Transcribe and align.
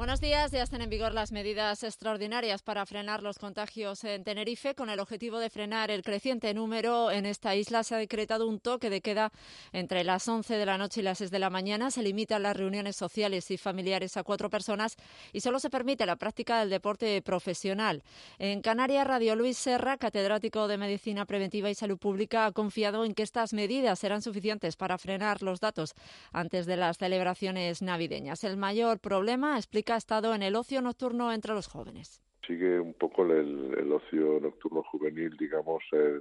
Buenos 0.00 0.22
días. 0.22 0.50
Ya 0.50 0.62
están 0.62 0.80
en 0.80 0.88
vigor 0.88 1.12
las 1.12 1.30
medidas 1.30 1.82
extraordinarias 1.82 2.62
para 2.62 2.86
frenar 2.86 3.22
los 3.22 3.38
contagios 3.38 4.02
en 4.04 4.24
Tenerife. 4.24 4.74
Con 4.74 4.88
el 4.88 4.98
objetivo 4.98 5.38
de 5.38 5.50
frenar 5.50 5.90
el 5.90 6.02
creciente 6.02 6.54
número 6.54 7.10
en 7.10 7.26
esta 7.26 7.54
isla, 7.54 7.84
se 7.84 7.94
ha 7.94 7.98
decretado 7.98 8.48
un 8.48 8.60
toque 8.60 8.88
de 8.88 9.02
queda 9.02 9.30
entre 9.74 10.02
las 10.02 10.26
11 10.26 10.56
de 10.56 10.64
la 10.64 10.78
noche 10.78 11.00
y 11.00 11.04
las 11.04 11.18
6 11.18 11.30
de 11.30 11.38
la 11.38 11.50
mañana. 11.50 11.90
Se 11.90 12.02
limitan 12.02 12.42
las 12.42 12.56
reuniones 12.56 12.96
sociales 12.96 13.50
y 13.50 13.58
familiares 13.58 14.16
a 14.16 14.22
cuatro 14.22 14.48
personas 14.48 14.96
y 15.34 15.42
solo 15.42 15.60
se 15.60 15.68
permite 15.68 16.06
la 16.06 16.16
práctica 16.16 16.60
del 16.60 16.70
deporte 16.70 17.20
profesional. 17.20 18.02
En 18.38 18.62
Canarias, 18.62 19.06
Radio 19.06 19.36
Luis 19.36 19.58
Serra, 19.58 19.98
catedrático 19.98 20.66
de 20.66 20.78
Medicina 20.78 21.26
Preventiva 21.26 21.68
y 21.68 21.74
Salud 21.74 21.98
Pública, 21.98 22.46
ha 22.46 22.52
confiado 22.52 23.04
en 23.04 23.12
que 23.12 23.22
estas 23.22 23.52
medidas 23.52 23.98
serán 23.98 24.22
suficientes 24.22 24.76
para 24.76 24.96
frenar 24.96 25.42
los 25.42 25.60
datos 25.60 25.94
antes 26.32 26.64
de 26.64 26.78
las 26.78 26.96
celebraciones 26.96 27.82
navideñas. 27.82 28.44
El 28.44 28.56
mayor 28.56 28.98
problema, 28.98 29.58
explica 29.58 29.89
ha 29.92 29.96
estado 29.96 30.34
en 30.34 30.42
el 30.42 30.56
ocio 30.56 30.80
nocturno 30.82 31.32
entre 31.32 31.54
los 31.54 31.66
jóvenes. 31.66 32.20
Sigue 32.46 32.80
un 32.80 32.94
poco 32.94 33.24
el, 33.24 33.92
ocio 33.92 34.40
nocturno 34.40 34.82
juvenil, 34.82 35.36
digamos, 35.36 35.82
eh, 35.92 36.20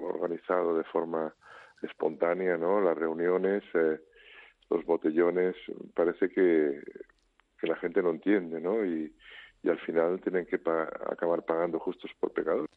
organizado 0.00 0.76
de 0.76 0.84
forma 0.84 1.34
espontánea, 1.82 2.56
¿no? 2.56 2.80
Las 2.80 2.96
reuniones, 2.96 3.62
eh, 3.74 4.00
los 4.70 4.84
botellones, 4.84 5.54
parece 5.94 6.28
que, 6.28 6.82
que, 7.60 7.66
la 7.66 7.76
gente 7.76 8.02
no 8.02 8.10
entiende, 8.10 8.60
¿no? 8.60 8.84
Y, 8.84 9.14
y 9.62 9.68
al 9.68 9.78
final 9.80 10.20
tienen 10.20 10.46
que 10.46 10.56
acabar 10.56 11.44
pagando 11.44 11.78
justos 11.78 12.10
por 12.20 12.32
pecadores. 12.32 12.70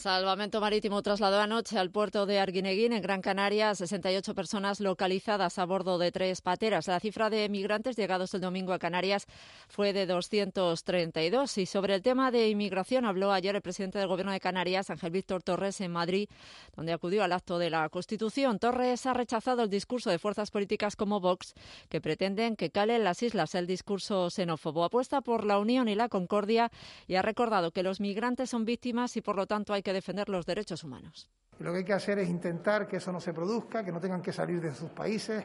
Salvamento 0.00 0.62
Marítimo 0.62 1.02
trasladó 1.02 1.40
anoche 1.40 1.78
al 1.78 1.90
puerto 1.90 2.24
de 2.24 2.38
Arguineguín, 2.40 2.94
en 2.94 3.02
Gran 3.02 3.20
Canaria, 3.20 3.74
68 3.74 4.34
personas 4.34 4.80
localizadas 4.80 5.58
a 5.58 5.66
bordo 5.66 5.98
de 5.98 6.10
tres 6.10 6.40
pateras. 6.40 6.88
La 6.88 7.00
cifra 7.00 7.28
de 7.28 7.46
migrantes 7.50 7.96
llegados 7.96 8.32
el 8.32 8.40
domingo 8.40 8.72
a 8.72 8.78
Canarias 8.78 9.26
fue 9.68 9.92
de 9.92 10.06
232. 10.06 11.58
Y 11.58 11.66
sobre 11.66 11.96
el 11.96 12.00
tema 12.00 12.30
de 12.30 12.48
inmigración 12.48 13.04
habló 13.04 13.30
ayer 13.30 13.54
el 13.54 13.60
presidente 13.60 13.98
del 13.98 14.08
Gobierno 14.08 14.32
de 14.32 14.40
Canarias, 14.40 14.88
Ángel 14.88 15.10
Víctor 15.10 15.42
Torres, 15.42 15.82
en 15.82 15.92
Madrid, 15.92 16.30
donde 16.74 16.94
acudió 16.94 17.22
al 17.22 17.32
acto 17.32 17.58
de 17.58 17.68
la 17.68 17.86
Constitución. 17.90 18.58
Torres 18.58 19.04
ha 19.04 19.12
rechazado 19.12 19.64
el 19.64 19.68
discurso 19.68 20.08
de 20.08 20.18
fuerzas 20.18 20.50
políticas 20.50 20.96
como 20.96 21.20
Vox, 21.20 21.52
que 21.90 22.00
pretenden 22.00 22.56
que 22.56 22.70
cale 22.70 22.96
en 22.96 23.04
las 23.04 23.22
islas 23.22 23.54
el 23.54 23.66
discurso 23.66 24.30
xenófobo. 24.30 24.82
Apuesta 24.82 25.20
por 25.20 25.44
la 25.44 25.58
unión 25.58 25.88
y 25.88 25.94
la 25.94 26.08
concordia 26.08 26.70
y 27.06 27.16
ha 27.16 27.22
recordado 27.22 27.70
que 27.70 27.82
los 27.82 28.00
migrantes 28.00 28.48
son 28.48 28.64
víctimas 28.64 29.14
y, 29.18 29.20
por 29.20 29.36
lo 29.36 29.46
tanto, 29.46 29.74
hay 29.74 29.82
que 29.82 29.89
defender 29.92 30.28
los 30.28 30.46
derechos 30.46 30.84
humanos. 30.84 31.28
lo 31.58 31.72
que 31.72 31.78
hay 31.78 31.84
que 31.84 31.92
hacer 31.92 32.18
es 32.18 32.28
intentar 32.28 32.88
que 32.88 32.96
eso 32.96 33.12
no 33.12 33.20
se 33.20 33.34
produzca, 33.34 33.84
que 33.84 33.92
no 33.92 34.00
tengan 34.00 34.22
que 34.22 34.32
salir 34.32 34.60
de 34.60 34.74
sus 34.74 34.90
países, 34.90 35.44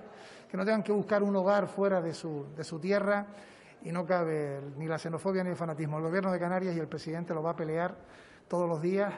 que 0.50 0.56
no 0.56 0.64
tengan 0.64 0.82
que 0.82 0.94
buscar 0.94 1.22
un 1.22 1.36
hogar 1.36 1.68
fuera 1.68 2.02
de 2.02 2.14
su, 2.14 2.48
de 2.56 2.64
su 2.64 2.80
tierra 2.80 3.26
y 3.84 3.92
no 3.92 4.06
cabe 4.06 4.62
ni 4.78 4.88
la 4.88 4.98
xenofobia 4.98 5.44
ni 5.44 5.50
el 5.50 5.56
fanatismo. 5.56 5.98
El 5.98 6.04
Gobierno 6.04 6.32
de 6.32 6.40
Canarias 6.40 6.76
y 6.76 6.80
el 6.80 6.88
presidente 6.88 7.34
lo 7.34 7.44
va 7.44 7.52
a 7.52 7.56
pelear 7.56 7.96
todos 8.48 8.68
los 8.68 8.82
días 8.82 9.14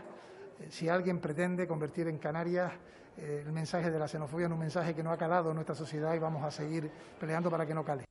eh, 0.60 0.68
si 0.70 0.90
alguien 0.90 1.20
pretende 1.20 1.68
convertir 1.68 2.08
en 2.08 2.18
Canarias 2.18 2.72
eh, 3.18 3.44
el 3.46 3.52
mensaje 3.52 3.92
de 3.92 4.00
la 4.00 4.08
xenofobia 4.08 4.48
en 4.48 4.54
un 4.54 4.60
mensaje 4.60 4.94
que 4.94 5.04
no 5.04 5.12
ha 5.12 5.18
calado 5.18 5.50
en 5.50 5.56
nuestra 5.56 5.76
sociedad 5.76 6.14
y 6.14 6.20
vamos 6.20 6.44
a 6.44 6.52
seguir 6.52 6.90
peleando 7.20 7.50
para 7.50 7.66
que 7.66 7.74
no 7.74 7.84
cale. 7.84 8.06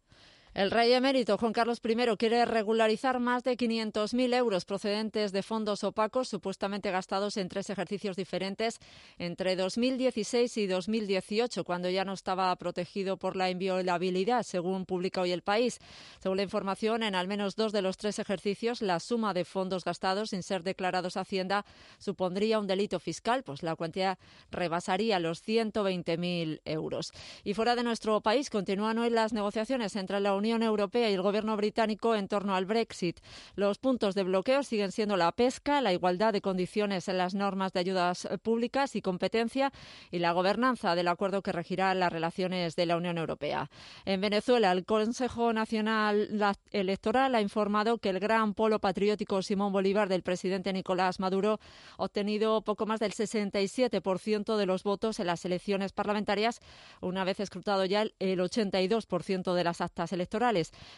El 0.57 0.71
rey 0.71 0.91
emérito 0.95 1.37
Juan 1.37 1.53
Carlos 1.53 1.83
I 1.85 2.17
quiere 2.17 2.47
regularizar 2.47 3.21
más 3.21 3.45
de 3.45 3.59
500.000 3.59 4.35
euros 4.35 4.65
procedentes 4.65 5.31
de 5.31 5.43
fondos 5.43 5.85
opacos 5.85 6.31
supuestamente 6.31 6.91
gastados 6.91 7.37
en 7.37 7.51
tres 7.51 7.69
ejercicios 7.69 8.17
diferentes 8.17 8.81
entre 9.19 9.55
2016 9.55 10.57
y 10.57 10.67
2018, 10.67 11.63
cuando 11.63 11.91
ya 11.91 12.07
no 12.07 12.15
estaba 12.15 12.57
protegido 12.57 13.19
por 13.19 13.37
la 13.37 13.51
inviolabilidad, 13.51 14.45
según 14.45 14.87
publica 14.87 15.21
hoy 15.21 15.33
el 15.33 15.43
país. 15.43 15.79
Según 16.21 16.39
la 16.39 16.45
información, 16.45 17.03
en 17.03 17.15
al 17.17 17.29
menos 17.29 17.55
dos 17.55 17.73
de 17.73 17.83
los 17.83 17.99
tres 17.99 18.19
ejercicios, 18.19 18.81
la 18.81 18.99
suma 18.99 19.35
de 19.35 19.45
fondos 19.45 19.85
gastados 19.85 20.31
sin 20.31 20.43
ser 20.43 20.63
declarados 20.63 21.19
a 21.19 21.21
Hacienda 21.21 21.67
supondría 21.99 22.59
un 22.59 22.67
delito 22.67 22.99
fiscal, 22.99 23.43
pues 23.43 23.63
la 23.63 23.77
cuantía 23.77 24.19
rebasaría 24.51 25.21
los 25.21 25.47
120.000 25.47 26.63
euros. 26.65 27.13
Y 27.45 27.53
fuera 27.53 27.77
de 27.77 27.83
nuestro 27.83 28.23
país 28.23 28.49
continúan 28.49 28.97
hoy 28.97 29.11
las 29.11 29.35
negociaciones 29.35 29.95
entre 29.97 30.19
la 30.19 30.35
Unión 30.35 30.46
Unión 30.47 30.63
Europea 30.63 31.11
y 31.11 31.15
el 31.15 31.23
Gobierno 31.23 31.57
británico 31.57 32.15
en 32.15 32.29
torno 32.29 32.55
al 32.55 32.67
Brexit. 32.67 33.19
Los 33.57 33.79
puntos 33.79 34.15
de 34.15 34.23
bloqueo 34.23 34.63
siguen 34.63 34.93
siendo 34.93 35.17
la 35.17 35.33
pesca, 35.33 35.81
la 35.81 35.93
igualdad 35.93 36.33
de 36.33 36.41
condiciones 36.41 37.09
en 37.09 37.19
las 37.19 37.35
normas 37.35 37.73
de 37.73 37.81
ayudas 37.81 38.29
públicas 38.45 38.95
y 38.95 39.03
competencia 39.03 39.73
y 40.13 40.21
la 40.21 40.31
gobernanza 40.31 40.95
del 40.95 41.09
acuerdo 41.09 41.43
que 41.43 41.51
regirá 41.51 41.93
las 41.95 42.13
relaciones 42.13 42.77
de 42.77 42.87
la 42.87 42.97
Unión 42.97 43.19
Europea. 43.19 43.69
En 44.05 44.21
Venezuela, 44.21 44.71
el 44.71 44.85
Consejo 44.85 45.53
Nacional 45.53 46.29
Electoral 46.71 47.35
ha 47.35 47.41
informado 47.41 47.99
que 47.99 48.11
el 48.11 48.21
gran 48.21 48.55
polo 48.55 48.79
patriótico 48.79 49.43
Simón 49.43 49.73
Bolívar 49.73 50.09
del 50.09 50.23
presidente 50.23 50.73
Nicolás 50.73 51.19
Maduro 51.19 51.59
ha 51.99 52.05
obtenido 52.05 52.63
poco 52.63 52.87
más 52.87 53.01
del 53.01 53.15
67% 53.15 54.57
de 54.57 54.67
los 54.67 54.85
votos 54.85 55.19
en 55.19 55.27
las 55.27 55.45
elecciones 55.45 55.93
parlamentarias, 55.93 56.61
una 57.01 57.25
vez 57.25 57.41
escrutado 57.41 57.85
ya 57.85 58.03
el 58.21 58.39
82% 58.39 59.53
de 59.53 59.65
las 59.65 59.81
actas 59.81 60.13
electorales 60.13 60.36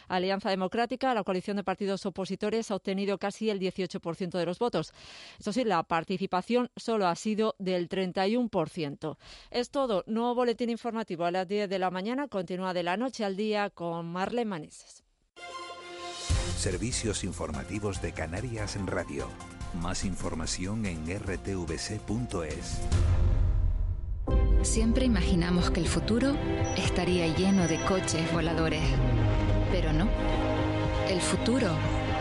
Alianza 0.07 0.49
Democrática, 0.49 1.13
la 1.13 1.23
coalición 1.23 1.57
de 1.57 1.63
partidos 1.63 2.05
opositores, 2.05 2.71
ha 2.71 2.75
obtenido 2.75 3.17
casi 3.17 3.49
el 3.49 3.59
18% 3.59 4.37
de 4.37 4.45
los 4.45 4.59
votos. 4.59 4.93
Eso 5.39 5.53
sí, 5.53 5.63
la 5.63 5.83
participación 5.83 6.69
solo 6.75 7.07
ha 7.07 7.15
sido 7.15 7.55
del 7.59 7.89
31%. 7.89 9.17
Es 9.51 9.69
todo. 9.69 10.03
Nuevo 10.07 10.35
boletín 10.35 10.69
informativo 10.69 11.25
a 11.25 11.31
las 11.31 11.47
10 11.47 11.69
de 11.69 11.79
la 11.79 11.91
mañana. 11.91 12.27
Continúa 12.27 12.73
de 12.73 12.83
la 12.83 12.97
noche 12.97 13.25
al 13.25 13.35
día 13.35 13.69
con 13.69 14.05
Marlene 14.11 14.49
Maneses. 14.49 15.03
Servicios 16.57 17.23
informativos 17.23 18.01
de 18.01 18.11
Canarias 18.11 18.75
en 18.75 18.87
Radio. 18.87 19.29
Más 19.81 20.03
información 20.03 20.85
en 20.85 21.05
rtvc.es. 21.07 22.81
Siempre 24.61 25.05
imaginamos 25.05 25.71
que 25.71 25.79
el 25.79 25.87
futuro 25.87 26.35
estaría 26.75 27.33
lleno 27.35 27.65
de 27.67 27.79
coches 27.85 28.31
voladores, 28.33 28.81
pero 29.71 29.93
no. 29.93 30.09
El 31.09 31.21
futuro 31.21 31.69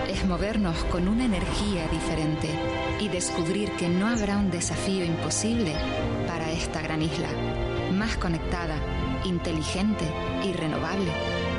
es 0.09 0.25
movernos 0.25 0.85
con 0.85 1.09
una 1.09 1.25
energía 1.25 1.89
diferente 1.89 2.49
y 3.01 3.09
descubrir 3.09 3.73
que 3.73 3.89
no 3.89 4.07
habrá 4.09 4.39
un 4.39 4.51
desafío 4.51 5.05
imposible 5.05 5.75
para 6.27 6.51
esta 6.51 6.81
gran 6.81 7.03
isla, 7.03 7.29
más 7.93 8.17
conectada, 8.17 8.77
inteligente 9.25 10.07
y 10.45 10.53
renovable. 10.53 11.13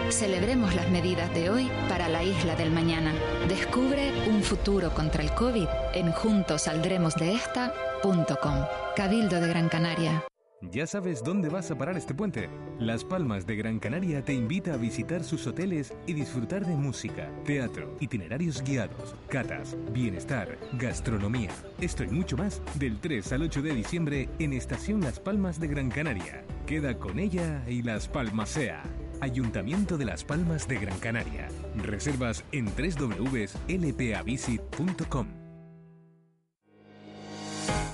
Celebremos 0.09 0.73
las 0.73 0.89
medidas 0.89 1.31
de 1.33 1.51
hoy 1.51 1.69
para 1.87 2.09
la 2.09 2.23
isla 2.23 2.55
del 2.55 2.71
mañana. 2.71 3.13
Descubre 3.47 4.11
un 4.27 4.41
futuro 4.41 4.91
contra 4.93 5.21
el 5.21 5.31
COVID 5.31 5.67
en 5.93 6.11
juntosaldremosdeesta.com. 6.11 8.65
Cabildo 8.95 9.39
de 9.39 9.47
Gran 9.47 9.69
Canaria. 9.69 10.23
¿Ya 10.61 10.85
sabes 10.85 11.23
dónde 11.23 11.47
vas 11.47 11.71
a 11.71 11.77
parar 11.77 11.95
este 11.95 12.13
puente? 12.13 12.49
Las 12.79 13.05
Palmas 13.05 13.47
de 13.47 13.55
Gran 13.55 13.79
Canaria 13.79 14.25
te 14.25 14.33
invita 14.33 14.73
a 14.73 14.77
visitar 14.77 15.23
sus 15.23 15.47
hoteles 15.47 15.93
y 16.05 16.11
disfrutar 16.13 16.65
de 16.65 16.75
música, 16.75 17.31
teatro, 17.45 17.95
itinerarios 18.01 18.61
guiados, 18.61 19.15
catas, 19.29 19.77
bienestar, 19.93 20.57
gastronomía. 20.73 21.51
Esto 21.79 22.03
y 22.03 22.09
mucho 22.09 22.35
más 22.35 22.61
del 22.75 22.99
3 22.99 23.31
al 23.31 23.43
8 23.43 23.61
de 23.61 23.73
diciembre 23.73 24.27
en 24.39 24.51
Estación 24.51 24.99
Las 24.99 25.21
Palmas 25.21 25.61
de 25.61 25.69
Gran 25.69 25.89
Canaria. 25.89 26.43
Queda 26.65 26.97
con 26.97 27.19
ella 27.19 27.63
y 27.67 27.81
Las 27.81 28.09
Palmas 28.09 28.49
sea. 28.49 28.83
Ayuntamiento 29.21 29.97
de 29.97 30.03
Las 30.05 30.25
Palmas 30.25 30.67
de 30.67 30.77
Gran 30.77 30.99
Canaria. 30.99 31.47
Reservas 31.77 32.43
en 32.51 32.65
www.lpavisit.com. 32.65 35.38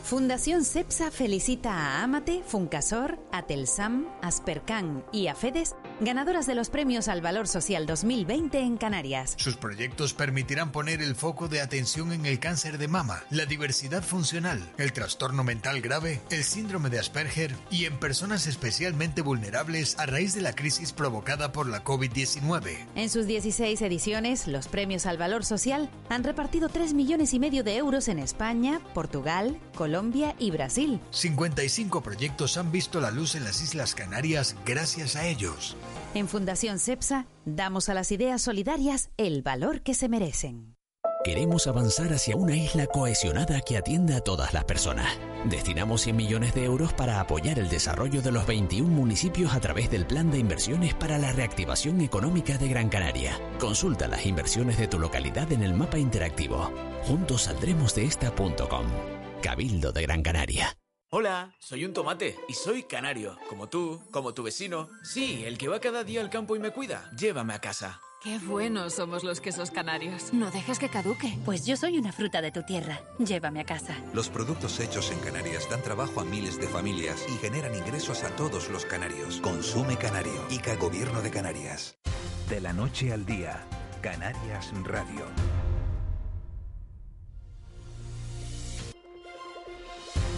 Fundación 0.06 0.66
CEPSA 0.66 1.10
felicita 1.10 1.72
a 1.74 2.04
Amate, 2.04 2.44
Funcasor, 2.46 3.18
Atelsam, 3.32 4.08
Aspercan 4.22 5.04
y 5.12 5.26
a 5.30 5.34
FEDES 5.34 5.76
ganadoras 6.00 6.46
de 6.46 6.56
los 6.56 6.70
premios 6.70 7.08
al 7.08 7.22
Valor 7.22 7.48
Social 7.48 7.86
2020 7.86 8.60
en 8.60 8.78
Canarias. 8.78 9.36
Sus 9.38 9.56
proyectos 9.56 10.14
permitirán 10.14 10.72
poner 10.72 11.02
el 11.02 11.16
foco 11.16 11.48
de 11.48 11.62
atención 11.62 12.12
en 12.12 12.26
el 12.26 12.40
cáncer 12.40 12.78
de 12.78 12.88
mama, 12.88 13.24
la 13.30 13.46
diversidad 13.46 14.04
funcional, 14.04 14.62
el 14.78 14.94
trastorno 14.94 15.44
mental 15.44 15.82
grave, 15.82 16.22
el 16.30 16.44
síndrome 16.44 16.90
de 16.90 17.00
Asperger 17.00 17.56
y 17.70 17.86
en 17.86 17.98
personas 18.00 18.48
especialmente 18.48 19.22
vulnerables 19.22 19.98
a 19.98 20.06
raíz 20.06 20.36
de 20.36 20.42
la 20.42 20.54
crisis 20.54 20.92
provocada 20.92 21.52
por 21.52 21.68
la 21.68 21.84
COVID-19. 21.84 22.78
En 22.96 23.10
sus 23.10 23.26
16 23.26 23.82
ediciones, 23.82 24.48
los 24.48 24.68
premios 24.68 25.06
al 25.06 25.18
Valor 25.18 25.46
Social 25.46 25.90
han 26.10 26.24
repartido 26.24 26.70
3 26.70 26.94
millones 26.94 27.34
y 27.34 27.40
medio 27.40 27.64
de 27.64 27.78
euros 27.78 28.08
en 28.08 28.20
España, 28.20 28.82
Portugal, 28.94 29.60
Colombia 29.76 30.36
y 30.40 30.52
Brasil. 30.52 31.00
55 31.12 32.02
proyectos 32.02 32.58
han 32.58 32.72
visto 32.72 33.00
la 33.00 33.12
luz 33.12 33.36
en 33.36 33.44
las 33.44 33.62
Islas 33.62 33.96
Canarias 33.96 34.56
gracias 34.66 35.16
a 35.16 35.26
ellos. 35.26 35.76
En 36.16 36.30
Fundación 36.30 36.80
CEPSA 36.80 37.28
damos 37.44 37.90
a 37.90 37.94
las 37.94 38.10
ideas 38.10 38.42
solidarias 38.42 39.10
el 39.18 39.42
valor 39.42 39.82
que 39.82 39.94
se 39.94 40.08
merecen. 40.08 40.74
Queremos 41.26 41.68
avanzar 41.68 42.14
hacia 42.14 42.38
una 42.38 42.56
isla 42.56 42.88
cohesionada 42.88 43.60
que 43.60 43.76
atienda 43.78 44.16
a 44.16 44.22
todas 44.22 44.54
las 44.54 44.64
personas. 44.64 45.20
Destinamos 45.44 46.04
100 46.04 46.16
millones 46.16 46.54
de 46.54 46.64
euros 46.64 46.94
para 46.94 47.20
apoyar 47.20 47.60
el 47.60 47.68
desarrollo 47.68 48.22
de 48.22 48.32
los 48.32 48.48
21 48.48 48.88
municipios 48.88 49.54
a 49.54 49.60
través 49.60 49.92
del 49.92 50.08
Plan 50.08 50.32
de 50.32 50.38
Inversiones 50.40 50.94
para 50.94 51.18
la 51.18 51.34
Reactivación 51.34 52.00
Económica 52.00 52.58
de 52.58 52.70
Gran 52.70 52.88
Canaria. 52.88 53.38
Consulta 53.60 54.08
las 54.08 54.26
inversiones 54.26 54.78
de 54.78 54.88
tu 54.88 55.00
localidad 55.00 55.52
en 55.52 55.64
el 55.64 55.74
mapa 55.74 55.98
interactivo. 55.98 56.72
Juntos 57.04 57.42
saldremos 57.42 57.94
de 57.94 58.06
esta.com. 58.06 58.86
Cabildo 59.42 59.92
de 59.92 60.02
Gran 60.04 60.24
Canaria. 60.24 60.78
Hola, 61.18 61.56
soy 61.60 61.86
un 61.86 61.94
tomate 61.94 62.38
y 62.50 62.54
soy 62.56 62.84
canario, 62.84 63.38
como 63.48 63.70
tú, 63.70 64.02
como 64.12 64.34
tu 64.34 64.44
vecino. 64.44 64.90
Sí, 65.02 65.46
el 65.46 65.58
que 65.58 65.70
va 65.70 65.80
cada 65.80 66.04
día 66.04 66.20
al 66.20 66.30
campo 66.30 66.58
y 66.58 66.60
me 66.60 66.72
cuida. 66.72 67.10
Llévame 67.18 67.54
a 67.54 67.62
casa. 67.62 68.02
Qué 68.22 68.38
buenos 68.40 68.96
somos 68.96 69.24
los 69.24 69.40
quesos 69.40 69.72
canarios. 69.72 70.34
No 70.34 70.52
dejes 70.52 70.78
que 70.78 70.90
caduque. 70.90 71.38
Pues 71.46 71.66
yo 71.66 71.78
soy 71.78 71.98
una 71.98 72.12
fruta 72.12 72.42
de 72.42 72.52
tu 72.52 72.64
tierra. 72.64 73.00
Llévame 73.18 73.62
a 73.62 73.64
casa. 73.64 73.96
Los 74.14 74.28
productos 74.28 74.78
hechos 74.82 75.10
en 75.10 75.20
Canarias 75.20 75.70
dan 75.70 75.82
trabajo 75.82 76.20
a 76.20 76.26
miles 76.26 76.60
de 76.60 76.68
familias 76.68 77.26
y 77.30 77.38
generan 77.38 77.74
ingresos 77.74 78.26
a 78.26 78.36
todos 78.36 78.70
los 78.70 78.84
canarios. 78.84 79.40
Consume 79.40 79.96
Canario. 79.96 80.46
ICA 80.50 80.76
Gobierno 80.76 81.22
de 81.22 81.32
Canarias. 81.32 81.98
De 82.50 82.60
la 82.60 82.74
noche 82.74 83.14
al 83.14 83.26
día. 83.26 83.66
Canarias 84.02 84.74
Radio. 84.84 85.26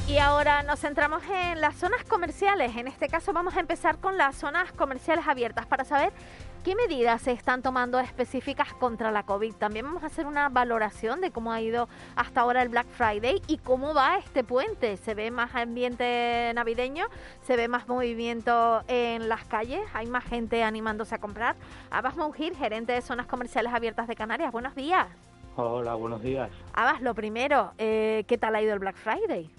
Y 0.07 0.19
ahora 0.19 0.63
nos 0.63 0.79
centramos 0.79 1.21
en 1.29 1.59
las 1.59 1.75
zonas 1.75 2.01
comerciales. 2.05 2.77
En 2.77 2.87
este 2.87 3.09
caso 3.09 3.33
vamos 3.33 3.57
a 3.57 3.59
empezar 3.59 3.97
con 3.97 4.17
las 4.17 4.37
zonas 4.37 4.71
comerciales 4.71 5.27
abiertas 5.27 5.65
para 5.65 5.83
saber 5.83 6.13
qué 6.63 6.75
medidas 6.75 7.21
se 7.21 7.33
están 7.33 7.61
tomando 7.61 7.99
específicas 7.99 8.73
contra 8.73 9.11
la 9.11 9.23
COVID. 9.23 9.55
También 9.55 9.85
vamos 9.85 10.03
a 10.03 10.05
hacer 10.05 10.25
una 10.25 10.47
valoración 10.47 11.19
de 11.19 11.31
cómo 11.31 11.51
ha 11.51 11.59
ido 11.59 11.89
hasta 12.15 12.39
ahora 12.39 12.61
el 12.61 12.69
Black 12.69 12.87
Friday 12.87 13.41
y 13.47 13.57
cómo 13.57 13.93
va 13.93 14.17
este 14.17 14.45
puente. 14.45 14.95
¿Se 14.95 15.13
ve 15.13 15.29
más 15.29 15.53
ambiente 15.55 16.53
navideño? 16.55 17.07
¿Se 17.41 17.57
ve 17.57 17.67
más 17.67 17.89
movimiento 17.89 18.83
en 18.87 19.27
las 19.27 19.43
calles? 19.43 19.81
¿Hay 19.93 20.07
más 20.07 20.23
gente 20.23 20.63
animándose 20.63 21.15
a 21.15 21.17
comprar? 21.17 21.57
Abbas 21.91 22.15
Moujir, 22.15 22.55
gerente 22.55 22.93
de 22.93 23.01
zonas 23.01 23.27
comerciales 23.27 23.73
abiertas 23.73 24.07
de 24.07 24.15
Canarias. 24.15 24.53
Buenos 24.53 24.73
días. 24.73 25.05
Hola, 25.57 25.95
buenos 25.95 26.21
días. 26.21 26.49
Abbas, 26.73 27.01
lo 27.01 27.13
primero, 27.13 27.73
eh, 27.77 28.23
¿qué 28.25 28.37
tal 28.37 28.55
ha 28.55 28.61
ido 28.61 28.73
el 28.73 28.79
Black 28.79 28.95
Friday? 28.95 29.49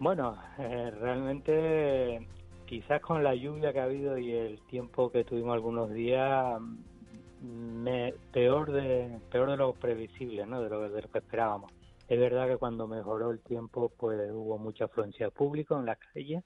Bueno, 0.00 0.38
eh, 0.58 0.92
realmente 1.00 2.26
quizás 2.66 3.00
con 3.00 3.24
la 3.24 3.34
lluvia 3.34 3.72
que 3.72 3.80
ha 3.80 3.84
habido 3.84 4.16
y 4.16 4.30
el 4.32 4.60
tiempo 4.66 5.10
que 5.10 5.24
tuvimos 5.24 5.54
algunos 5.54 5.90
días, 5.90 6.60
mm, 6.60 7.82
me, 7.82 8.14
peor 8.32 8.70
de 8.70 9.18
peor 9.30 9.50
de 9.50 9.56
lo 9.56 9.72
previsible, 9.72 10.46
¿no? 10.46 10.62
De 10.62 10.68
lo, 10.68 10.88
de 10.88 11.02
lo 11.02 11.08
que 11.10 11.18
esperábamos. 11.18 11.72
Es 12.06 12.18
verdad 12.18 12.46
que 12.46 12.58
cuando 12.58 12.86
mejoró 12.86 13.32
el 13.32 13.40
tiempo, 13.40 13.90
pues 13.96 14.30
hubo 14.32 14.56
mucha 14.56 14.84
afluencia 14.84 15.30
pública 15.30 15.74
en 15.76 15.86
las 15.86 15.98
calles 15.98 16.44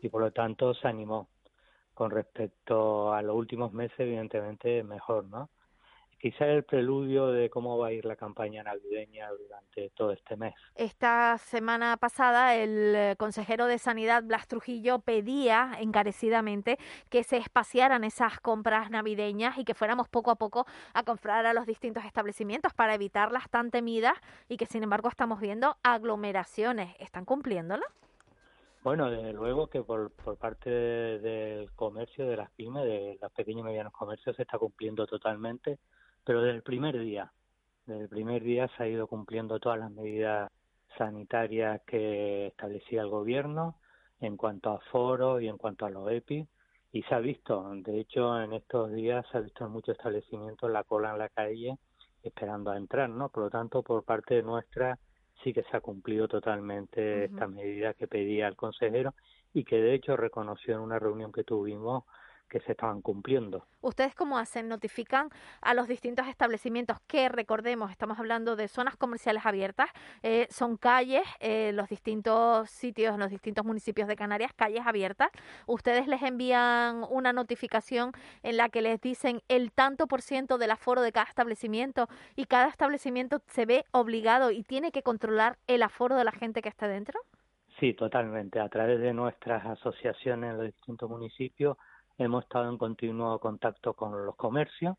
y 0.00 0.08
por 0.08 0.22
lo 0.22 0.30
tanto 0.30 0.72
se 0.74 0.86
animó. 0.86 1.28
Con 1.92 2.10
respecto 2.10 3.12
a 3.12 3.20
los 3.22 3.34
últimos 3.34 3.72
meses, 3.72 3.98
evidentemente 3.98 4.82
mejor, 4.84 5.24
¿no? 5.24 5.50
Quizá 6.18 6.46
el 6.46 6.64
preludio 6.64 7.28
de 7.28 7.50
cómo 7.50 7.78
va 7.78 7.88
a 7.88 7.92
ir 7.92 8.04
la 8.04 8.16
campaña 8.16 8.62
navideña 8.62 9.28
durante 9.30 9.90
todo 9.90 10.12
este 10.12 10.36
mes. 10.36 10.54
Esta 10.74 11.38
semana 11.38 11.96
pasada 11.96 12.54
el 12.54 12.94
eh, 12.94 13.16
consejero 13.18 13.66
de 13.66 13.78
Sanidad, 13.78 14.22
Blas 14.24 14.48
Trujillo, 14.48 15.00
pedía 15.00 15.72
encarecidamente 15.78 16.78
que 17.10 17.22
se 17.22 17.36
espaciaran 17.36 18.04
esas 18.04 18.40
compras 18.40 18.90
navideñas 18.90 19.58
y 19.58 19.64
que 19.64 19.74
fuéramos 19.74 20.08
poco 20.08 20.30
a 20.30 20.36
poco 20.36 20.66
a 20.94 21.02
comprar 21.02 21.46
a 21.46 21.52
los 21.52 21.66
distintos 21.66 22.04
establecimientos 22.04 22.72
para 22.72 22.94
evitar 22.94 23.32
las 23.32 23.48
tan 23.50 23.70
temidas 23.70 24.14
y 24.48 24.56
que 24.56 24.66
sin 24.66 24.82
embargo 24.82 25.08
estamos 25.08 25.40
viendo 25.40 25.76
aglomeraciones. 25.82 26.94
¿Están 26.98 27.24
cumpliéndolo? 27.24 27.84
Bueno, 28.82 29.10
desde 29.10 29.32
luego 29.32 29.66
que 29.66 29.82
por, 29.82 30.12
por 30.12 30.36
parte 30.36 30.70
del 30.70 31.72
comercio, 31.72 32.28
de 32.28 32.36
las 32.36 32.50
pymes, 32.52 32.84
de 32.84 33.18
los 33.20 33.32
pequeños 33.32 33.62
y 33.62 33.64
medianos 33.64 33.92
comercios, 33.92 34.36
se 34.36 34.42
está 34.42 34.58
cumpliendo 34.58 35.06
totalmente 35.08 35.80
pero 36.26 36.42
desde 36.42 36.56
el 36.56 36.62
primer 36.62 36.98
día, 36.98 37.32
desde 37.86 38.02
el 38.02 38.08
primer 38.08 38.42
día 38.42 38.68
se 38.76 38.82
ha 38.82 38.88
ido 38.88 39.06
cumpliendo 39.06 39.60
todas 39.60 39.78
las 39.78 39.92
medidas 39.92 40.50
sanitarias 40.98 41.80
que 41.86 42.48
establecía 42.48 43.02
el 43.02 43.08
gobierno 43.08 43.76
en 44.20 44.36
cuanto 44.36 44.70
a 44.70 44.80
foro 44.90 45.40
y 45.40 45.48
en 45.48 45.56
cuanto 45.56 45.86
a 45.86 45.90
los 45.90 46.10
EPI 46.10 46.48
y 46.92 47.02
se 47.02 47.14
ha 47.14 47.20
visto, 47.20 47.70
de 47.74 48.00
hecho 48.00 48.42
en 48.42 48.54
estos 48.54 48.90
días 48.92 49.24
se 49.30 49.38
ha 49.38 49.40
visto 49.40 49.64
en 49.64 49.70
muchos 49.70 49.96
establecimientos 49.96 50.68
la 50.68 50.82
cola 50.82 51.12
en 51.12 51.18
la 51.18 51.28
calle 51.28 51.78
esperando 52.24 52.72
a 52.72 52.76
entrar, 52.76 53.08
¿no? 53.08 53.28
Por 53.28 53.44
lo 53.44 53.50
tanto, 53.50 53.82
por 53.82 54.02
parte 54.02 54.42
nuestra 54.42 54.98
sí 55.44 55.52
que 55.52 55.62
se 55.62 55.76
ha 55.76 55.80
cumplido 55.80 56.26
totalmente 56.26 57.26
esta 57.26 57.46
medida 57.46 57.94
que 57.94 58.08
pedía 58.08 58.48
el 58.48 58.56
consejero 58.56 59.14
y 59.54 59.62
que 59.62 59.76
de 59.76 59.94
hecho 59.94 60.16
reconoció 60.16 60.74
en 60.74 60.80
una 60.80 60.98
reunión 60.98 61.30
que 61.30 61.44
tuvimos 61.44 62.04
que 62.48 62.60
se 62.60 62.72
estaban 62.72 63.02
cumpliendo. 63.02 63.66
¿Ustedes 63.80 64.14
cómo 64.14 64.38
hacen? 64.38 64.68
¿Notifican 64.68 65.30
a 65.60 65.74
los 65.74 65.88
distintos 65.88 66.26
establecimientos 66.26 66.98
que, 67.06 67.28
recordemos, 67.28 67.90
estamos 67.90 68.18
hablando 68.18 68.56
de 68.56 68.68
zonas 68.68 68.96
comerciales 68.96 69.46
abiertas, 69.46 69.90
eh, 70.22 70.46
son 70.50 70.76
calles, 70.76 71.22
eh, 71.40 71.72
los 71.72 71.88
distintos 71.88 72.70
sitios, 72.70 73.14
en 73.14 73.20
los 73.20 73.30
distintos 73.30 73.64
municipios 73.64 74.08
de 74.08 74.16
Canarias, 74.16 74.52
calles 74.54 74.86
abiertas? 74.86 75.30
¿Ustedes 75.66 76.06
les 76.06 76.22
envían 76.22 77.04
una 77.10 77.32
notificación 77.32 78.12
en 78.42 78.56
la 78.56 78.68
que 78.68 78.82
les 78.82 79.00
dicen 79.00 79.40
el 79.48 79.72
tanto 79.72 80.06
por 80.06 80.22
ciento 80.22 80.58
del 80.58 80.70
aforo 80.70 81.02
de 81.02 81.12
cada 81.12 81.28
establecimiento 81.28 82.08
y 82.34 82.46
cada 82.46 82.68
establecimiento 82.68 83.42
se 83.48 83.66
ve 83.66 83.84
obligado 83.92 84.50
y 84.50 84.62
tiene 84.62 84.92
que 84.92 85.02
controlar 85.02 85.58
el 85.66 85.82
aforo 85.82 86.16
de 86.16 86.24
la 86.24 86.32
gente 86.32 86.62
que 86.62 86.68
está 86.68 86.88
dentro? 86.88 87.20
Sí, 87.78 87.92
totalmente. 87.92 88.58
A 88.58 88.68
través 88.68 89.00
de 89.00 89.12
nuestras 89.12 89.64
asociaciones 89.66 90.50
en 90.50 90.56
los 90.56 90.66
distintos 90.66 91.10
municipios 91.10 91.76
hemos 92.18 92.44
estado 92.44 92.68
en 92.68 92.78
continuo 92.78 93.38
contacto 93.38 93.94
con 93.94 94.24
los 94.24 94.36
comercios, 94.36 94.96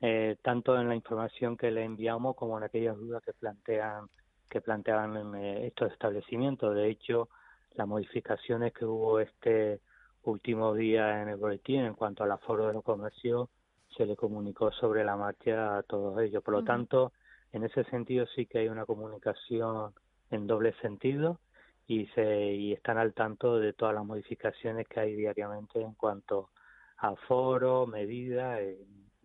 eh, 0.00 0.36
tanto 0.42 0.78
en 0.78 0.88
la 0.88 0.94
información 0.94 1.56
que 1.56 1.70
le 1.70 1.84
enviamos 1.84 2.36
como 2.36 2.58
en 2.58 2.64
aquellas 2.64 2.96
dudas 2.96 3.22
que 3.24 3.32
plantean 3.32 4.08
que 4.48 4.60
planteaban 4.60 5.16
en 5.16 5.34
eh, 5.36 5.66
estos 5.68 5.90
establecimientos. 5.92 6.74
De 6.74 6.90
hecho, 6.90 7.30
las 7.74 7.88
modificaciones 7.88 8.74
que 8.74 8.84
hubo 8.84 9.18
este 9.18 9.80
último 10.24 10.74
día 10.74 11.22
en 11.22 11.28
el 11.30 11.36
boletín 11.36 11.80
en 11.80 11.94
cuanto 11.94 12.22
al 12.22 12.32
aforo 12.32 12.66
de 12.66 12.74
los 12.74 12.84
comercios 12.84 13.48
se 13.96 14.04
le 14.04 14.14
comunicó 14.14 14.70
sobre 14.72 15.04
la 15.04 15.16
marcha 15.16 15.78
a 15.78 15.82
todos 15.82 16.20
ellos. 16.20 16.42
Por 16.42 16.52
lo 16.52 16.64
tanto, 16.64 17.12
en 17.52 17.64
ese 17.64 17.84
sentido 17.84 18.26
sí 18.34 18.44
que 18.46 18.58
hay 18.58 18.68
una 18.68 18.84
comunicación 18.84 19.94
en 20.30 20.46
doble 20.46 20.74
sentido 20.82 21.40
y, 21.86 22.06
se, 22.08 22.52
y 22.52 22.72
están 22.72 22.98
al 22.98 23.12
tanto 23.14 23.58
de 23.58 23.72
todas 23.72 23.94
las 23.94 24.04
modificaciones 24.04 24.86
que 24.88 25.00
hay 25.00 25.14
diariamente 25.14 25.80
en 25.80 25.94
cuanto 25.94 26.50
a 26.98 27.14
foro, 27.16 27.86
medidas, 27.86 28.60
eh, 28.60 28.78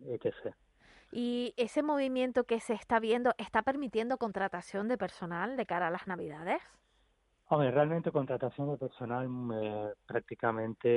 etc. 0.06 0.54
¿Y 1.10 1.54
ese 1.56 1.82
movimiento 1.82 2.44
que 2.44 2.60
se 2.60 2.74
está 2.74 3.00
viendo 3.00 3.32
está 3.38 3.62
permitiendo 3.62 4.18
contratación 4.18 4.88
de 4.88 4.98
personal 4.98 5.56
de 5.56 5.66
cara 5.66 5.86
a 5.88 5.90
las 5.90 6.06
Navidades? 6.06 6.60
Hombre, 7.50 7.70
realmente 7.70 8.10
contratación 8.12 8.72
de 8.72 8.76
personal 8.76 9.26
eh, 9.54 9.94
prácticamente 10.06 10.88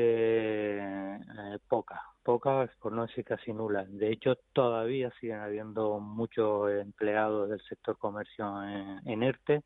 eh, 0.80 1.60
poca, 1.70 2.02
poca 2.24 2.70
por 2.82 2.92
no 2.92 3.08
decir 3.08 3.24
casi 3.24 3.54
nula. 3.54 3.86
De 3.88 4.12
hecho, 4.12 4.36
todavía 4.52 5.10
siguen 5.22 5.40
habiendo 5.40 6.02
muchos 6.02 6.70
empleados 6.72 7.50
del 7.50 7.62
sector 7.62 7.98
comercio 7.98 8.62
en, 8.64 9.00
en 9.08 9.24
ERTE 9.24 9.64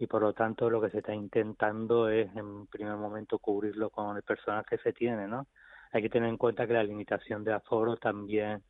y 0.00 0.06
por 0.06 0.22
lo 0.22 0.32
tanto 0.32 0.70
lo 0.70 0.80
que 0.80 0.88
se 0.88 0.98
está 0.98 1.14
intentando 1.14 2.08
es 2.08 2.34
en 2.34 2.66
primer 2.68 2.96
momento 2.96 3.38
cubrirlo 3.38 3.90
con 3.90 4.16
el 4.16 4.22
personal 4.22 4.64
que 4.64 4.78
se 4.78 4.94
tiene, 4.94 5.28
¿no? 5.28 5.46
Hay 5.92 6.00
que 6.00 6.08
tener 6.08 6.30
en 6.30 6.38
cuenta 6.38 6.66
que 6.66 6.72
la 6.72 6.82
limitación 6.82 7.44
de 7.44 7.52
aforo 7.52 7.98
también 7.98 8.62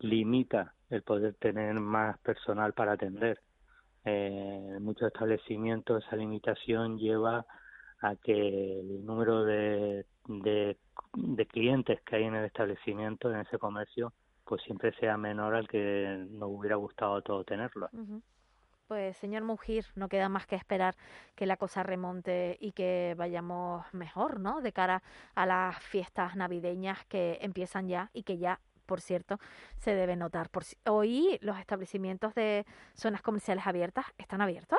limita 0.00 0.74
el 0.90 1.02
poder 1.02 1.36
tener 1.36 1.72
más 1.80 2.18
personal 2.18 2.74
para 2.74 2.92
atender. 2.92 3.40
Eh, 4.04 4.74
en 4.76 4.82
muchos 4.84 5.06
establecimientos 5.06 6.04
esa 6.04 6.16
limitación 6.16 6.98
lleva 6.98 7.46
a 8.02 8.16
que 8.16 8.80
el 8.80 9.06
número 9.06 9.42
de, 9.42 10.04
de 10.26 11.46
clientes 11.46 11.98
que 12.02 12.16
hay 12.16 12.24
en 12.24 12.34
el 12.34 12.44
establecimiento, 12.44 13.32
en 13.32 13.40
ese 13.40 13.58
comercio, 13.58 14.12
pues 14.44 14.60
siempre 14.64 14.92
sea 15.00 15.16
menor 15.16 15.54
al 15.54 15.66
que 15.66 16.26
nos 16.28 16.50
hubiera 16.50 16.76
gustado 16.76 17.22
todo 17.22 17.42
tenerlo. 17.42 17.88
Pues 18.86 19.16
señor 19.16 19.44
Mujir, 19.44 19.86
no 19.94 20.08
queda 20.08 20.28
más 20.28 20.46
que 20.46 20.56
esperar 20.56 20.94
que 21.34 21.46
la 21.46 21.56
cosa 21.56 21.82
remonte 21.82 22.58
y 22.60 22.72
que 22.72 23.14
vayamos 23.16 23.82
mejor, 23.94 24.40
¿no? 24.40 24.60
De 24.60 24.72
cara 24.72 25.02
a 25.34 25.46
las 25.46 25.82
fiestas 25.82 26.36
navideñas 26.36 27.02
que 27.06 27.38
empiezan 27.40 27.88
ya 27.88 28.10
y 28.12 28.24
que 28.24 28.36
ya, 28.36 28.60
por 28.84 29.00
cierto, 29.00 29.38
se 29.78 29.94
debe 29.94 30.16
notar. 30.16 30.50
Por 30.50 30.64
hoy 30.86 31.38
los 31.40 31.58
establecimientos 31.58 32.34
de 32.34 32.66
zonas 32.92 33.22
comerciales 33.22 33.66
abiertas 33.66 34.04
están 34.18 34.42
abiertos. 34.42 34.78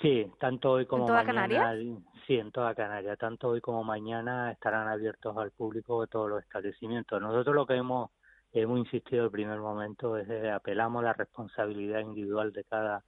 Sí, 0.00 0.30
tanto 0.38 0.70
hoy 0.70 0.86
como 0.86 1.02
¿En 1.02 1.08
toda 1.08 1.24
mañana. 1.24 1.48
Canarias? 1.48 1.98
Sí, 2.26 2.36
en 2.36 2.52
toda 2.52 2.74
Canarias. 2.76 3.18
Tanto 3.18 3.48
hoy 3.48 3.60
como 3.60 3.82
mañana 3.82 4.52
estarán 4.52 4.86
abiertos 4.86 5.36
al 5.36 5.50
público 5.50 6.00
de 6.00 6.06
todos 6.06 6.30
los 6.30 6.42
establecimientos. 6.42 7.20
Nosotros 7.20 7.56
lo 7.56 7.66
que 7.66 7.74
hemos 7.74 8.10
hemos 8.52 8.78
insistido 8.78 9.24
el 9.24 9.30
primer 9.30 9.58
momento 9.58 10.16
es 10.16 10.28
que 10.28 10.50
apelamos 10.50 11.00
a 11.00 11.06
la 11.06 11.12
responsabilidad 11.14 12.00
individual 12.00 12.52
de 12.52 12.64
cada 12.64 13.02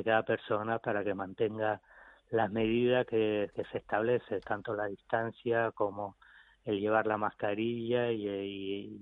de 0.00 0.04
cada 0.04 0.22
persona 0.22 0.78
para 0.78 1.04
que 1.04 1.14
mantenga 1.14 1.80
las 2.30 2.50
medidas 2.50 3.06
que, 3.06 3.50
se 3.70 3.78
establece, 3.78 4.40
tanto 4.40 4.74
la 4.74 4.86
distancia 4.86 5.72
como 5.72 6.16
el 6.64 6.80
llevar 6.80 7.06
la 7.06 7.18
mascarilla 7.18 8.10
y, 8.10 8.98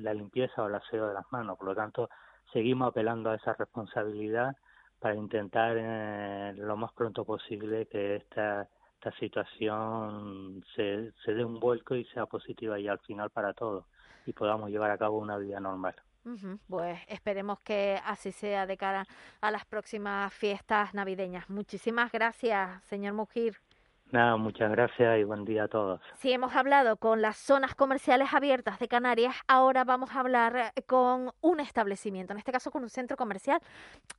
la 0.00 0.14
limpieza 0.14 0.62
o 0.62 0.68
el 0.68 0.74
aseo 0.74 1.08
de 1.08 1.14
las 1.14 1.30
manos. 1.32 1.56
Por 1.56 1.68
lo 1.68 1.74
tanto, 1.74 2.10
seguimos 2.52 2.88
apelando 2.88 3.30
a 3.30 3.36
esa 3.36 3.54
responsabilidad 3.54 4.56
para 4.98 5.14
intentar 5.14 5.76
eh, 5.78 6.54
lo 6.56 6.76
más 6.76 6.92
pronto 6.92 7.24
posible 7.24 7.86
que 7.86 8.16
esta, 8.16 8.68
esta 8.94 9.12
situación 9.18 10.64
se, 10.74 11.12
se 11.24 11.34
dé 11.34 11.44
un 11.44 11.60
vuelco 11.60 11.94
y 11.94 12.04
sea 12.06 12.26
positiva 12.26 12.78
y 12.78 12.88
al 12.88 12.98
final 13.00 13.30
para 13.30 13.52
todos 13.54 13.84
y 14.26 14.32
podamos 14.32 14.70
llevar 14.70 14.90
a 14.90 14.98
cabo 14.98 15.18
una 15.18 15.38
vida 15.38 15.60
normal. 15.60 15.94
Pues 16.68 17.00
esperemos 17.08 17.60
que 17.60 18.00
así 18.04 18.32
sea 18.32 18.66
de 18.66 18.76
cara 18.76 19.06
a 19.40 19.50
las 19.50 19.64
próximas 19.64 20.32
fiestas 20.32 20.92
navideñas. 20.92 21.48
Muchísimas 21.48 22.12
gracias, 22.12 22.82
señor 22.84 23.14
Mujir. 23.14 23.56
Nada, 24.10 24.38
muchas 24.38 24.70
gracias 24.70 25.18
y 25.18 25.24
buen 25.24 25.44
día 25.44 25.64
a 25.64 25.68
todos. 25.68 26.00
Si 26.16 26.32
hemos 26.32 26.56
hablado 26.56 26.96
con 26.96 27.20
las 27.20 27.36
zonas 27.36 27.74
comerciales 27.74 28.32
abiertas 28.32 28.78
de 28.78 28.88
Canarias, 28.88 29.36
ahora 29.46 29.84
vamos 29.84 30.10
a 30.12 30.20
hablar 30.20 30.72
eh, 30.74 30.82
con 30.82 31.30
un 31.42 31.60
establecimiento, 31.60 32.32
en 32.32 32.38
este 32.38 32.50
caso 32.50 32.70
con 32.70 32.82
un 32.82 32.88
centro 32.88 33.18
comercial, 33.18 33.60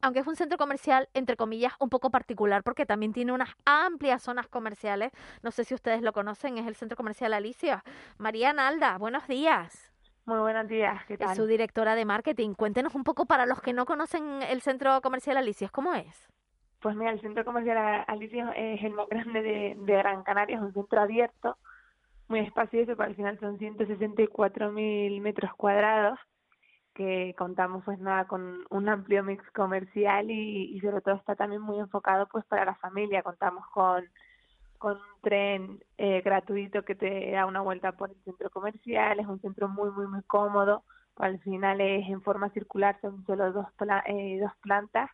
aunque 0.01 0.19
es 0.19 0.27
un 0.27 0.35
centro 0.35 0.59
comercial, 0.59 1.09
entre 1.15 1.35
comillas, 1.35 1.73
un 1.79 1.89
poco 1.89 2.11
particular, 2.11 2.61
porque 2.61 2.85
también 2.85 3.13
tiene 3.13 3.31
unas 3.31 3.49
amplias 3.65 4.21
zonas 4.21 4.47
comerciales. 4.47 5.11
No 5.41 5.49
sé 5.49 5.63
si 5.63 5.73
ustedes 5.73 6.03
lo 6.03 6.13
conocen, 6.13 6.59
es 6.59 6.67
el 6.67 6.75
centro 6.75 6.95
comercial 6.95 7.33
Alicia. 7.33 7.83
María 8.19 8.53
Nalda, 8.53 8.95
buenos 8.99 9.27
días. 9.27 9.88
Muy 10.29 10.37
buenos 10.37 10.67
días, 10.67 11.03
¿qué 11.07 11.17
tal? 11.17 11.31
Es 11.31 11.37
su 11.37 11.47
directora 11.47 11.95
de 11.95 12.05
marketing. 12.05 12.53
Cuéntenos 12.53 12.93
un 12.93 13.03
poco 13.03 13.25
para 13.25 13.47
los 13.47 13.63
que 13.63 13.73
no 13.73 13.87
conocen 13.87 14.43
el 14.43 14.61
centro 14.61 15.01
comercial 15.01 15.37
Alicios, 15.37 15.71
¿cómo 15.71 15.95
es? 15.95 16.29
Pues 16.81 16.95
mira, 16.95 17.09
el 17.09 17.19
centro 17.19 17.43
comercial 17.43 18.05
Alicios 18.05 18.47
es 18.55 18.83
el 18.83 18.93
más 18.93 19.07
grande 19.09 19.41
de, 19.41 19.75
Gran 19.87 20.21
Canaria, 20.21 20.57
es 20.57 20.61
un 20.61 20.71
centro 20.71 21.01
abierto, 21.01 21.57
muy 22.27 22.41
espacioso, 22.41 22.95
pero 22.95 23.09
al 23.09 23.15
final 23.15 23.39
son 23.39 23.57
164 23.57 24.71
mil 24.71 25.19
metros 25.19 25.51
cuadrados 25.55 26.19
que 26.93 27.33
contamos 27.35 27.83
pues 27.83 27.97
nada 27.97 28.27
con 28.27 28.65
un 28.69 28.87
amplio 28.87 29.23
mix 29.23 29.43
comercial 29.49 30.29
y, 30.29 30.75
y 30.75 30.79
sobre 30.81 31.01
todo 31.01 31.15
está 31.15 31.35
también 31.35 31.63
muy 31.63 31.79
enfocado 31.79 32.27
pues 32.27 32.45
para 32.45 32.65
la 32.65 32.75
familia 32.75 33.23
contamos 33.23 33.65
con 33.73 34.07
con 34.79 34.93
un 34.93 35.21
tren 35.21 35.83
eh, 35.97 36.21
gratuito 36.21 36.83
que 36.83 36.95
te 36.95 37.31
da 37.31 37.45
una 37.45 37.61
vuelta 37.61 37.91
por 37.91 38.09
el 38.09 38.15
centro 38.23 38.49
comercial, 38.49 39.19
es 39.19 39.27
un 39.27 39.39
centro 39.39 39.67
muy, 39.67 39.91
muy, 39.91 40.07
muy 40.07 40.23
cómodo, 40.23 40.83
al 41.17 41.39
final 41.39 41.81
es 41.81 42.09
en 42.09 42.21
forma 42.21 42.49
circular, 42.49 42.97
son 43.01 43.25
solo 43.25 43.51
dos, 43.51 43.67
eh, 44.05 44.39
dos 44.41 44.53
plantas. 44.61 45.11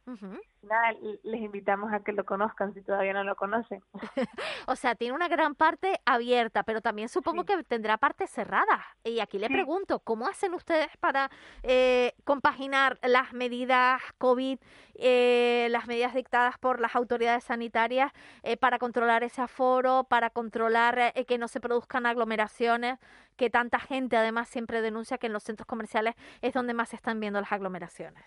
Nada, 0.67 0.93
les 1.23 1.41
invitamos 1.41 1.93
a 1.93 1.99
que 1.99 2.11
lo 2.11 2.25
conozcan 2.25 2.73
si 2.73 2.81
todavía 2.81 3.13
no 3.13 3.23
lo 3.23 3.35
conocen. 3.35 3.83
o 4.67 4.75
sea, 4.75 4.95
tiene 4.95 5.13
una 5.13 5.27
gran 5.27 5.55
parte 5.55 5.99
abierta, 6.05 6.63
pero 6.63 6.81
también 6.81 7.09
supongo 7.09 7.43
que 7.45 7.63
tendrá 7.63 7.97
parte 7.97 8.27
cerrada. 8.27 8.83
Y 9.03 9.19
aquí 9.19 9.37
le 9.37 9.47
pregunto, 9.47 9.99
¿cómo 9.99 10.27
hacen 10.27 10.53
ustedes 10.53 10.89
para 10.99 11.29
eh, 11.63 12.13
compaginar 12.23 12.97
las 13.03 13.33
medidas 13.33 14.01
COVID, 14.17 14.59
eh, 14.95 15.67
las 15.69 15.87
medidas 15.87 16.13
dictadas 16.13 16.57
por 16.57 16.79
las 16.79 16.95
autoridades 16.95 17.43
sanitarias 17.43 18.11
para 18.59 18.79
controlar 18.79 19.23
ese 19.23 19.41
aforo, 19.41 20.05
para 20.05 20.29
controlar 20.29 21.13
que 21.27 21.37
no 21.37 21.47
se 21.47 21.59
produzcan 21.59 22.05
aglomeraciones? 22.05 22.99
que 23.35 23.49
tanta 23.49 23.79
gente 23.79 24.17
además 24.17 24.47
siempre 24.49 24.81
denuncia 24.81 25.17
que 25.17 25.27
en 25.27 25.33
los 25.33 25.43
centros 25.43 25.67
comerciales 25.67 26.15
es 26.41 26.53
donde 26.53 26.73
más 26.73 26.89
se 26.89 26.95
están 26.95 27.19
viendo 27.19 27.39
las 27.41 27.51
aglomeraciones. 27.51 28.23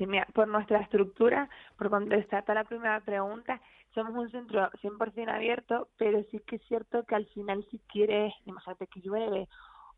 Sí, 0.00 0.06
mira, 0.06 0.26
por 0.32 0.48
nuestra 0.48 0.78
estructura, 0.78 1.50
por 1.76 1.90
contestar 1.90 2.42
a 2.46 2.54
la 2.54 2.64
primera 2.64 3.00
pregunta, 3.00 3.60
somos 3.92 4.14
un 4.14 4.30
centro 4.30 4.70
100% 4.80 5.28
abierto, 5.28 5.88
pero 5.98 6.24
sí 6.30 6.40
que 6.46 6.56
es 6.56 6.62
cierto 6.68 7.04
que 7.04 7.16
al 7.16 7.26
final 7.26 7.66
si 7.70 7.78
quieres, 7.80 8.32
imagínate 8.46 8.86
que 8.86 9.02
llueve 9.02 9.46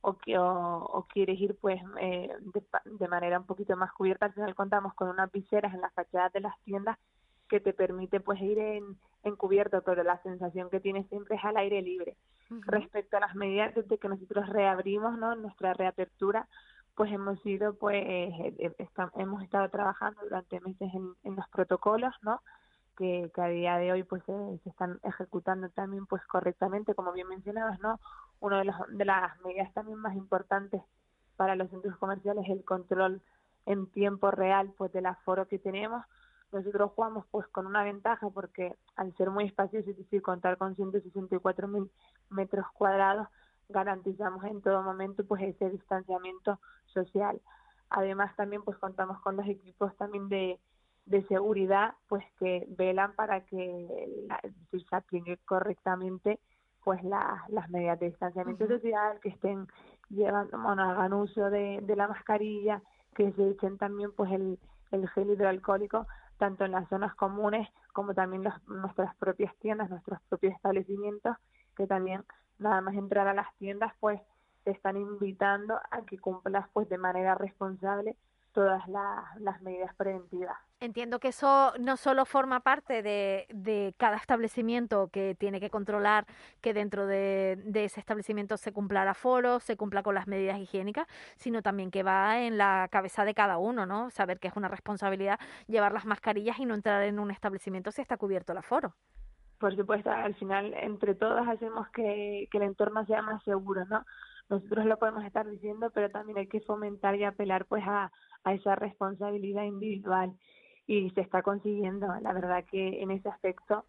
o 0.00 0.18
que 0.18 0.36
o, 0.36 1.06
quieres 1.12 1.40
ir 1.40 1.56
pues 1.60 1.80
eh, 2.00 2.34
de, 2.40 2.64
de, 2.98 3.06
manera 3.06 3.38
un 3.38 3.46
poquito 3.46 3.76
más 3.76 3.92
cubierta, 3.92 4.26
al 4.26 4.32
final 4.32 4.56
contamos 4.56 4.92
con 4.94 5.08
unas 5.08 5.30
viseras 5.30 5.72
en 5.72 5.82
las 5.82 5.94
fachadas 5.94 6.32
de 6.32 6.40
las 6.40 6.60
tiendas 6.64 6.98
que 7.48 7.60
te 7.60 7.72
permite 7.72 8.18
pues 8.18 8.40
ir 8.40 8.58
en, 8.58 8.98
encubierto, 9.22 9.82
pero 9.82 10.02
la 10.02 10.20
sensación 10.22 10.68
que 10.68 10.80
tienes 10.80 11.06
siempre 11.10 11.36
es 11.36 11.44
al 11.44 11.58
aire 11.58 11.80
libre. 11.80 12.16
Respecto 12.66 13.18
a 13.18 13.20
las 13.20 13.36
medidas 13.36 13.72
desde 13.74 13.98
que 13.98 14.08
nosotros 14.08 14.48
reabrimos, 14.48 15.16
¿no? 15.16 15.36
Nuestra 15.36 15.74
reapertura, 15.74 16.48
pues 16.94 17.10
hemos 17.12 17.40
sido, 17.42 17.74
pues, 17.74 17.96
eh, 17.96 18.54
eh, 18.58 18.88
hemos 19.16 19.42
estado 19.42 19.68
trabajando 19.70 20.20
durante 20.22 20.60
meses 20.60 20.90
en, 20.94 21.36
los 21.36 21.48
protocolos, 21.48 22.14
¿no? 22.22 22.40
Que, 22.96 23.30
a 23.36 23.46
día 23.48 23.76
de 23.78 23.92
hoy, 23.92 24.02
pues, 24.04 24.22
se 24.24 24.68
están 24.68 25.00
ejecutando 25.02 25.68
también, 25.70 26.06
pues, 26.06 26.22
correctamente, 26.26 26.94
como 26.94 27.12
bien 27.12 27.28
mencionabas, 27.28 27.80
¿no? 27.80 27.98
Una 28.40 28.58
de, 28.58 28.64
los, 28.66 28.76
de 28.90 29.04
las 29.04 29.40
medidas 29.40 29.72
también 29.72 29.98
más 29.98 30.14
importantes 30.14 30.82
para 31.36 31.56
los 31.56 31.70
centros 31.70 31.96
comerciales 31.96 32.44
es 32.44 32.50
el 32.50 32.64
control 32.64 33.22
en 33.66 33.86
tiempo 33.90 34.30
real, 34.30 34.72
pues, 34.76 34.92
del 34.92 35.06
aforo 35.06 35.48
que 35.48 35.58
tenemos, 35.58 36.04
nosotros 36.52 36.92
jugamos 36.94 37.24
pues 37.30 37.48
con 37.48 37.66
una 37.66 37.82
ventaja 37.82 38.28
porque 38.28 38.76
al 38.96 39.16
ser 39.16 39.30
muy 39.30 39.44
espacioso, 39.44 39.90
es 39.90 39.96
decir, 39.96 40.20
contar 40.20 40.58
con 40.58 40.76
164 40.76 41.66
mil 41.66 41.90
metros 42.28 42.66
cuadrados, 42.74 43.28
garantizamos 43.72 44.44
en 44.44 44.60
todo 44.62 44.82
momento 44.82 45.24
pues 45.24 45.42
ese 45.42 45.70
distanciamiento 45.70 46.60
social. 46.86 47.40
Además 47.90 48.34
también 48.36 48.62
pues 48.62 48.78
contamos 48.78 49.20
con 49.20 49.36
los 49.36 49.46
equipos 49.46 49.96
también 49.96 50.28
de, 50.28 50.58
de 51.06 51.26
seguridad 51.26 51.94
pues 52.08 52.24
que 52.38 52.66
velan 52.70 53.14
para 53.14 53.44
que 53.44 54.26
se 54.70 54.96
aplique 54.96 55.38
correctamente 55.44 56.40
pues 56.84 57.02
las 57.04 57.70
medidas 57.70 58.00
de 58.00 58.10
distanciamiento 58.10 58.66
social, 58.66 59.20
que 59.20 59.28
estén 59.28 59.68
llevando, 60.10 60.58
bueno, 60.58 60.82
hagan 60.82 61.12
uso 61.12 61.48
de, 61.48 61.80
de 61.82 61.96
la 61.96 62.08
mascarilla, 62.08 62.82
que 63.14 63.32
se 63.32 63.50
echen 63.50 63.78
también 63.78 64.10
pues 64.12 64.32
el, 64.32 64.58
el 64.90 65.08
gel 65.10 65.30
hidroalcohólico 65.30 66.06
tanto 66.38 66.64
en 66.64 66.72
las 66.72 66.88
zonas 66.88 67.14
comunes 67.14 67.68
como 67.92 68.14
también 68.14 68.42
nuestras 68.66 69.14
propias 69.16 69.54
tiendas, 69.58 69.90
nuestros 69.90 70.20
propios 70.28 70.54
establecimientos, 70.54 71.36
que 71.76 71.86
también 71.86 72.24
nada 72.62 72.80
más 72.80 72.94
entrar 72.94 73.28
a 73.28 73.34
las 73.34 73.52
tiendas, 73.56 73.92
pues 74.00 74.20
te 74.64 74.70
están 74.70 74.96
invitando 74.96 75.80
a 75.90 76.02
que 76.02 76.18
cumplas 76.18 76.68
pues 76.72 76.88
de 76.88 76.98
manera 76.98 77.34
responsable 77.34 78.16
todas 78.52 78.86
las 78.88 79.62
medidas 79.62 79.94
preventivas. 79.94 80.56
Entiendo 80.78 81.20
que 81.20 81.28
eso 81.28 81.72
no 81.78 81.96
solo 81.96 82.24
forma 82.24 82.60
parte 82.60 83.02
de, 83.02 83.46
de, 83.50 83.94
cada 83.98 84.16
establecimiento 84.16 85.08
que 85.08 85.36
tiene 85.36 85.60
que 85.60 85.70
controlar 85.70 86.26
que 86.60 86.74
dentro 86.74 87.06
de, 87.06 87.56
de, 87.64 87.84
ese 87.84 88.00
establecimiento 88.00 88.56
se 88.56 88.72
cumpla 88.72 89.02
el 89.02 89.08
aforo, 89.08 89.60
se 89.60 89.76
cumpla 89.76 90.02
con 90.02 90.16
las 90.16 90.26
medidas 90.26 90.58
higiénicas, 90.58 91.06
sino 91.36 91.62
también 91.62 91.92
que 91.92 92.02
va 92.02 92.40
en 92.40 92.58
la 92.58 92.88
cabeza 92.90 93.24
de 93.24 93.32
cada 93.32 93.58
uno, 93.58 93.86
¿no? 93.86 94.10
Saber 94.10 94.40
que 94.40 94.48
es 94.48 94.56
una 94.56 94.68
responsabilidad 94.68 95.38
llevar 95.68 95.92
las 95.92 96.04
mascarillas 96.04 96.58
y 96.58 96.66
no 96.66 96.74
entrar 96.74 97.04
en 97.04 97.20
un 97.20 97.30
establecimiento 97.30 97.92
si 97.92 98.02
está 98.02 98.16
cubierto 98.16 98.50
el 98.50 98.58
aforo. 98.58 98.96
Por 99.62 99.76
supuesto, 99.76 100.10
al 100.10 100.34
final 100.34 100.74
entre 100.74 101.14
todos 101.14 101.46
hacemos 101.46 101.88
que, 101.90 102.48
que 102.50 102.58
el 102.58 102.64
entorno 102.64 103.06
sea 103.06 103.22
más 103.22 103.40
seguro, 103.44 103.84
¿no? 103.84 104.04
Nosotros 104.50 104.86
lo 104.86 104.98
podemos 104.98 105.24
estar 105.24 105.48
diciendo, 105.48 105.92
pero 105.94 106.10
también 106.10 106.36
hay 106.38 106.48
que 106.48 106.62
fomentar 106.62 107.14
y 107.14 107.22
apelar 107.22 107.66
pues 107.66 107.84
a, 107.86 108.10
a 108.42 108.54
esa 108.54 108.74
responsabilidad 108.74 109.62
individual 109.62 110.32
y 110.88 111.08
se 111.10 111.20
está 111.20 111.42
consiguiendo. 111.42 112.08
La 112.22 112.32
verdad 112.32 112.64
que 112.68 113.02
en 113.02 113.12
ese 113.12 113.28
aspecto 113.28 113.84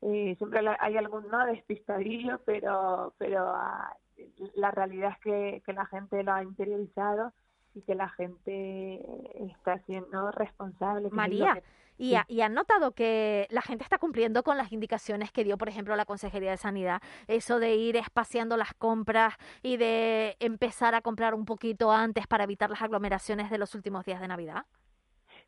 eh, 0.00 0.36
siempre 0.38 0.62
hay 0.80 0.96
algún 0.96 1.28
no 1.28 1.44
despistadillo, 1.44 2.40
pero 2.46 3.12
pero 3.18 3.52
ah, 3.54 3.94
la 4.54 4.70
realidad 4.70 5.10
es 5.10 5.18
que, 5.18 5.62
que 5.66 5.74
la 5.74 5.84
gente 5.84 6.22
lo 6.22 6.32
ha 6.32 6.42
interiorizado 6.42 7.34
y 7.74 7.82
que 7.82 7.94
la 7.94 8.08
gente 8.08 9.02
está 9.34 9.80
siendo 9.80 10.30
responsable. 10.32 11.10
María, 11.10 11.62
Y, 12.00 12.16
y 12.28 12.40
han 12.40 12.54
notado 12.54 12.92
que 12.92 13.46
la 13.50 13.60
gente 13.60 13.84
está 13.84 13.98
cumpliendo 13.98 14.42
con 14.42 14.56
las 14.56 14.72
indicaciones 14.72 15.32
que 15.32 15.44
dio, 15.44 15.58
por 15.58 15.68
ejemplo, 15.68 15.94
la 15.96 16.06
Consejería 16.06 16.50
de 16.50 16.56
Sanidad, 16.56 17.02
eso 17.28 17.58
de 17.58 17.74
ir 17.74 17.96
espaciando 17.96 18.56
las 18.56 18.72
compras 18.72 19.34
y 19.62 19.76
de 19.76 20.34
empezar 20.40 20.94
a 20.94 21.02
comprar 21.02 21.34
un 21.34 21.44
poquito 21.44 21.92
antes 21.92 22.26
para 22.26 22.44
evitar 22.44 22.70
las 22.70 22.80
aglomeraciones 22.80 23.50
de 23.50 23.58
los 23.58 23.74
últimos 23.74 24.06
días 24.06 24.18
de 24.18 24.28
Navidad. 24.28 24.64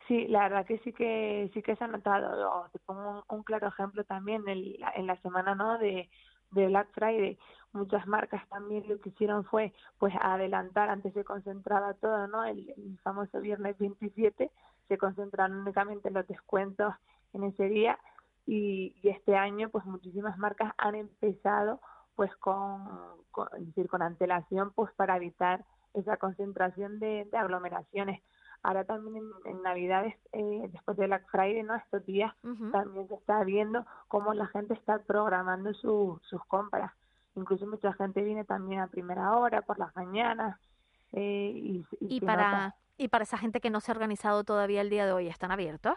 Sí, 0.06 0.26
la 0.28 0.42
verdad 0.42 0.66
que 0.66 0.78
sí 0.80 0.92
que 0.92 1.50
sí 1.54 1.62
que 1.62 1.74
se 1.74 1.84
ha 1.84 1.86
notado. 1.86 2.68
Te 2.70 2.78
pongo 2.80 3.24
un, 3.30 3.42
claro 3.44 3.68
ejemplo 3.68 4.04
también 4.04 4.46
en 4.46 4.78
la, 4.78 4.92
en 4.94 5.06
la 5.06 5.16
semana 5.22 5.54
no 5.54 5.78
de, 5.78 6.10
de 6.52 6.66
Black 6.66 6.88
Friday. 6.92 7.38
Muchas 7.72 8.06
marcas 8.06 8.46
también 8.48 8.84
lo 8.86 9.00
que 9.00 9.08
hicieron 9.08 9.44
fue 9.44 9.72
pues 9.98 10.14
adelantar, 10.20 10.90
antes 10.90 11.14
se 11.14 11.24
concentraba 11.24 11.94
todo, 11.94 12.28
¿no? 12.28 12.44
El, 12.44 12.74
famoso 13.02 13.40
viernes 13.40 13.78
27 13.78 14.50
se 14.92 14.98
concentraron 14.98 15.60
únicamente 15.60 16.10
los 16.10 16.28
descuentos 16.28 16.94
en 17.32 17.44
ese 17.44 17.64
día 17.68 17.98
y, 18.46 18.94
y 19.02 19.08
este 19.08 19.36
año 19.36 19.70
pues 19.70 19.86
muchísimas 19.86 20.36
marcas 20.36 20.74
han 20.76 20.94
empezado 20.94 21.80
pues 22.14 22.34
con, 22.36 22.84
con, 23.30 23.48
decir, 23.58 23.88
con 23.88 24.02
antelación 24.02 24.70
pues 24.74 24.92
para 24.92 25.16
evitar 25.16 25.64
esa 25.94 26.18
concentración 26.18 26.98
de, 26.98 27.26
de 27.30 27.38
aglomeraciones 27.38 28.20
Ahora 28.64 28.84
también 28.84 29.24
en, 29.44 29.62
Navidades, 29.62 30.14
eh, 30.32 30.68
después 30.70 30.96
de 30.96 31.06
Black 31.06 31.26
Friday, 31.32 31.64
¿no? 31.64 31.74
Estos 31.74 32.06
días 32.06 32.32
también 32.70 33.08
se 33.08 33.14
está 33.14 33.42
viendo 33.42 33.84
cómo 34.06 34.34
la 34.34 34.46
gente 34.46 34.74
está 34.74 35.00
programando 35.00 35.74
sus 35.74 36.44
compras. 36.46 36.92
Incluso 37.34 37.66
mucha 37.66 37.92
gente 37.94 38.22
viene 38.22 38.44
también 38.44 38.80
a 38.80 38.86
primera 38.86 39.36
hora, 39.36 39.62
por 39.62 39.80
las 39.80 39.94
mañanas. 39.96 40.60
Eh, 41.10 41.52
y, 41.52 41.86
y, 41.98 42.20
para, 42.20 42.76
y 43.02 43.08
para 43.08 43.24
esa 43.24 43.36
gente 43.36 43.60
que 43.60 43.70
no 43.70 43.80
se 43.80 43.90
ha 43.90 43.94
organizado 43.94 44.44
todavía 44.44 44.80
el 44.80 44.90
día 44.90 45.04
de 45.04 45.12
hoy, 45.12 45.26
¿están 45.26 45.50
abiertos? 45.50 45.94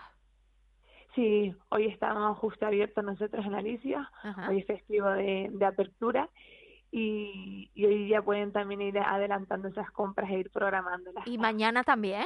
Sí, 1.14 1.56
hoy 1.70 1.86
estamos 1.86 2.38
justo 2.40 2.66
abiertos 2.66 3.04
nosotros 3.04 3.46
en 3.46 3.56
Alicia, 3.56 4.12
hoy 4.50 4.60
es 4.60 4.66
festivo 4.66 5.10
de, 5.12 5.50
de 5.52 5.66
apertura 5.66 6.30
y, 6.92 7.70
y, 7.74 7.86
hoy 7.86 8.10
ya 8.10 8.22
pueden 8.22 8.52
también 8.52 8.82
ir 8.82 8.98
adelantando 9.00 9.68
esas 9.68 9.90
compras 9.92 10.30
e 10.30 10.40
ir 10.40 10.52
programándolas. 10.52 11.26
¿Y 11.28 11.38
mañana 11.38 11.84
también? 11.84 12.26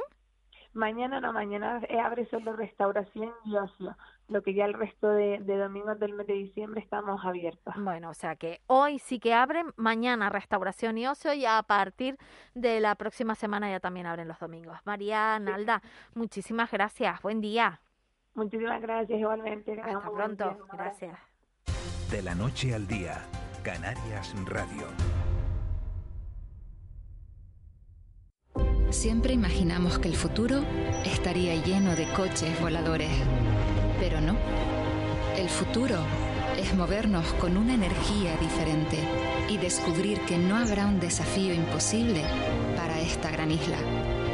Mañana 0.74 1.20
no, 1.20 1.34
mañana 1.34 1.82
abre 2.04 2.28
solo 2.30 2.54
restauración 2.54 3.32
y 3.46 3.58
ocio, 3.58 3.96
lo 4.30 4.44
que 4.44 4.54
ya 4.54 4.66
el 4.66 4.74
resto 4.74 5.10
de, 5.10 5.40
domingos 5.40 6.00
del 6.00 6.14
mes 6.14 6.28
de 6.28 6.34
diciembre 6.34 6.82
estamos 6.82 7.26
abiertos. 7.26 7.74
Bueno, 7.78 8.12
o 8.12 8.14
sea 8.14 8.36
que 8.36 8.62
hoy 8.68 9.00
sí 9.00 9.20
que 9.20 9.34
abren, 9.34 9.68
mañana 9.76 10.30
restauración 10.30 10.98
y 10.98 11.08
ocio 11.08 11.34
y 11.34 11.46
a 11.46 11.62
partir 11.64 12.18
de 12.54 12.80
la 12.80 12.96
próxima 12.96 13.36
semana 13.36 13.70
ya 13.70 13.80
también 13.80 14.06
abren 14.06 14.28
los 14.28 14.40
domingos. 14.40 14.78
María 14.86 15.40
Nalda, 15.40 15.82
muchísimas 16.14 16.72
gracias, 16.72 17.22
buen 17.22 17.42
día. 17.42 17.82
Muchísimas 18.36 18.82
gracias 18.82 19.20
igualmente. 19.20 19.80
Hasta 19.82 20.12
pronto, 20.12 20.58
gracias. 20.72 21.18
De 22.12 22.22
la 22.22 22.36
noche 22.36 22.74
al 22.74 22.88
día, 22.88 23.22
Canarias 23.64 24.34
Radio. 24.46 24.88
Siempre 28.92 29.34
imaginamos 29.34 30.00
que 30.00 30.08
el 30.08 30.16
futuro 30.16 30.62
estaría 31.06 31.56
lleno 31.64 31.96
de 31.96 32.12
coches 32.14 32.60
voladores, 32.60 33.12
pero 34.00 34.22
no. 34.22 34.38
El 35.38 35.50
futuro 35.50 35.98
es 36.58 36.74
movernos 36.74 37.32
con 37.34 37.58
una 37.58 37.74
energía 37.74 38.38
diferente 38.38 38.98
y 39.50 39.58
descubrir 39.58 40.22
que 40.22 40.38
no 40.38 40.56
habrá 40.58 40.88
un 40.88 41.00
desafío 41.00 41.54
imposible 41.54 42.24
para 42.76 43.00
esta 43.00 43.32
gran 43.32 43.52
isla, 43.52 43.78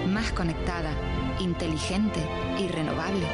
más 0.07 0.31
conectada, 0.31 0.91
inteligente 1.39 2.19
y 2.59 2.67
renovable. 2.67 3.27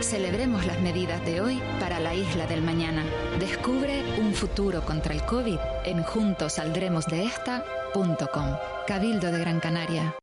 Celebremos 0.00 0.66
las 0.66 0.80
medidas 0.80 1.24
de 1.24 1.40
hoy 1.40 1.62
para 1.78 2.00
la 2.00 2.12
isla 2.14 2.46
del 2.46 2.62
mañana. 2.62 3.04
Descubre 3.38 4.02
un 4.18 4.34
futuro 4.34 4.84
contra 4.84 5.14
el 5.14 5.24
COVID 5.24 5.58
en 5.84 6.02
juntosaldremosdeesta.com. 6.02 8.56
Cabildo 8.86 9.30
de 9.30 9.38
Gran 9.38 9.60
Canaria. 9.60 10.16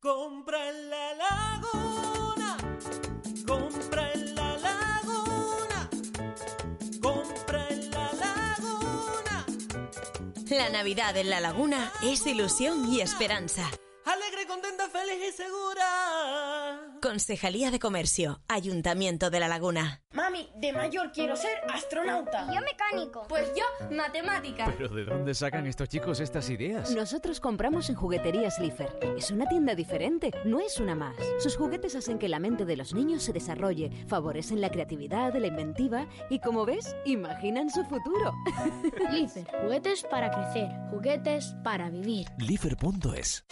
La 10.60 10.70
Navidad 10.70 11.16
en 11.16 11.30
la 11.30 11.40
laguna 11.40 11.90
es 12.04 12.28
ilusión 12.28 12.92
y 12.92 13.00
esperanza. 13.00 13.72
Alegre, 14.04 14.46
contenta, 14.46 14.90
feliz 14.90 15.30
y 15.30 15.32
segura. 15.32 16.98
Concejalía 17.02 17.72
de 17.72 17.80
Comercio, 17.80 18.42
Ayuntamiento 18.50 19.30
de 19.30 19.40
La 19.40 19.48
Laguna. 19.48 20.02
Mami, 20.40 20.50
de 20.56 20.74
mayor 20.74 21.12
quiero 21.12 21.36
ser 21.36 21.52
astronauta. 21.74 22.48
yo 22.54 22.62
mecánico. 22.62 23.26
Pues 23.28 23.52
yo 23.56 23.64
matemática. 23.96 24.66
¿Pero 24.78 24.90
de 24.90 25.06
dónde 25.06 25.34
sacan 25.34 25.66
estos 25.68 25.90
chicos 25.90 26.20
estas 26.20 26.50
ideas? 26.50 26.92
Nosotros 26.92 27.40
compramos 27.40 27.90
en 27.90 27.96
Jugueterías 27.96 28.60
Lifer. 28.60 28.98
Es 29.18 29.32
una 29.32 29.48
tienda 29.48 29.76
diferente, 29.76 30.32
no 30.46 30.60
es 30.60 30.80
una 30.80 30.96
más. 30.96 31.16
Sus 31.40 31.58
juguetes 31.58 31.96
hacen 31.96 32.20
que 32.20 32.30
la 32.30 32.40
mente 32.40 32.66
de 32.66 32.78
los 32.78 32.94
niños 32.94 33.24
se 33.24 33.34
desarrolle, 33.34 33.92
favorecen 34.08 34.62
la 34.62 34.70
creatividad, 34.70 35.34
la 35.36 35.48
inventiva 35.48 36.08
y, 36.30 36.40
como 36.40 36.66
ves, 36.66 36.96
imaginan 37.06 37.70
su 37.70 37.84
futuro. 37.86 38.34
Lifer, 39.12 39.48
juguetes 39.62 40.04
para 40.04 40.32
crecer, 40.32 40.70
juguetes 40.90 41.56
para 41.64 41.90
vivir. 41.90 42.28
Lifer.es 42.38 43.46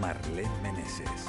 Marlene 0.00 0.50
Meneses. 0.62 1.28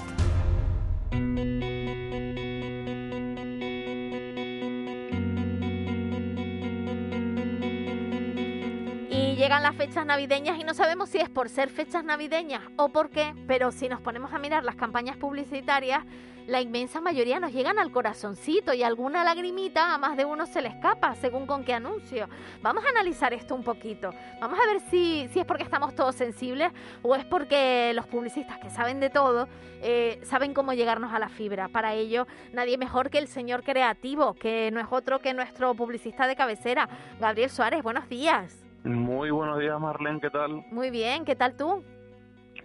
Llegan 9.46 9.62
las 9.62 9.76
fechas 9.76 10.08
navideñas 10.08 10.58
y 10.58 10.64
no 10.64 10.74
sabemos 10.74 11.10
si 11.10 11.20
es 11.20 11.30
por 11.30 11.50
ser 11.50 11.70
fechas 11.70 12.04
navideñas 12.04 12.64
o 12.78 12.90
por 12.90 13.12
qué, 13.12 13.36
pero 13.46 13.72
si 13.72 13.88
nos 13.88 14.02
ponemos 14.02 14.34
a 14.34 14.40
mirar 14.40 14.64
las 14.64 14.76
campañas 14.76 15.18
publicitarias, 15.18 16.04
la 16.48 16.62
inmensa 16.62 17.00
mayoría 17.00 17.40
nos 17.40 17.54
llegan 17.54 17.78
al 17.78 17.92
corazoncito 17.92 18.74
y 18.74 18.82
alguna 18.82 19.24
lagrimita 19.24 19.94
a 19.94 20.00
más 20.00 20.18
de 20.18 20.26
uno 20.26 20.48
se 20.48 20.64
le 20.64 20.70
escapa, 20.70 21.14
según 21.14 21.46
con 21.46 21.64
qué 21.64 21.76
anuncio. 21.76 22.28
Vamos 22.64 22.84
a 22.86 22.90
analizar 22.90 23.34
esto 23.34 23.54
un 23.54 23.64
poquito. 23.64 24.16
Vamos 24.42 24.58
a 24.60 24.66
ver 24.66 24.80
si, 24.90 25.30
si 25.32 25.42
es 25.42 25.46
porque 25.46 25.62
estamos 25.62 25.94
todos 25.94 26.16
sensibles 26.16 26.72
o 27.04 27.16
es 27.16 27.24
porque 27.24 27.92
los 27.94 28.08
publicistas 28.08 28.58
que 28.58 28.72
saben 28.72 29.00
de 29.00 29.12
todo 29.12 29.48
eh, 29.84 30.20
saben 30.24 30.56
cómo 30.56 30.74
llegarnos 30.74 31.14
a 31.14 31.20
la 31.20 31.30
fibra. 31.30 31.68
Para 31.68 31.94
ello, 31.94 32.26
nadie 32.52 32.80
mejor 32.80 33.12
que 33.12 33.20
el 33.20 33.28
señor 33.28 33.62
creativo, 33.62 34.34
que 34.34 34.72
no 34.74 34.80
es 34.80 34.88
otro 34.90 35.20
que 35.20 35.36
nuestro 35.36 35.76
publicista 35.76 36.26
de 36.26 36.36
cabecera, 36.36 36.90
Gabriel 37.20 37.52
Suárez. 37.52 37.84
Buenos 37.84 38.10
días. 38.10 38.65
Muy 38.86 39.32
buenos 39.32 39.60
días, 39.60 39.80
Marlene, 39.82 40.22
¿qué 40.22 40.30
tal? 40.30 40.64
Muy 40.70 40.92
bien, 40.92 41.26
¿qué 41.26 41.36
tal 41.36 41.58
tú? 41.58 41.84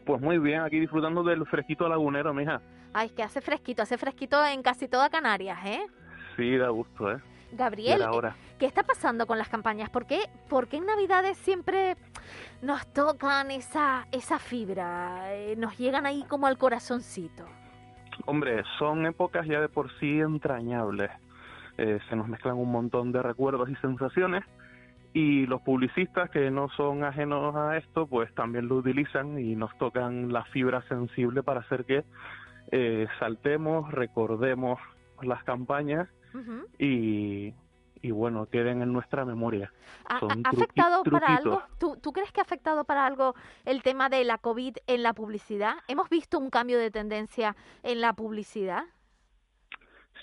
Pues 0.04 0.20
muy 0.20 0.38
bien, 0.38 0.60
aquí 0.60 0.78
disfrutando 0.78 1.22
del 1.22 1.46
fresquito 1.46 1.88
lagunero, 1.88 2.34
mija. 2.34 2.60
Ay, 2.92 3.06
es 3.06 3.12
que 3.12 3.22
hace 3.22 3.40
fresquito, 3.40 3.82
hace 3.82 3.96
fresquito 3.96 4.44
en 4.44 4.62
casi 4.62 4.86
toda 4.86 5.08
Canarias, 5.08 5.58
¿eh? 5.64 5.80
Sí, 6.36 6.58
da 6.58 6.68
gusto, 6.68 7.10
¿eh? 7.10 7.22
Gabriel, 7.52 8.02
¿qué 8.58 8.66
está 8.66 8.82
pasando 8.82 9.26
con 9.26 9.38
las 9.38 9.48
campañas? 9.48 9.88
¿Por 9.88 10.06
qué, 10.06 10.20
¿Por 10.50 10.68
qué 10.68 10.76
en 10.76 10.86
Navidades 10.86 11.38
siempre 11.38 11.96
nos 12.60 12.86
tocan 12.92 13.50
esa, 13.50 14.06
esa 14.12 14.38
fibra? 14.38 15.34
Eh, 15.34 15.54
nos 15.56 15.78
llegan 15.78 16.04
ahí 16.04 16.22
como 16.28 16.46
al 16.46 16.58
corazoncito. 16.58 17.46
Hombre, 18.26 18.62
son 18.78 19.06
épocas 19.06 19.46
ya 19.46 19.58
de 19.58 19.70
por 19.70 19.90
sí 19.98 20.20
entrañables. 20.20 21.10
Eh, 21.78 21.98
se 22.10 22.14
nos 22.14 22.28
mezclan 22.28 22.58
un 22.58 22.70
montón 22.70 23.10
de 23.10 23.22
recuerdos 23.22 23.70
y 23.70 23.76
sensaciones 23.76 24.44
y 25.12 25.46
los 25.46 25.60
publicistas 25.62 26.30
que 26.30 26.50
no 26.50 26.68
son 26.70 27.02
ajenos 27.04 27.54
a 27.56 27.76
esto 27.76 28.06
pues 28.06 28.32
también 28.34 28.68
lo 28.68 28.76
utilizan 28.76 29.38
y 29.38 29.56
nos 29.56 29.76
tocan 29.78 30.32
la 30.32 30.44
fibra 30.44 30.82
sensible 30.88 31.42
para 31.42 31.60
hacer 31.60 31.84
que 31.84 32.04
eh, 32.70 33.06
saltemos, 33.18 33.90
recordemos 33.90 34.78
las 35.22 35.42
campañas 35.44 36.08
y, 36.78 37.52
y 38.00 38.10
bueno, 38.12 38.46
queden 38.46 38.82
en 38.82 38.92
nuestra 38.92 39.24
memoria. 39.24 39.72
¿Ha, 40.08 40.20
afectado 40.44 41.02
para 41.02 41.36
algo? 41.36 41.62
¿Tú, 41.78 41.96
¿Tú 42.00 42.12
crees 42.12 42.30
que 42.30 42.40
ha 42.40 42.44
afectado 42.44 42.84
para 42.84 43.04
algo 43.04 43.34
el 43.64 43.82
tema 43.82 44.08
de 44.08 44.24
la 44.24 44.38
COVID 44.38 44.76
en 44.86 45.02
la 45.02 45.12
publicidad? 45.12 45.74
¿Hemos 45.88 46.08
visto 46.08 46.38
un 46.38 46.50
cambio 46.50 46.78
de 46.78 46.90
tendencia 46.90 47.56
en 47.82 48.00
la 48.00 48.12
publicidad? 48.12 48.84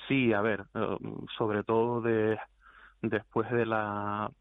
Sí, 0.07 0.31
a 0.31 0.41
ver, 0.41 0.65
eh, 0.73 0.97
sobre 1.37 1.63
todo 1.63 2.01
de 2.01 2.39
después 3.01 3.51
de 3.51 3.65
la 3.65 4.31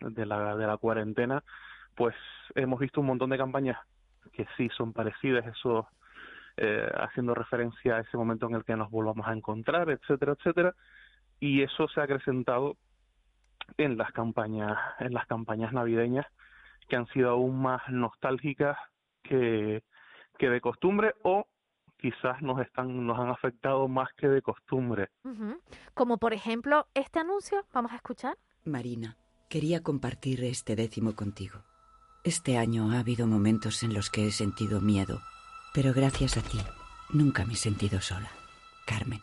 de 0.00 0.26
la 0.26 0.56
de 0.56 0.66
la 0.66 0.76
cuarentena, 0.76 1.42
pues 1.94 2.14
hemos 2.54 2.80
visto 2.80 3.00
un 3.00 3.08
montón 3.08 3.30
de 3.30 3.38
campañas 3.38 3.78
que 4.32 4.46
sí 4.56 4.68
son 4.76 4.92
parecidas, 4.92 5.46
eso 5.46 5.88
eh, 6.56 6.90
haciendo 6.94 7.34
referencia 7.34 7.96
a 7.96 8.00
ese 8.00 8.16
momento 8.16 8.46
en 8.46 8.54
el 8.54 8.64
que 8.64 8.76
nos 8.76 8.90
volvamos 8.90 9.26
a 9.26 9.32
encontrar, 9.32 9.90
etcétera, 9.90 10.32
etcétera, 10.32 10.74
y 11.40 11.62
eso 11.62 11.88
se 11.88 12.00
ha 12.00 12.04
acrecentado 12.04 12.76
en 13.78 13.96
las 13.96 14.12
campañas, 14.12 14.78
en 15.00 15.12
las 15.12 15.26
campañas 15.26 15.72
navideñas 15.72 16.26
que 16.88 16.96
han 16.96 17.06
sido 17.08 17.30
aún 17.30 17.60
más 17.60 17.82
nostálgicas 17.88 18.78
que, 19.22 19.82
que 20.38 20.48
de 20.48 20.60
costumbre 20.60 21.14
o 21.24 21.46
quizás 21.98 22.40
nos 22.42 22.60
están 22.60 23.06
nos 23.06 23.18
han 23.18 23.28
afectado 23.28 23.88
más 23.88 24.08
que 24.16 24.28
de 24.28 24.42
costumbre. 24.42 25.08
Como 25.94 26.18
por 26.18 26.32
ejemplo 26.32 26.86
este 26.94 27.18
anuncio, 27.20 27.64
vamos 27.72 27.92
a 27.92 27.96
escuchar. 27.96 28.36
Marina, 28.64 29.16
quería 29.48 29.82
compartir 29.82 30.42
este 30.44 30.76
décimo 30.76 31.14
contigo. 31.14 31.62
Este 32.24 32.58
año 32.58 32.90
ha 32.90 32.98
habido 32.98 33.26
momentos 33.26 33.82
en 33.82 33.94
los 33.94 34.10
que 34.10 34.26
he 34.26 34.32
sentido 34.32 34.80
miedo, 34.80 35.22
pero 35.72 35.92
gracias 35.92 36.36
a 36.36 36.42
ti 36.42 36.60
nunca 37.10 37.44
me 37.44 37.54
he 37.54 37.56
sentido 37.56 38.00
sola. 38.00 38.30
Carmen. 38.84 39.20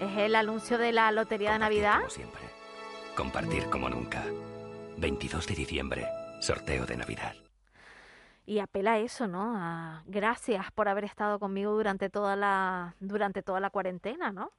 Es 0.00 0.18
el 0.18 0.34
anuncio 0.34 0.78
de 0.78 0.92
la 0.92 1.10
Lotería 1.10 1.52
de 1.52 1.58
Navidad. 1.58 1.98
Como 1.98 2.10
siempre. 2.10 2.42
Compartir 3.16 3.64
como 3.64 3.88
nunca. 3.88 4.24
22 4.98 5.46
de 5.46 5.54
diciembre, 5.54 6.06
sorteo 6.40 6.86
de 6.86 6.96
Navidad. 6.96 7.34
Y 8.44 8.58
apela 8.58 8.94
a 8.94 8.98
eso, 8.98 9.28
¿no? 9.28 9.54
A 9.56 10.02
gracias 10.06 10.70
por 10.72 10.88
haber 10.88 11.04
estado 11.04 11.38
conmigo 11.38 11.72
durante 11.72 12.10
toda 12.10 12.34
la 12.36 12.94
durante 13.00 13.42
toda 13.42 13.60
la 13.60 13.70
cuarentena, 13.70 14.32
¿no? 14.32 14.50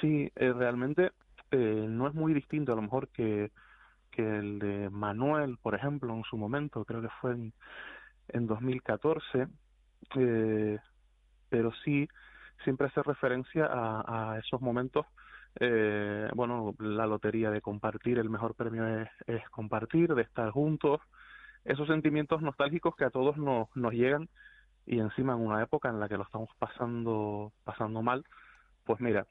Sí, 0.00 0.30
eh, 0.36 0.52
realmente 0.52 1.12
eh, 1.50 1.86
no 1.88 2.06
es 2.06 2.14
muy 2.14 2.34
distinto 2.34 2.72
a 2.72 2.76
lo 2.76 2.82
mejor 2.82 3.08
que, 3.08 3.50
que 4.10 4.22
el 4.22 4.58
de 4.58 4.90
Manuel, 4.90 5.56
por 5.62 5.74
ejemplo, 5.74 6.14
en 6.14 6.24
su 6.24 6.36
momento, 6.36 6.84
creo 6.84 7.00
que 7.00 7.08
fue 7.20 7.32
en, 7.32 7.52
en 8.28 8.46
2014, 8.46 9.48
eh, 10.16 10.78
pero 11.48 11.72
sí 11.84 12.06
siempre 12.62 12.88
hace 12.88 13.02
referencia 13.02 13.66
a, 13.66 14.32
a 14.32 14.38
esos 14.38 14.60
momentos 14.60 15.06
eh, 15.60 16.28
bueno, 16.34 16.74
la 16.78 17.06
lotería 17.06 17.50
de 17.50 17.60
compartir, 17.60 18.18
el 18.18 18.30
mejor 18.30 18.54
premio 18.54 18.86
es, 18.86 19.08
es, 19.26 19.48
compartir, 19.50 20.14
de 20.14 20.22
estar 20.22 20.50
juntos, 20.50 21.00
esos 21.68 21.86
sentimientos 21.86 22.42
nostálgicos 22.42 22.96
que 22.96 23.04
a 23.04 23.10
todos 23.10 23.36
nos, 23.36 23.68
nos 23.76 23.92
llegan 23.92 24.28
y 24.86 24.98
encima 25.00 25.34
en 25.34 25.40
una 25.40 25.62
época 25.62 25.88
en 25.90 26.00
la 26.00 26.08
que 26.08 26.16
lo 26.16 26.24
estamos 26.24 26.48
pasando, 26.58 27.52
pasando 27.64 28.02
mal, 28.02 28.24
pues 28.84 29.00
mira, 29.00 29.26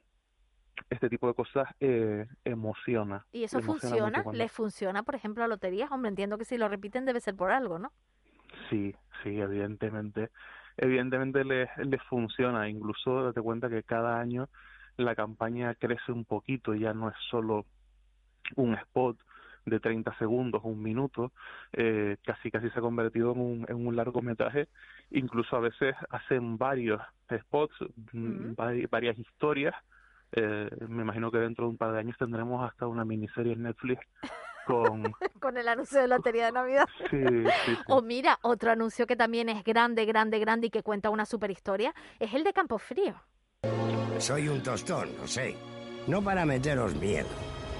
este 0.88 1.08
tipo 1.08 1.26
de 1.26 1.34
cosas 1.34 1.68
eh, 1.80 2.26
emociona. 2.44 3.26
¿Y 3.32 3.42
eso 3.42 3.60
funciona? 3.60 4.24
¿Les 4.32 4.52
funciona, 4.52 5.02
por 5.02 5.16
ejemplo, 5.16 5.42
a 5.42 5.48
loterías? 5.48 5.90
Hombre, 5.90 6.10
entiendo 6.10 6.38
que 6.38 6.44
si 6.44 6.56
lo 6.56 6.68
repiten 6.68 7.04
debe 7.04 7.20
ser 7.20 7.34
por 7.34 7.50
algo, 7.50 7.78
¿no? 7.78 7.92
Sí, 8.70 8.94
sí, 9.22 9.40
evidentemente 9.40 10.30
evidentemente 10.78 11.44
les, 11.44 11.68
les 11.76 12.02
funciona. 12.04 12.68
Incluso 12.68 13.24
date 13.24 13.42
cuenta 13.42 13.68
que 13.68 13.82
cada 13.82 14.18
año 14.18 14.48
la 14.96 15.14
campaña 15.14 15.74
crece 15.74 16.12
un 16.12 16.24
poquito, 16.24 16.74
ya 16.74 16.94
no 16.94 17.08
es 17.08 17.16
solo 17.30 17.66
un 18.56 18.74
spot 18.74 19.18
de 19.64 19.80
30 19.80 20.16
segundos, 20.18 20.62
un 20.64 20.82
minuto, 20.82 21.32
eh, 21.72 22.16
casi 22.24 22.50
casi 22.50 22.70
se 22.70 22.78
ha 22.78 22.82
convertido 22.82 23.32
en 23.32 23.40
un, 23.40 23.66
en 23.68 23.86
un 23.86 23.96
largometraje, 23.96 24.68
incluso 25.10 25.56
a 25.56 25.60
veces 25.60 25.94
hacen 26.10 26.58
varios 26.58 27.00
spots, 27.30 27.74
mm, 28.12 28.54
varias 28.90 29.18
historias, 29.18 29.74
eh, 30.32 30.68
me 30.88 31.02
imagino 31.02 31.30
que 31.30 31.38
dentro 31.38 31.64
de 31.64 31.70
un 31.70 31.76
par 31.78 31.92
de 31.92 32.00
años 32.00 32.16
tendremos 32.18 32.68
hasta 32.68 32.86
una 32.86 33.04
miniserie 33.04 33.54
en 33.54 33.62
Netflix 33.62 34.06
con... 34.66 35.02
con 35.40 35.56
el 35.56 35.66
anuncio 35.66 36.00
de 36.00 36.08
Lotería 36.08 36.46
de 36.46 36.52
Navidad. 36.52 36.86
Sí, 37.10 37.24
sí, 37.64 37.78
O 37.88 38.02
mira, 38.02 38.38
otro 38.42 38.70
anuncio 38.70 39.06
que 39.06 39.16
también 39.16 39.48
es 39.48 39.64
grande, 39.64 40.04
grande, 40.04 40.38
grande 40.38 40.66
y 40.66 40.70
que 40.70 40.82
cuenta 40.82 41.08
una 41.08 41.24
super 41.24 41.50
historia, 41.50 41.94
es 42.18 42.34
el 42.34 42.44
de 42.44 42.52
Campo 42.52 42.78
Frío. 42.78 43.14
Soy 44.18 44.48
un 44.48 44.62
tostón, 44.62 45.08
lo 45.16 45.26
sé. 45.26 45.56
No 46.06 46.22
para 46.22 46.44
meteros 46.44 46.94
miedo, 46.96 47.28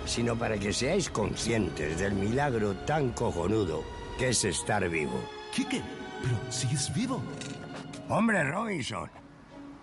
sino 0.09 0.37
para 0.37 0.59
que 0.59 0.73
seáis 0.73 1.11
conscientes 1.11 1.99
del 1.99 2.15
milagro 2.15 2.75
tan 2.87 3.11
cojonudo 3.13 3.85
que 4.19 4.31
es 4.31 4.43
estar 4.45 4.89
vivo. 4.89 5.21
Quique, 5.53 5.83
pero 6.23 6.37
sigues 6.51 6.93
vivo. 6.95 7.23
Hombre, 8.09 8.43
Robinson, 8.43 9.11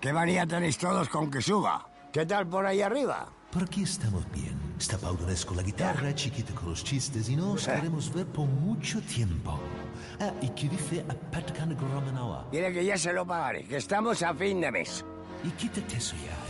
¿qué 0.01 0.11
manía 0.11 0.47
tenéis 0.47 0.79
todos 0.79 1.07
con 1.09 1.29
que 1.29 1.41
suba? 1.41 1.88
¿Qué 2.11 2.25
tal 2.25 2.47
por 2.47 2.65
ahí 2.65 2.81
arriba? 2.81 3.27
Por 3.51 3.63
aquí 3.63 3.83
estamos 3.83 4.29
bien. 4.31 4.59
Está 4.79 4.97
Pau 4.97 5.15
con 5.15 5.57
la 5.57 5.63
guitarra, 5.63 6.13
Chiquito 6.13 6.53
con 6.55 6.69
los 6.69 6.83
chistes 6.83 7.29
y 7.29 7.35
nos 7.35 7.67
queremos 7.67 8.11
ver 8.13 8.25
por 8.25 8.47
mucho 8.47 8.99
tiempo. 9.01 9.59
Ah, 10.19 10.33
¿y 10.41 10.49
qué 10.49 10.67
dice 10.67 11.05
a 11.07 11.13
Pat 11.13 11.51
Dile 12.51 12.73
que 12.73 12.83
ya 12.83 12.97
se 12.97 13.13
lo 13.13 13.25
pagaré, 13.25 13.63
que 13.63 13.77
estamos 13.77 14.21
a 14.23 14.33
fin 14.33 14.59
de 14.59 14.71
mes. 14.71 15.05
Y 15.43 15.51
quítate 15.51 15.97
eso 15.97 16.15
ya. 16.15 16.44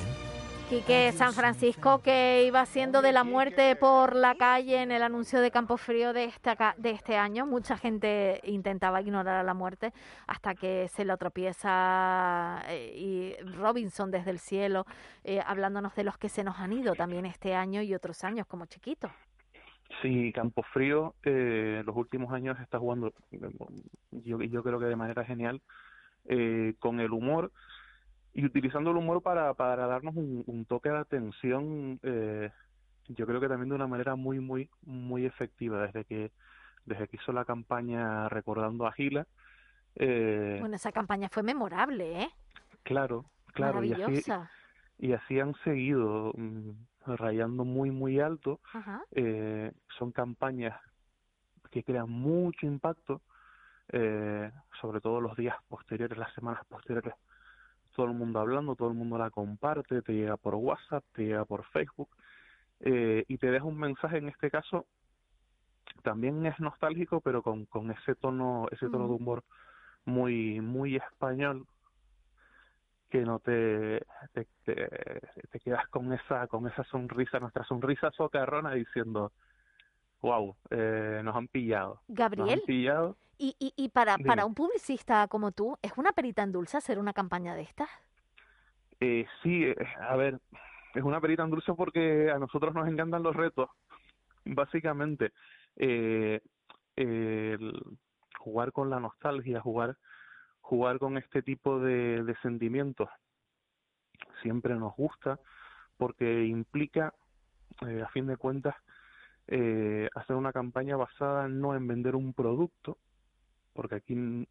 Quique 0.70 1.12
San 1.12 1.34
Francisco 1.34 2.02
que 2.02 2.44
iba 2.48 2.62
haciendo 2.62 3.04
de 3.04 3.12
la 3.12 3.24
muerte 3.24 3.76
por 3.76 4.16
la 4.16 4.34
calle 4.34 4.82
en 4.82 4.92
el 4.92 5.04
anuncio 5.04 5.40
de 5.40 5.52
Campo 5.52 5.78
Frío 5.78 6.12
de, 6.12 6.24
esta, 6.24 6.74
de 6.78 6.90
este 6.90 7.18
año. 7.18 7.46
Mucha 7.46 7.78
gente 7.78 8.42
intentaba 8.44 9.00
ignorar 9.02 9.36
a 9.38 9.44
la 9.44 9.54
muerte 9.54 9.94
hasta 10.26 10.56
que 10.56 10.88
se 10.88 11.06
lo 11.06 11.18
tropieza 11.18 12.64
eh, 12.68 12.94
y 12.96 13.36
Robinson 13.58 14.10
desde 14.10 14.32
el 14.32 14.40
cielo 14.40 14.86
eh, 15.24 15.40
hablándonos 15.46 15.94
de 15.96 16.04
los 16.04 16.18
que 16.18 16.30
se 16.30 16.44
nos 16.44 16.58
han 16.58 16.74
ido 16.74 16.96
también 16.96 17.28
este 17.28 17.54
año 17.54 17.84
y 17.84 17.94
otros 17.94 18.24
años 18.24 18.48
como 18.48 18.66
chiquito. 18.66 19.12
Sí, 20.02 20.32
Campo 20.34 20.64
Frío 20.64 21.14
eh, 21.24 21.84
los 21.86 21.96
últimos 21.96 22.34
años 22.34 22.60
está 22.60 22.80
jugando, 22.80 23.14
yo, 24.12 24.42
yo 24.42 24.64
creo 24.64 24.80
que 24.80 24.86
de 24.86 24.96
manera 24.96 25.24
genial, 25.24 25.62
eh, 26.28 26.74
con 26.80 27.00
el 27.00 27.12
humor 27.12 27.52
y 28.36 28.44
utilizando 28.44 28.92
el 28.92 28.98
humor 28.98 29.24
para, 29.24 29.54
para 29.54 29.88
darnos 29.88 30.14
un, 30.16 30.44
un 30.46 30.66
toque 30.66 30.90
de 30.90 30.98
atención, 30.98 32.00
eh, 32.04 32.52
yo 33.08 33.26
creo 33.26 33.40
que 33.40 33.48
también 33.48 33.70
de 33.70 33.76
una 33.76 33.88
manera 33.88 34.16
muy, 34.16 34.42
muy, 34.42 34.70
muy 34.82 35.26
efectiva, 35.26 35.84
desde 35.88 36.04
que, 36.04 36.32
desde 36.86 37.08
que 37.08 37.16
hizo 37.16 37.32
la 37.32 37.46
campaña 37.46 38.28
recordando 38.28 38.86
a 38.86 38.92
Gila. 38.92 39.26
Eh, 39.96 40.58
bueno, 40.60 40.76
esa 40.76 40.92
campaña 40.92 41.30
fue 41.30 41.44
memorable, 41.44 42.24
¿eh? 42.24 42.30
Claro, 42.84 43.24
claro. 43.54 43.82
Y 43.86 43.94
así, 43.94 44.30
y 45.00 45.14
así 45.14 45.40
han 45.40 45.56
seguido 45.64 46.34
mm, 46.36 46.72
rayando 47.06 47.64
muy, 47.64 47.90
muy 47.90 48.20
alto. 48.20 48.60
Eh, 49.12 49.72
son 49.98 50.12
campañas 50.12 50.78
que 51.72 51.86
crean 51.86 52.10
mucho 52.10 52.66
impacto, 52.66 53.22
eh, 53.94 54.52
sobre 54.82 55.00
todo 55.00 55.22
los 55.22 55.38
días 55.38 55.56
posteriores, 55.70 56.18
las 56.18 56.34
semanas 56.34 56.66
posteriores 56.68 57.14
todo 57.96 58.08
el 58.08 58.14
mundo 58.14 58.40
hablando, 58.40 58.76
todo 58.76 58.90
el 58.90 58.96
mundo 58.96 59.18
la 59.18 59.30
comparte, 59.30 60.02
te 60.02 60.14
llega 60.14 60.38
por 60.38 60.56
WhatsApp, 60.56 61.04
te 61.14 61.26
llega 61.26 61.46
por 61.46 61.66
Facebook 61.66 62.10
eh, 62.82 63.24
y 63.28 63.38
te 63.38 63.52
deja 63.52 63.66
un 63.66 63.80
mensaje 63.80 64.18
en 64.18 64.30
este 64.30 64.52
caso 64.52 64.86
también 66.04 66.46
es 66.46 66.60
nostálgico 66.60 67.22
pero 67.22 67.42
con, 67.42 67.66
con 67.66 67.90
ese 67.92 68.16
tono 68.16 68.68
ese 68.72 68.90
tono 68.90 69.08
de 69.08 69.14
humor 69.14 69.44
muy 70.04 70.60
muy 70.62 70.98
español 70.98 71.66
que 73.10 73.22
no 73.22 73.40
te 73.40 74.06
te, 74.34 74.48
te, 74.66 75.60
quedas 75.60 75.88
con 75.88 76.12
esa 76.12 76.48
con 76.48 76.68
esa 76.68 76.84
sonrisa 76.84 77.40
nuestra 77.40 77.64
sonrisa 77.64 78.12
socarrona 78.12 78.74
diciendo 78.74 79.32
wow 80.22 80.56
eh, 80.70 81.22
nos 81.24 81.36
han 81.36 81.48
pillado 81.48 82.02
Gabriel 82.08 82.46
nos 82.46 82.54
han 82.56 82.66
pillado 82.66 83.18
y, 83.38 83.56
y, 83.60 83.74
y 83.76 83.90
para, 83.90 84.18
para 84.18 84.46
un 84.46 84.56
publicista 84.56 85.28
como 85.28 85.52
tú, 85.52 85.78
¿es 85.82 85.94
una 85.98 86.12
perita 86.12 86.44
en 86.44 86.52
dulce 86.52 86.78
hacer 86.78 87.00
una 87.00 87.14
campaña 87.14 87.56
de 87.56 87.64
estas? 87.64 87.90
Eh, 89.00 89.26
sí, 89.44 89.64
eh, 89.66 89.76
a 90.00 90.16
ver, 90.16 90.40
es 90.94 91.04
una 91.04 91.20
perita 91.22 91.44
en 91.44 91.50
dulce 91.50 91.74
porque 91.74 92.32
a 92.32 92.40
nosotros 92.40 92.74
nos 92.74 92.88
encantan 92.88 93.24
los 93.24 93.36
retos. 93.36 93.70
Básicamente, 94.46 95.34
eh, 95.76 96.40
el 96.96 97.98
jugar 98.40 98.72
con 98.72 98.90
la 98.90 99.00
nostalgia, 99.00 99.60
jugar, 99.60 99.98
jugar 100.62 101.00
con 101.00 101.18
este 101.18 101.42
tipo 101.42 101.80
de, 101.80 102.24
de 102.24 102.36
sentimientos, 102.38 103.10
siempre 104.42 104.76
nos 104.76 104.96
gusta 104.96 105.40
porque 105.98 106.46
implica, 106.46 107.14
eh, 107.88 108.04
a 108.06 108.10
fin 108.10 108.28
de 108.28 108.38
cuentas, 108.38 108.76
eh, 109.48 110.10
hacer 110.16 110.36
una 110.36 110.52
campaña 110.52 110.96
basada 110.98 111.48
no 111.48 111.76
en 111.76 111.88
vender 111.88 112.16
un 112.16 112.34
producto, 112.34 112.98
porque 113.76 113.96
aquí 113.96 114.48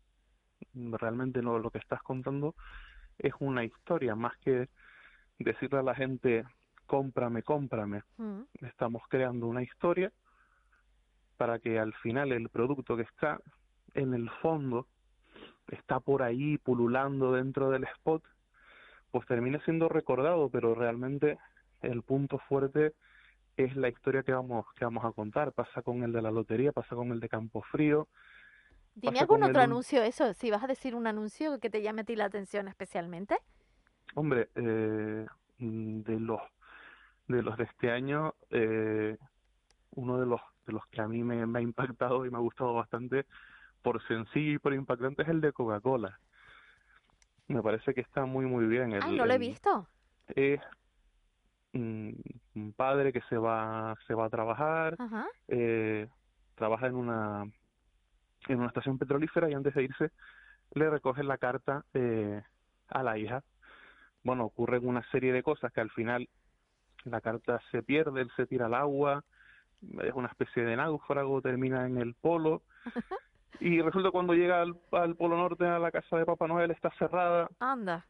realmente 0.75 1.43
lo, 1.43 1.59
lo 1.59 1.71
que 1.71 1.79
estás 1.79 2.03
contando 2.03 2.55
es 3.19 3.33
una 3.41 3.65
historia, 3.65 4.15
más 4.15 4.37
que 4.39 4.69
decirle 5.39 5.81
a 5.81 5.83
la 5.83 5.95
gente, 5.95 6.45
cómprame, 6.87 7.43
cómprame. 7.43 8.03
Mm. 8.19 8.43
Estamos 8.63 9.03
creando 9.09 9.47
una 9.47 9.63
historia 9.63 10.13
para 11.37 11.59
que 11.59 11.79
al 11.79 11.93
final 11.95 12.33
el 12.33 12.49
producto 12.49 12.97
que 12.97 13.03
está 13.03 13.41
en 13.95 14.15
el 14.15 14.31
fondo, 14.43 14.87
está 15.69 16.01
por 16.01 16.23
ahí 16.23 16.59
pululando 16.59 17.33
dentro 17.33 17.71
del 17.71 17.85
spot, 17.85 18.23
pues 19.11 19.27
termine 19.27 19.61
siendo 19.61 19.89
recordado, 19.89 20.49
pero 20.51 20.75
realmente 20.75 21.39
el 21.81 22.03
punto 22.03 22.39
fuerte 22.39 22.95
es 23.57 23.77
la 23.77 23.89
historia 23.89 24.25
que 24.25 24.33
vamos 24.33 24.67
que 24.77 24.85
vamos 24.85 25.05
a 25.05 25.13
contar. 25.13 25.53
Pasa 25.53 25.83
con 25.83 26.03
el 26.03 26.13
de 26.13 26.23
la 26.23 26.31
lotería, 26.31 26.73
pasa 26.73 26.97
con 26.97 27.13
el 27.13 27.21
de 27.21 27.29
Campo 27.29 27.63
Frío, 27.63 28.09
Dime 28.95 29.19
algún 29.19 29.43
otro 29.43 29.61
anuncio, 29.61 30.03
eso, 30.03 30.33
si 30.35 30.51
vas 30.51 30.63
a 30.63 30.69
decir 30.69 30.95
un 30.95 31.07
anuncio 31.07 31.59
que 31.59 31.69
te 31.69 31.83
llame 31.83 32.03
a 32.03 32.05
ti 32.05 32.15
la 32.15 32.27
atención 32.27 32.69
especialmente. 32.69 33.39
Hombre, 34.15 34.51
eh, 34.55 35.27
de 35.59 36.21
los 36.21 36.41
de 37.27 37.43
los 37.43 37.57
de 37.57 37.65
este 37.65 37.91
año, 37.91 38.35
eh, 38.51 39.17
uno 39.93 40.21
de 40.21 40.27
los 40.27 40.41
de 40.67 40.73
los 40.73 40.87
que 40.87 41.01
a 41.01 41.09
mí 41.09 41.23
me, 41.25 41.43
ha 41.43 41.61
impactado 41.61 42.25
y 42.25 42.31
me 42.31 42.37
ha 42.37 42.41
gustado 42.41 42.75
bastante 42.75 43.27
por 43.83 44.03
sencillo 44.07 44.53
y 44.53 44.59
por 44.59 44.73
impactante 44.73 45.23
es 45.23 45.29
el 45.29 45.41
de 45.41 45.53
Coca-Cola. 45.53 46.19
Me 47.49 47.63
parece 47.63 47.93
que 47.95 48.01
está 48.01 48.25
muy 48.25 48.47
muy 48.47 48.67
bien. 48.67 48.93
El, 48.93 49.03
Ay, 49.03 49.17
no 49.17 49.27
lo 49.27 49.35
he 49.35 49.39
visto. 49.39 49.89
Es 50.29 50.61
un 51.73 52.73
padre 52.77 53.13
que 53.13 53.21
se 53.23 53.37
va 53.37 53.97
se 54.07 54.15
va 54.15 54.27
a 54.27 54.31
trabajar, 54.31 54.97
eh, 55.49 56.09
trabaja 56.55 56.87
en 56.87 56.95
una 56.95 57.45
en 58.49 58.59
una 58.59 58.69
estación 58.69 58.99
petrolífera 58.99 59.51
y 59.51 59.55
antes 59.55 59.75
de 59.75 59.85
irse 59.85 60.11
le 60.73 60.91
recoge 60.91 61.23
la 61.23 61.39
carta 61.39 61.85
eh, 61.95 62.43
a 62.89 63.03
la 63.03 63.19
hija. 63.19 63.43
Bueno, 64.23 64.45
ocurren 64.45 64.87
una 64.87 65.03
serie 65.11 65.33
de 65.33 65.43
cosas 65.43 65.73
que 65.73 65.81
al 65.81 65.91
final 65.91 66.29
la 67.05 67.21
carta 67.21 67.61
se 67.71 67.83
pierde, 67.83 68.23
él 68.23 68.31
se 68.37 68.47
tira 68.47 68.67
al 68.67 68.75
agua, 68.75 69.25
es 70.03 70.15
una 70.15 70.29
especie 70.29 70.65
de 70.65 70.77
náufrago, 70.77 71.43
termina 71.43 71.87
en 71.87 71.99
el 71.99 72.15
polo. 72.15 72.63
y 73.61 73.81
resulta 73.81 74.11
cuando 74.11 74.35
llega 74.35 74.63
al, 74.63 74.75
Polo 75.17 75.37
Norte, 75.37 75.67
a 75.67 75.79
la 75.79 75.91
casa 75.91 76.17
de 76.17 76.27
Papá 76.27 76.49
Noel, 76.49 76.71
está 76.71 76.91
cerrada. 76.99 77.49
Anda. 77.61 78.07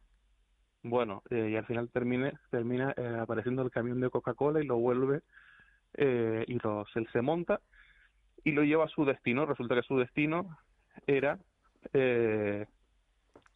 Bueno, 0.83 1.23
eh, 1.31 1.49
y 1.51 1.57
al 1.57 1.67
final 1.67 1.89
termina, 1.91 2.33
termina 2.51 2.93
eh, 2.97 3.19
apareciendo 3.21 3.63
el 3.63 3.71
camión 3.71 4.01
de 4.01 4.11
Coca-Cola 4.11 4.61
y 4.61 4.67
lo 4.67 4.77
vuelve 4.77 5.23
eh, 5.95 6.45
y 6.47 6.59
los, 6.59 6.89
él 6.95 7.09
se 7.13 7.23
monta 7.23 7.61
y 8.45 8.53
lo 8.53 8.63
lleva 8.63 8.85
a 8.85 8.89
su 8.89 9.05
destino. 9.05 9.47
Resulta 9.47 9.75
que 9.75 9.83
su 9.83 9.99
destino 9.99 10.57
era 11.07 11.39
eh, 11.93 12.67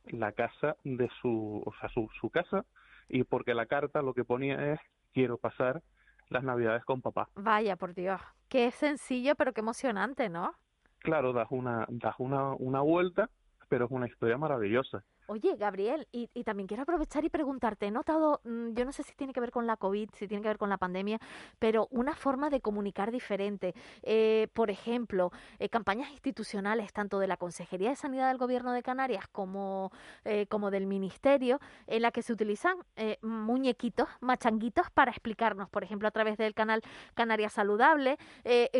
la 0.06 0.32
casa 0.32 0.76
de 0.84 1.08
su, 1.20 1.62
o 1.64 1.72
sea, 1.80 1.88
su, 1.90 2.08
su 2.20 2.30
casa 2.30 2.64
y 3.08 3.24
porque 3.24 3.54
la 3.54 3.66
carta 3.66 4.02
lo 4.02 4.14
que 4.14 4.24
ponía 4.24 4.72
es 4.72 4.80
quiero 5.12 5.38
pasar 5.38 5.82
las 6.28 6.42
navidades 6.42 6.84
con 6.84 7.00
papá. 7.00 7.28
Vaya, 7.36 7.76
por 7.76 7.94
Dios, 7.94 8.20
qué 8.48 8.70
sencillo 8.70 9.34
pero 9.34 9.52
qué 9.52 9.60
emocionante, 9.60 10.28
¿no? 10.28 10.52
Claro, 10.98 11.32
das 11.32 11.48
una, 11.50 11.86
das 11.88 12.16
una, 12.18 12.52
una 12.54 12.80
vuelta, 12.80 13.30
pero 13.68 13.84
es 13.84 13.90
una 13.90 14.06
historia 14.06 14.36
maravillosa. 14.36 15.04
Oye, 15.30 15.56
Gabriel, 15.56 16.08
y, 16.10 16.30
y, 16.32 16.42
también 16.42 16.66
quiero 16.66 16.84
aprovechar 16.84 17.22
y 17.22 17.28
preguntarte, 17.28 17.84
he 17.84 17.90
notado, 17.90 18.40
mm, 18.44 18.72
yo 18.72 18.86
no 18.86 18.92
sé 18.92 19.02
si 19.02 19.14
tiene 19.14 19.34
que 19.34 19.40
ver 19.40 19.50
con 19.50 19.66
la 19.66 19.76
COVID, 19.76 20.08
si 20.14 20.26
tiene 20.26 20.40
que 20.40 20.48
ver 20.48 20.56
con 20.56 20.70
la 20.70 20.78
pandemia, 20.78 21.18
pero 21.58 21.86
una 21.90 22.14
forma 22.14 22.48
de 22.48 22.62
comunicar 22.62 23.10
diferente. 23.12 23.74
Eh, 24.04 24.48
por 24.54 24.70
ejemplo, 24.70 25.30
eh, 25.58 25.68
campañas 25.68 26.10
institucionales, 26.12 26.94
tanto 26.94 27.18
de 27.18 27.26
la 27.26 27.36
Consejería 27.36 27.90
de 27.90 27.96
Sanidad 27.96 28.28
del 28.28 28.38
Gobierno 28.38 28.72
de 28.72 28.82
Canarias 28.82 29.28
como, 29.28 29.92
eh, 30.24 30.46
como 30.46 30.70
del 30.70 30.86
Ministerio, 30.86 31.60
en 31.86 32.00
la 32.00 32.10
que 32.10 32.22
se 32.22 32.32
utilizan 32.32 32.78
muñequitos, 33.20 34.08
machanguitos 34.20 34.90
para 34.90 35.10
explicarnos, 35.10 35.68
por 35.68 35.84
ejemplo, 35.84 36.08
a 36.08 36.10
través 36.10 36.38
del 36.38 36.54
canal 36.54 36.80
Canarias 37.12 37.52
Saludable, 37.52 38.16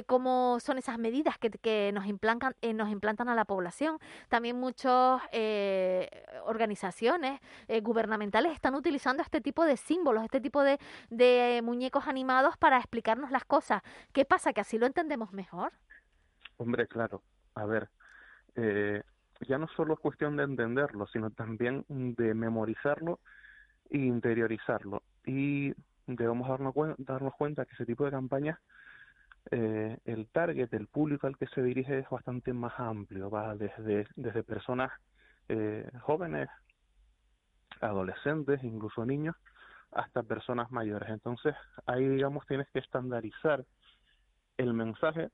cómo 0.07 0.59
son 0.61 0.79
esas 0.79 0.99
medidas 0.99 1.37
que, 1.37 1.51
que 1.51 1.91
nos, 1.93 2.07
implantan, 2.07 2.55
nos 2.75 2.89
implantan 2.89 3.29
a 3.29 3.35
la 3.35 3.45
población. 3.45 3.99
También 4.29 4.59
muchos 4.59 5.21
organizaciones 6.45 7.41
eh, 7.67 7.81
gubernamentales 7.81 8.53
están 8.53 8.75
utilizando 8.75 9.23
este 9.23 9.41
tipo 9.41 9.65
de 9.65 9.77
símbolos, 9.77 10.25
este 10.25 10.41
tipo 10.41 10.63
de, 10.63 10.79
de 11.11 11.61
muñecos 11.63 12.07
animados 12.07 12.57
para 12.57 12.79
explicarnos 12.79 13.31
las 13.31 13.45
cosas. 13.45 13.83
¿Qué 14.13 14.25
pasa? 14.25 14.53
¿Que 14.53 14.61
así 14.61 14.79
lo 14.79 14.87
entendemos 14.87 15.33
mejor? 15.33 15.73
Hombre, 16.57 16.87
claro. 16.87 17.23
A 17.55 17.65
ver, 17.67 17.89
eh, 18.55 19.03
ya 19.47 19.59
no 19.59 19.69
solo 19.69 19.95
es 19.95 20.01
cuestión 20.01 20.37
de 20.37 20.45
entenderlo, 20.45 21.07
sino 21.09 21.31
también 21.31 21.85
de 21.89 22.35
memorizarlo 22.35 23.21
e 23.91 23.99
interiorizarlo. 23.99 25.03
Y 25.25 25.73
debemos 26.07 26.49
darnos, 26.49 26.75
darnos 26.99 27.35
cuenta 27.35 27.65
que 27.65 27.75
ese 27.75 27.87
tipo 27.87 28.05
de 28.05 28.11
campañas, 28.11 28.59
eh, 29.51 29.99
el 30.05 30.27
target, 30.29 30.73
el 30.75 30.89
público 30.89 31.27
al 31.27 31.37
que 31.37 31.47
se 31.49 31.63
dirige 31.63 31.99
es 32.01 32.11
bastante 32.11 32.53
más 32.53 32.79
amplio, 32.79 33.31
va 33.31 33.55
desde, 33.55 34.07
desde 34.17 34.43
personas 34.43 34.91
eh, 35.49 35.89
jóvenes, 36.03 36.49
adolescentes, 37.81 38.63
incluso 38.65 39.05
niños, 39.05 39.37
hasta 39.93 40.23
personas 40.23 40.71
mayores. 40.71 41.09
Entonces, 41.11 41.55
ahí, 41.87 42.07
digamos, 42.07 42.47
tienes 42.47 42.69
que 42.71 42.81
estandarizar 42.81 43.65
el 44.57 44.75
mensaje, 44.75 45.31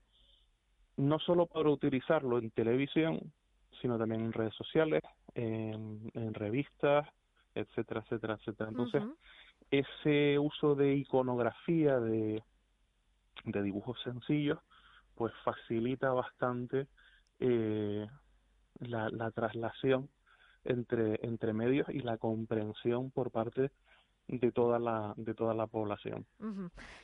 no 0.97 1.19
solo 1.19 1.47
para 1.47 1.71
utilizarlo 1.71 2.39
en 2.39 2.51
televisión, 2.51 3.33
sino 3.81 3.99
también 3.99 4.21
en 4.23 4.33
redes 4.33 4.55
sociales, 4.55 5.03
en, 5.35 6.11
revistas, 6.35 7.09
etcétera, 7.55 8.03
etcétera, 8.03 8.35
etcétera. 8.35 8.71
Entonces, 8.71 9.03
ese 9.71 10.39
uso 10.39 10.75
de 10.75 10.95
iconografía, 10.95 11.99
de, 11.99 12.43
de 13.45 13.63
dibujos 13.63 14.01
sencillos, 14.03 14.59
pues 15.15 15.33
facilita 15.45 16.13
bastante 16.13 16.87
eh, 17.41 18.07
la, 18.81 19.09
la 19.11 19.31
traslación 19.31 20.09
entre, 20.65 21.25
entre 21.27 21.53
medios 21.53 21.89
y 21.89 22.01
la 22.01 22.17
comprensión 22.19 23.11
por 23.11 23.31
parte 23.31 23.71
de 24.29 24.53
toda 24.53 24.79
la 24.79 25.13
de 25.17 25.35
toda 25.35 25.55
la 25.55 25.67
población. 25.67 26.27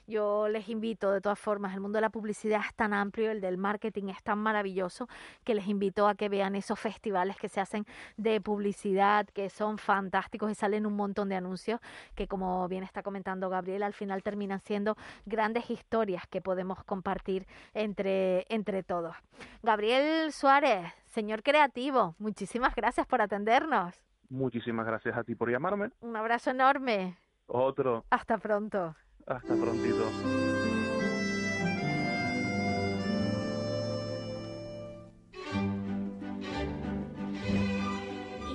Yo 0.06 0.48
les 0.48 0.68
invito 0.68 1.10
de 1.10 1.20
todas 1.20 1.38
formas, 1.38 1.74
el 1.74 1.80
mundo 1.80 1.98
de 1.98 2.02
la 2.02 2.10
publicidad 2.10 2.62
es 2.66 2.74
tan 2.74 2.94
amplio, 2.94 3.30
el 3.30 3.40
del 3.40 3.58
marketing 3.58 4.08
es 4.08 4.22
tan 4.22 4.38
maravilloso 4.38 5.08
que 5.44 5.54
les 5.54 5.66
invito 5.68 6.08
a 6.08 6.14
que 6.14 6.28
vean 6.28 6.54
esos 6.54 6.78
festivales 6.78 7.36
que 7.36 7.48
se 7.48 7.60
hacen 7.60 7.84
de 8.16 8.40
publicidad 8.40 9.26
que 9.26 9.50
son 9.50 9.78
fantásticos 9.78 10.50
y 10.50 10.54
salen 10.54 10.86
un 10.86 10.96
montón 10.96 11.28
de 11.28 11.36
anuncios 11.36 11.80
que 12.14 12.26
como 12.26 12.66
bien 12.68 12.84
está 12.84 13.02
comentando 13.02 13.50
Gabriel, 13.50 13.82
al 13.82 13.94
final 13.94 14.22
terminan 14.22 14.60
siendo 14.60 14.96
grandes 15.26 15.70
historias 15.70 16.26
que 16.26 16.40
podemos 16.40 16.82
compartir 16.84 17.46
entre 17.74 18.46
entre 18.48 18.82
todos. 18.82 19.14
Gabriel 19.62 20.32
Suárez, 20.32 20.92
señor 21.06 21.42
creativo, 21.42 22.14
muchísimas 22.18 22.74
gracias 22.74 23.06
por 23.06 23.20
atendernos. 23.20 24.09
Muchísimas 24.30 24.86
gracias 24.86 25.16
a 25.16 25.24
ti 25.24 25.34
por 25.34 25.50
llamarme. 25.50 25.90
Un 26.00 26.14
abrazo 26.16 26.50
enorme. 26.50 27.18
Otro. 27.46 28.04
Hasta 28.10 28.38
pronto. 28.38 28.94
Hasta 29.26 29.54
prontito. 29.56 30.08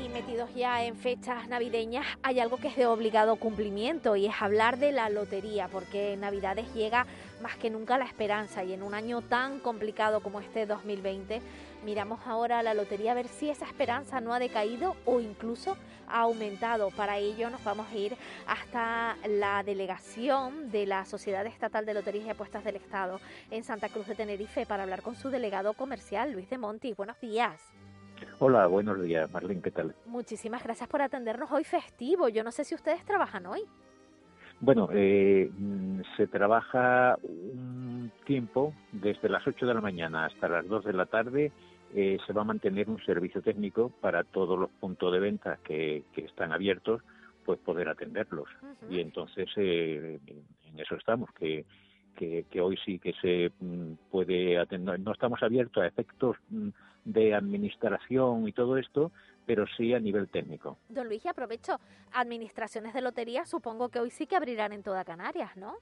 Y 0.02 0.10
metidos 0.10 0.56
ya 0.56 0.86
en 0.86 0.96
fechas 0.96 1.50
navideñas, 1.50 2.06
hay 2.24 2.40
algo 2.40 2.56
que 2.56 2.70
es 2.70 2.78
de 2.78 2.86
obligado 2.86 3.36
cumplimiento 3.36 4.16
y 4.16 4.28
es 4.28 4.42
hablar 4.42 4.78
de 4.78 4.94
la 4.94 5.10
lotería, 5.10 5.68
porque 5.68 6.14
en 6.14 6.22
Navidades 6.22 6.74
llega 6.74 7.06
más 7.42 7.58
que 7.58 7.70
nunca 7.70 7.98
la 7.98 8.06
esperanza 8.06 8.64
y 8.64 8.72
en 8.72 8.82
un 8.82 8.94
año 8.94 9.22
tan 9.22 9.60
complicado 9.60 10.22
como 10.22 10.40
este 10.40 10.66
2020 10.66 11.42
Miramos 11.86 12.19
ahora 12.26 12.58
a 12.58 12.63
la 12.63 12.74
lotería 12.74 13.12
a 13.12 13.13
ver 13.13 13.28
si 13.28 13.48
esa 13.48 13.65
esperanza 13.65 14.19
no 14.19 14.34
ha 14.34 14.39
decaído 14.39 14.95
o 15.06 15.19
incluso 15.19 15.78
ha 16.08 16.21
aumentado. 16.21 16.89
Para 16.89 17.19
ello 17.19 17.52
nos 17.52 17.63
vamos 17.63 17.86
a 17.91 17.95
ir 17.95 18.15
hasta 18.48 19.15
la 19.28 19.62
delegación 19.62 20.71
de 20.71 20.88
la 20.88 21.06
Sociedad 21.06 21.45
Estatal 21.45 21.86
de 21.86 21.93
Loterías 21.93 22.26
y 22.26 22.30
Apuestas 22.32 22.63
del 22.63 22.78
Estado 22.78 23.19
en 23.52 23.63
Santa 23.63 23.89
Cruz 23.89 24.08
de 24.08 24.15
Tenerife 24.15 24.65
para 24.65 24.82
hablar 24.82 25.04
con 25.04 25.13
su 25.13 25.30
delegado 25.30 25.74
comercial, 25.74 26.32
Luis 26.32 26.50
de 26.50 26.58
Monti. 26.58 26.93
Buenos 26.93 27.19
días. 27.19 27.62
Hola, 28.39 28.65
buenos 28.65 29.00
días, 29.04 29.32
Marlene, 29.32 29.62
¿qué 29.62 29.69
tal? 29.69 29.93
Muchísimas 30.08 30.63
gracias 30.63 30.89
por 30.89 31.04
atendernos 31.04 31.52
hoy 31.52 31.65
festivo. 31.65 32.30
Yo 32.30 32.43
no 32.43 32.52
sé 32.52 32.63
si 32.63 32.74
ustedes 32.74 33.06
trabajan 33.06 33.45
hoy. 33.45 33.62
Bueno, 34.60 34.89
eh, 34.91 35.52
mm, 35.56 36.02
se 36.17 36.26
trabaja 36.26 37.19
un 37.21 38.12
tiempo 38.26 38.74
desde 38.91 39.30
las 39.30 39.45
8 39.45 39.67
de 39.67 39.74
la 39.76 39.82
mañana 39.82 40.26
hasta 40.26 40.48
las 40.48 40.67
2 40.67 40.86
de 40.86 40.93
la 40.93 41.06
tarde 41.06 41.52
eh, 41.97 42.17
se 42.27 42.34
va 42.34 42.41
a 42.41 42.45
mantener 42.45 42.89
un 42.89 43.01
servicio 43.05 43.41
técnico 43.41 43.89
para 44.01 44.25
todos 44.25 44.60
los 44.60 44.69
puntos 44.69 45.13
de 45.13 45.19
venta 45.19 45.60
que, 45.63 46.03
están 46.17 46.51
abiertos, 46.51 47.01
pues 47.45 47.58
poder 47.60 47.88
atenderlos. 47.88 48.49
Y 48.89 48.99
entonces 48.99 49.47
eh, 49.55 50.19
en 50.27 50.79
eso 50.79 50.95
estamos, 50.95 51.29
que, 51.39 51.63
que, 52.15 52.62
hoy 52.62 52.77
sí 52.84 52.99
que 52.99 53.13
se 53.21 53.49
mm, 53.62 53.93
puede 54.12 54.58
atender. 54.60 54.99
No 54.99 55.13
estamos 55.13 55.41
abiertos 55.41 55.81
a 55.81 55.88
efectos 55.88 56.36
mm, 56.49 56.69
de 57.05 57.34
administración 57.34 58.45
y 58.45 58.51
todo 58.51 58.77
esto, 58.77 59.13
pero 59.45 59.65
sí 59.77 59.93
a 59.93 59.99
nivel 60.01 60.27
técnico. 60.27 60.77
Don 60.89 61.08
Luis, 61.08 61.25
aprovecho, 61.25 61.79
administraciones 62.12 62.93
de 62.93 63.03
lotería 63.03 63.45
supongo 63.45 63.88
que 63.88 64.01
hoy 64.01 64.12
sí 64.12 64.27
que 64.27 64.36
abrirán 64.36 64.73
en 64.73 64.84
toda 64.84 65.05
Canarias, 65.05 65.55
¿no? 65.55 65.77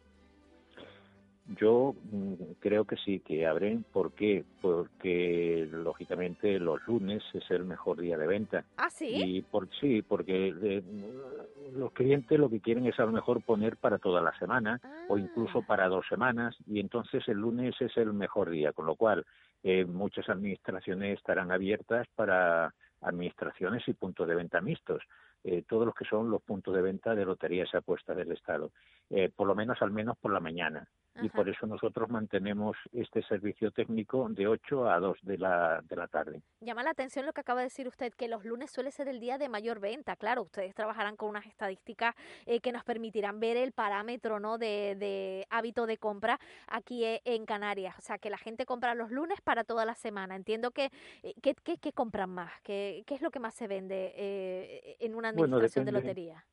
Yo 1.45 1.93
mm, 2.11 2.33
creo 2.59 2.85
que 2.85 2.95
sí, 2.97 3.19
que 3.19 3.45
abren. 3.45 3.83
¿Por 3.91 4.13
qué? 4.13 4.45
Porque 4.61 5.67
lógicamente 5.71 6.57
los 6.57 6.85
lunes 6.87 7.21
es 7.33 7.43
el 7.51 7.65
mejor 7.65 7.99
día 7.99 8.17
de 8.17 8.27
venta. 8.27 8.63
¿Ah, 8.77 8.89
sí? 8.89 9.09
Y 9.13 9.41
por, 9.41 9.67
sí, 9.79 10.01
porque 10.01 10.53
mm, 10.53 11.77
los 11.77 11.91
clientes 11.91 12.39
lo 12.39 12.49
que 12.49 12.61
quieren 12.61 12.85
es 12.85 12.97
a 12.99 13.05
lo 13.05 13.11
mejor 13.11 13.43
poner 13.43 13.75
para 13.75 13.97
toda 13.97 14.21
la 14.21 14.37
semana 14.39 14.79
o 15.09 15.17
incluso 15.17 15.59
ah. 15.59 15.65
para 15.67 15.89
dos 15.89 16.05
semanas 16.07 16.55
y 16.65 16.79
entonces 16.79 17.27
el 17.27 17.37
lunes 17.37 17.75
es 17.81 17.95
el 17.97 18.13
mejor 18.13 18.49
día, 18.49 18.71
con 18.71 18.85
lo 18.85 18.95
cual 18.95 19.25
eh, 19.63 19.83
muchas 19.83 20.29
administraciones 20.29 21.17
estarán 21.17 21.51
abiertas 21.51 22.07
para 22.15 22.73
administraciones 23.01 23.85
y 23.87 23.93
puntos 23.93 24.29
de 24.29 24.35
venta 24.35 24.61
mixtos. 24.61 25.03
Eh, 25.43 25.63
todos 25.67 25.85
los 25.85 25.93
que 25.93 26.05
son 26.05 26.31
los 26.31 26.41
puntos 26.41 26.73
de 26.73 26.81
venta 26.81 27.13
de 27.15 27.25
loterías 27.25 27.67
y 27.73 27.77
apuestas 27.77 28.15
del 28.15 28.31
Estado, 28.31 28.71
eh, 29.09 29.29
por 29.35 29.45
lo 29.45 29.55
menos 29.55 29.81
al 29.81 29.91
menos 29.91 30.17
por 30.17 30.31
la 30.31 30.39
mañana 30.39 30.87
y 31.21 31.29
por 31.29 31.47
eso 31.47 31.67
nosotros 31.67 32.09
mantenemos 32.09 32.75
este 32.91 33.21
servicio 33.23 33.71
técnico 33.71 34.27
de 34.29 34.47
8 34.47 34.89
a 34.89 34.99
2 34.99 35.17
de 35.21 35.37
la, 35.37 35.81
de 35.87 35.95
la 35.95 36.07
tarde. 36.07 36.41
Llama 36.61 36.83
la 36.83 36.89
atención 36.89 37.25
lo 37.25 37.33
que 37.33 37.41
acaba 37.41 37.59
de 37.59 37.67
decir 37.67 37.87
usted, 37.87 38.13
que 38.13 38.27
los 38.27 38.43
lunes 38.45 38.71
suele 38.71 38.91
ser 38.91 39.07
el 39.07 39.19
día 39.19 39.37
de 39.37 39.47
mayor 39.47 39.79
venta. 39.79 40.15
Claro, 40.15 40.43
ustedes 40.43 40.73
trabajarán 40.73 41.15
con 41.15 41.29
unas 41.29 41.45
estadísticas 41.45 42.15
eh, 42.45 42.59
que 42.61 42.71
nos 42.71 42.83
permitirán 42.83 43.39
ver 43.39 43.57
el 43.57 43.73
parámetro 43.73 44.39
¿no? 44.39 44.57
de, 44.57 44.95
de 44.97 45.45
hábito 45.49 45.85
de 45.85 45.97
compra 45.97 46.39
aquí 46.67 47.03
eh, 47.03 47.21
en 47.25 47.45
Canarias. 47.45 47.95
O 47.99 48.01
sea, 48.01 48.17
que 48.17 48.29
la 48.29 48.37
gente 48.37 48.65
compra 48.65 48.95
los 48.95 49.11
lunes 49.11 49.39
para 49.41 49.63
toda 49.63 49.85
la 49.85 49.95
semana. 49.95 50.35
Entiendo 50.35 50.71
que, 50.71 50.89
eh, 51.21 51.33
¿qué, 51.41 51.55
qué, 51.55 51.93
compran 51.93 52.31
más? 52.31 52.51
¿Qué, 52.63 53.03
¿Qué, 53.05 53.15
es 53.15 53.21
lo 53.21 53.29
que 53.29 53.39
más 53.39 53.53
se 53.53 53.67
vende 53.67 54.95
en 54.99 55.15
una 55.15 55.29
administración 55.29 55.85
de 55.85 55.91
lotería? 55.91 56.43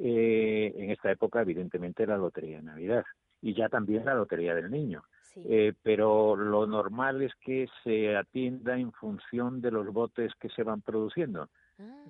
en 0.00 0.90
esta 0.90 1.10
época, 1.10 1.42
evidentemente, 1.42 2.06
la 2.06 2.16
lotería 2.16 2.58
de 2.58 2.62
Navidad 2.62 3.04
y 3.42 3.54
ya 3.54 3.68
también 3.68 4.04
la 4.04 4.14
Lotería 4.14 4.54
del 4.54 4.70
Niño. 4.70 5.02
Eh, 5.44 5.72
pero 5.82 6.34
lo 6.34 6.66
normal 6.66 7.22
es 7.22 7.32
que 7.36 7.68
se 7.84 8.16
atienda 8.16 8.76
en 8.76 8.92
función 8.92 9.60
de 9.60 9.70
los 9.70 9.86
botes 9.92 10.32
que 10.40 10.48
se 10.48 10.64
van 10.64 10.80
produciendo. 10.82 11.48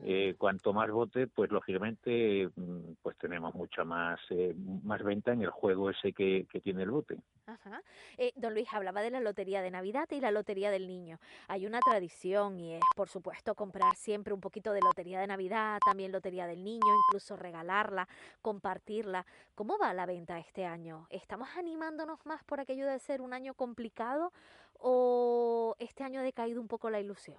Eh, 0.02 0.34
cuanto 0.38 0.72
más 0.72 0.90
bote, 0.90 1.26
pues 1.26 1.50
lógicamente, 1.50 2.48
mm, 2.54 2.94
pues 3.02 3.18
tenemos 3.18 3.54
mucha 3.54 3.84
más 3.84 4.18
eh, 4.30 4.54
más 4.56 5.02
venta 5.02 5.32
en 5.32 5.42
el 5.42 5.50
juego 5.50 5.90
ese 5.90 6.12
que, 6.14 6.46
que 6.50 6.60
tiene 6.60 6.84
el 6.84 6.90
bote. 6.90 7.18
Ajá. 7.46 7.82
Eh, 8.16 8.32
don 8.36 8.54
Luis 8.54 8.68
hablaba 8.72 9.02
de 9.02 9.10
la 9.10 9.20
lotería 9.20 9.60
de 9.60 9.70
Navidad 9.70 10.08
y 10.10 10.20
la 10.20 10.30
lotería 10.30 10.70
del 10.70 10.86
niño. 10.86 11.18
Hay 11.48 11.66
una 11.66 11.80
tradición 11.80 12.58
y 12.60 12.76
es, 12.76 12.82
por 12.96 13.08
supuesto, 13.08 13.54
comprar 13.54 13.94
siempre 13.96 14.32
un 14.32 14.40
poquito 14.40 14.72
de 14.72 14.80
lotería 14.80 15.20
de 15.20 15.26
Navidad, 15.26 15.78
también 15.84 16.12
lotería 16.12 16.46
del 16.46 16.64
niño, 16.64 16.86
incluso 17.08 17.36
regalarla, 17.36 18.08
compartirla. 18.40 19.26
¿Cómo 19.54 19.76
va 19.78 19.92
la 19.92 20.06
venta 20.06 20.38
este 20.38 20.64
año? 20.64 21.06
¿Estamos 21.10 21.48
animándonos 21.56 22.24
más 22.24 22.42
por 22.44 22.60
aquello 22.60 22.86
de 22.86 22.98
ser 23.00 23.20
un 23.20 23.34
año 23.34 23.52
complicado 23.52 24.32
o 24.78 25.74
este 25.78 26.04
año 26.04 26.20
ha 26.20 26.22
decaído 26.22 26.60
un 26.60 26.68
poco 26.68 26.88
la 26.88 27.00
ilusión? 27.00 27.38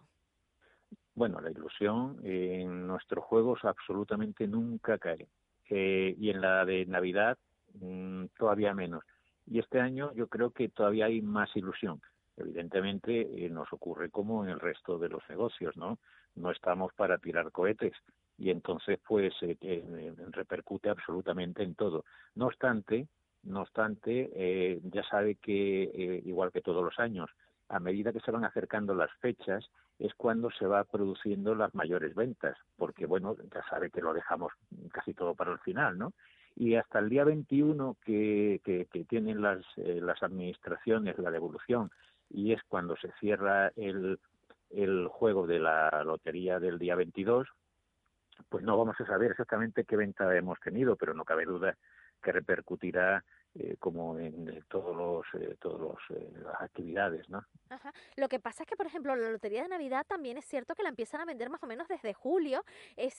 Bueno, 1.20 1.42
la 1.42 1.52
ilusión 1.52 2.18
en 2.24 2.88
nuestros 2.88 3.26
juegos 3.26 3.66
absolutamente 3.66 4.48
nunca 4.48 4.98
cae. 4.98 5.28
Eh, 5.70 6.16
y 6.18 6.30
en 6.30 6.40
la 6.40 6.64
de 6.64 6.86
Navidad 6.86 7.38
mm, 7.74 8.28
todavía 8.38 8.74
menos. 8.74 9.04
Y 9.46 9.60
este 9.60 9.82
año 9.82 10.14
yo 10.14 10.28
creo 10.28 10.52
que 10.52 10.70
todavía 10.70 11.08
hay 11.08 11.22
más 11.22 11.54
ilusión. 11.58 12.00
Evidentemente 12.38 13.20
eh, 13.20 13.50
nos 13.50 13.68
ocurre 13.74 14.10
como 14.10 14.46
en 14.46 14.52
el 14.52 14.62
resto 14.62 14.98
de 14.98 15.10
los 15.10 15.22
negocios, 15.28 15.76
¿no? 15.76 16.00
No 16.36 16.52
estamos 16.52 16.94
para 16.94 17.18
tirar 17.18 17.52
cohetes 17.52 17.98
y 18.38 18.50
entonces 18.50 18.98
pues 19.06 19.34
eh, 19.42 20.14
repercute 20.32 20.88
absolutamente 20.88 21.64
en 21.64 21.76
todo. 21.76 22.06
No 22.36 22.46
obstante, 22.46 23.10
no 23.44 23.64
obstante, 23.64 24.80
ya 24.84 25.04
sabe 25.04 25.36
que 25.36 26.22
igual 26.24 26.54
que 26.54 26.62
todos 26.62 26.82
los 26.82 26.98
años, 26.98 27.30
a 27.68 27.82
medida 27.82 28.14
que 28.14 28.22
se 28.22 28.32
van 28.32 28.46
acercando 28.46 28.96
las 28.96 29.12
fechas, 29.20 29.70
es 30.00 30.14
cuando 30.16 30.50
se 30.52 30.66
va 30.66 30.86
produciendo 30.86 31.54
las 31.56 31.76
mayores 31.76 32.16
ventas, 32.16 32.58
porque 32.78 33.06
bueno, 33.06 33.36
ya 33.54 33.64
sabe 33.70 33.92
que 33.92 34.02
lo 34.02 34.14
dejamos 34.14 34.54
casi 34.92 35.14
todo 35.14 35.36
para 35.36 35.52
el 35.52 35.60
final, 35.60 35.98
¿no? 35.98 36.14
Y 36.56 36.76
hasta 36.76 37.00
el 37.00 37.10
día 37.10 37.26
21 37.26 37.98
que, 38.04 38.62
que, 38.64 39.06
tienen 39.06 39.42
las, 39.42 39.60
eh, 39.78 40.00
las 40.02 40.24
administraciones 40.24 41.18
la 41.18 41.32
devolución 41.32 41.92
y 42.30 42.54
es 42.54 42.62
cuando 42.68 42.96
se 42.98 43.12
cierra 43.20 43.72
el, 43.76 44.20
el 44.70 45.08
juego 45.08 45.48
de 45.48 45.60
la 45.60 46.04
lotería 46.04 46.60
del 46.60 46.80
día 46.80 46.96
22, 46.96 47.48
pues 48.48 48.64
no 48.64 48.78
vamos 48.78 48.96
a 49.00 49.06
saber 49.06 49.32
exactamente 49.32 49.84
qué 49.84 49.98
venta 49.98 50.36
hemos 50.36 50.60
tenido, 50.60 50.96
pero 50.96 51.14
no 51.14 51.26
cabe 51.26 51.46
duda 51.46 51.78
que 52.22 52.32
repercutirá 52.32 53.24
eh, 53.60 53.76
como 53.78 54.18
en 54.18 54.64
todos 54.70 54.96
los 54.96 55.26
eh, 55.34 55.58
todos 55.60 55.82
los, 55.82 56.18
eh, 56.18 56.32
las 56.44 56.62
actividades 56.62 57.30
no 57.30 57.46
Ajá. 57.70 57.94
lo 58.16 58.30
que 58.30 58.40
pasa 58.40 58.64
es 58.64 58.70
que 58.70 58.78
por 58.78 58.86
ejemplo 58.86 59.14
la 59.18 59.30
lotería 59.30 59.64
de 59.64 59.68
navidad 59.68 60.06
también 60.08 60.38
es 60.38 60.46
cierto 60.46 60.76
que 60.76 60.84
la 60.84 60.90
empiezan 60.90 61.20
a 61.20 61.26
vender 61.26 61.50
más 61.50 61.62
o 61.62 61.68
menos 61.68 61.88
desde 61.88 62.14
julio. 62.14 62.64
Es 62.96 63.14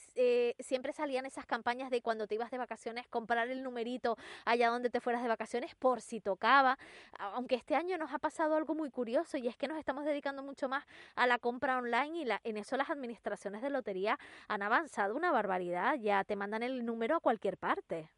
siempre 0.59 0.93
salían 0.93 1.25
esas 1.25 1.45
campañas 1.45 1.89
de 1.89 2.01
cuando 2.01 2.27
te 2.27 2.35
ibas 2.35 2.51
de 2.51 2.57
vacaciones 2.57 3.07
comprar 3.07 3.49
el 3.49 3.63
numerito 3.63 4.17
allá 4.45 4.69
donde 4.69 4.89
te 4.89 4.99
fueras 4.99 5.21
de 5.21 5.29
vacaciones 5.29 5.75
por 5.75 6.01
si 6.01 6.19
tocaba. 6.19 6.77
Aunque 7.19 7.55
este 7.55 7.75
año 7.75 7.97
nos 7.97 8.13
ha 8.13 8.19
pasado 8.19 8.55
algo 8.55 8.75
muy 8.75 8.89
curioso 8.89 9.37
y 9.37 9.47
es 9.47 9.55
que 9.55 9.67
nos 9.67 9.77
estamos 9.77 10.05
dedicando 10.05 10.43
mucho 10.43 10.67
más 10.67 10.85
a 11.15 11.27
la 11.27 11.37
compra 11.37 11.77
online 11.77 12.17
y 12.17 12.25
la, 12.25 12.41
en 12.43 12.57
eso 12.57 12.77
las 12.77 12.89
administraciones 12.89 13.61
de 13.61 13.69
lotería 13.69 14.17
han 14.47 14.63
avanzado 14.63 15.15
una 15.15 15.31
barbaridad. 15.31 15.95
Ya 15.95 16.23
te 16.23 16.35
mandan 16.35 16.63
el 16.63 16.85
número 16.85 17.15
a 17.15 17.19
cualquier 17.19 17.57
parte 17.57 18.09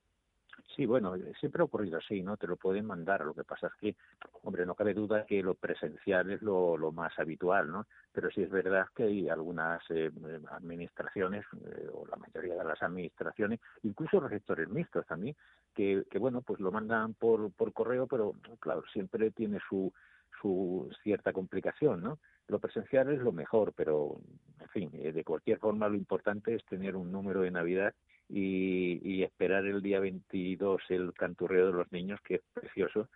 Sí, 0.75 0.87
bueno, 0.87 1.13
siempre 1.39 1.61
ha 1.61 1.65
ocurrido 1.65 1.97
así, 1.99 2.23
¿no? 2.23 2.35
Te 2.35 2.47
lo 2.47 2.55
pueden 2.55 2.85
mandar. 2.85 3.23
Lo 3.23 3.35
que 3.35 3.43
pasa 3.43 3.67
es 3.67 3.73
que, 3.75 3.95
hombre, 4.41 4.65
no 4.65 4.73
cabe 4.73 4.95
duda 4.95 5.25
que 5.25 5.43
lo 5.43 5.53
presencial 5.53 6.31
es 6.31 6.41
lo, 6.41 6.91
más 6.91 7.17
habitual, 7.19 7.69
¿no? 7.69 7.85
Pero 8.11 8.31
sí 8.31 8.41
es 8.41 8.49
verdad 8.49 8.87
que 8.95 9.03
hay 9.03 9.29
algunas 9.29 9.83
eh, 9.89 10.11
administraciones, 10.49 11.45
eh, 11.65 11.87
o 11.93 12.07
la 12.07 12.15
mayoría 12.15 12.55
de 12.55 12.63
las 12.63 12.81
administraciones, 12.81 13.59
incluso 13.83 14.19
receptores 14.19 14.67
mixtos 14.67 15.05
también, 15.05 15.35
que, 15.75 16.05
que 16.09 16.17
bueno, 16.17 16.41
pues 16.41 16.59
lo 16.59 16.71
mandan 16.71 17.13
por, 17.13 17.51
correo, 17.73 18.07
pero 18.07 18.33
claro, 18.59 18.83
siempre 18.91 19.29
tiene 19.29 19.59
su, 19.69 19.93
su 20.41 20.89
cierta 21.03 21.33
complicación, 21.33 22.01
¿no? 22.01 22.19
Lo 22.47 22.59
presencial 22.59 23.11
es 23.11 23.19
lo 23.19 23.31
mejor, 23.31 23.73
pero, 23.73 24.17
en 24.59 24.69
fin, 24.69 24.89
eh, 24.93 25.11
de 25.11 25.23
cualquier 25.23 25.59
forma 25.59 25.87
lo 25.87 25.95
importante 25.95 26.55
es 26.55 26.65
tener 26.65 26.95
un 26.95 27.11
número 27.11 27.41
de 27.41 27.51
Navidad 27.51 27.93
y, 28.29 29.23
esperar 29.23 29.65
el 29.65 29.81
día 29.81 29.99
22 29.99 30.81
el 30.89 31.13
canturreo 31.13 31.67
de 31.67 31.73
los 31.73 31.91
niños, 31.91 32.19
que 32.21 32.35
es 32.35 32.41
precioso, 32.53 33.09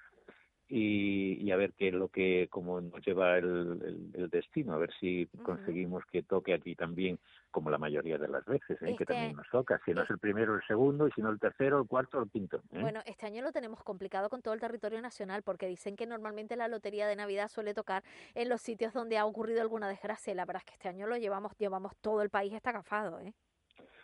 y, 0.69 1.49
a 1.51 1.55
ver 1.55 1.73
qué 1.73 1.89
es 1.89 1.93
lo 1.93 2.09
que, 2.09 2.47
como 2.49 2.81
nos 2.81 3.05
lleva 3.05 3.37
el, 3.37 4.11
el, 4.13 4.29
destino, 4.29 4.73
a 4.73 4.77
ver 4.77 4.91
si 4.99 5.27
conseguimos 5.43 6.03
que 6.11 6.23
toque 6.23 6.53
aquí 6.53 6.75
también, 6.75 7.19
como 7.51 7.69
la 7.69 7.77
mayoría 7.77 8.17
de 8.17 8.27
las 8.27 8.43
veces, 8.45 8.77
¿eh? 8.81 8.95
que 8.97 9.05
también 9.05 9.35
nos 9.35 9.47
toca, 9.49 9.79
si 9.85 9.93
no 9.93 10.03
es 10.03 10.09
el 10.09 10.19
primero, 10.19 10.55
el 10.55 10.61
segundo, 10.67 11.07
y 11.07 11.11
si 11.11 11.21
no 11.21 11.29
el 11.29 11.39
tercero, 11.39 11.79
el 11.79 11.87
cuarto, 11.87 12.21
el 12.21 12.29
quinto. 12.29 12.57
¿eh? 12.71 12.81
Bueno, 12.81 13.01
este 13.05 13.25
año 13.25 13.41
lo 13.41 13.53
tenemos 13.53 13.81
complicado 13.83 14.29
con 14.29 14.41
todo 14.41 14.53
el 14.53 14.59
territorio 14.59 15.01
nacional, 15.01 15.41
porque 15.41 15.67
dicen 15.67 15.95
que 15.95 16.05
normalmente 16.05 16.57
la 16.57 16.67
lotería 16.67 17.07
de 17.07 17.15
Navidad 17.15 17.47
suele 17.47 17.73
tocar 17.73 18.03
en 18.35 18.49
los 18.49 18.61
sitios 18.61 18.93
donde 18.93 19.17
ha 19.17 19.25
ocurrido 19.25 19.61
alguna 19.61 19.87
desgracia, 19.87 20.33
y 20.33 20.35
la 20.35 20.45
verdad 20.45 20.63
es 20.65 20.65
que 20.65 20.73
este 20.73 20.89
año 20.89 21.07
lo 21.07 21.15
llevamos, 21.15 21.53
llevamos 21.57 21.95
todo 22.01 22.21
el 22.21 22.29
país 22.29 22.53
está 22.53 22.71
agafado, 22.71 23.19
¿eh? 23.21 23.33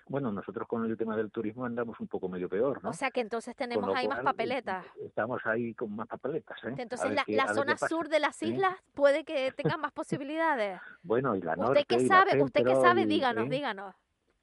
Bueno, 0.08 0.32
nosotros 0.32 0.68
con 0.68 0.86
el 0.86 0.98
tema 0.98 1.16
del 1.16 1.32
turismo 1.32 1.66
andamos 1.66 2.00
un 2.00 2.08
poco 2.08 2.28
medio 2.28 2.50
peor, 2.50 2.84
¿no? 2.84 2.90
O 2.90 2.94
sea 2.94 3.12
que 3.12 3.22
entonces 3.22 3.56
tenemos 3.56 3.96
ahí 3.96 4.08
más 4.08 4.22
papeletas. 4.22 4.86
Estamos 5.02 5.42
ahí 5.46 5.74
con 5.74 5.96
más 5.96 6.08
papeletas, 6.08 6.58
¿eh? 6.66 6.76
Entonces 6.78 7.12
la, 7.28 7.54
zona 7.54 7.78
sur 7.78 8.10
de 8.10 8.20
las 8.20 8.42
islas 8.42 8.76
puede 8.94 9.24
que 9.24 9.52
tenga 9.52 9.78
más 9.78 9.92
posibilidades. 9.92 10.80
Bueno, 11.06 11.36
y 11.36 11.42
la 11.42 11.56
norte 11.56 11.82
¿Usted 11.82 11.98
qué 11.98 12.08
sabe? 12.08 12.42
¿Usted 12.42 12.64
qué 12.64 12.76
sabe? 12.76 13.06
Díganos, 13.06 13.50
díganos. 13.50 13.94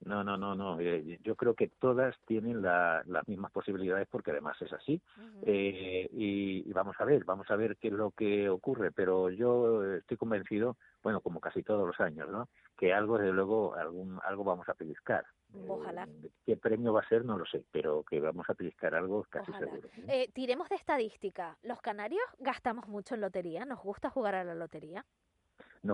No, 0.04 0.24
no, 0.24 0.36
no, 0.36 0.54
no. 0.54 0.80
Eh, 0.80 1.18
yo 1.22 1.36
creo 1.36 1.54
que 1.54 1.68
todas 1.68 2.16
tienen 2.26 2.62
las 2.62 3.04
mismas 3.28 3.52
posibilidades 3.52 4.08
porque 4.10 4.30
además 4.30 4.60
es 4.62 4.72
así. 4.72 5.00
eh, 5.42 6.08
y, 6.12 6.68
y, 6.68 6.72
vamos 6.72 6.96
a 6.98 7.04
ver, 7.04 7.24
vamos 7.24 7.50
a 7.50 7.56
ver 7.56 7.76
qué 7.76 7.88
es 7.88 7.94
lo 7.94 8.10
que 8.12 8.48
ocurre. 8.48 8.92
Pero 8.92 9.30
yo 9.30 9.84
estoy 9.94 10.16
convencido, 10.16 10.76
bueno, 11.02 11.20
como 11.20 11.40
casi 11.40 11.62
todos 11.62 11.86
los 11.86 12.00
años, 12.00 12.28
¿no? 12.30 12.48
Que 12.78 12.94
algo, 12.94 13.18
desde 13.18 13.32
luego, 13.32 13.74
algún, 13.74 14.18
algo 14.24 14.44
vamos 14.44 14.68
a 14.68 14.74
pellizcar. 14.74 15.24
Ojalá. 15.68 16.04
Eh, 16.04 16.30
¿Qué 16.46 16.56
premio 16.56 16.92
va 16.92 17.00
a 17.00 17.08
ser? 17.08 17.24
No 17.24 17.36
lo 17.36 17.44
sé, 17.46 17.64
pero 17.70 18.02
que 18.04 18.20
vamos 18.20 18.48
a 18.48 18.54
pellizcar 18.54 18.94
algo 18.94 19.24
casi 19.28 19.52
seguro. 19.52 19.88
Eh, 20.08 20.30
tiremos 20.32 20.68
de 20.68 20.76
estadística. 20.76 21.56
¿Los 21.62 21.80
canarios 21.80 22.24
gastamos 22.38 22.88
mucho 22.88 23.14
en 23.14 23.20
lotería? 23.20 23.64
¿Nos 23.64 23.82
gusta 23.82 24.10
jugar 24.10 24.34
a 24.34 24.44
la 24.44 24.54
lotería? 24.54 25.04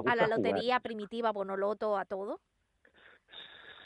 ¿A 0.07 0.17
la 0.17 0.27
lotería 0.27 0.81
primitiva, 0.81 1.33
bonoloto, 1.33 1.97
a 1.97 2.05
todo? 2.05 2.41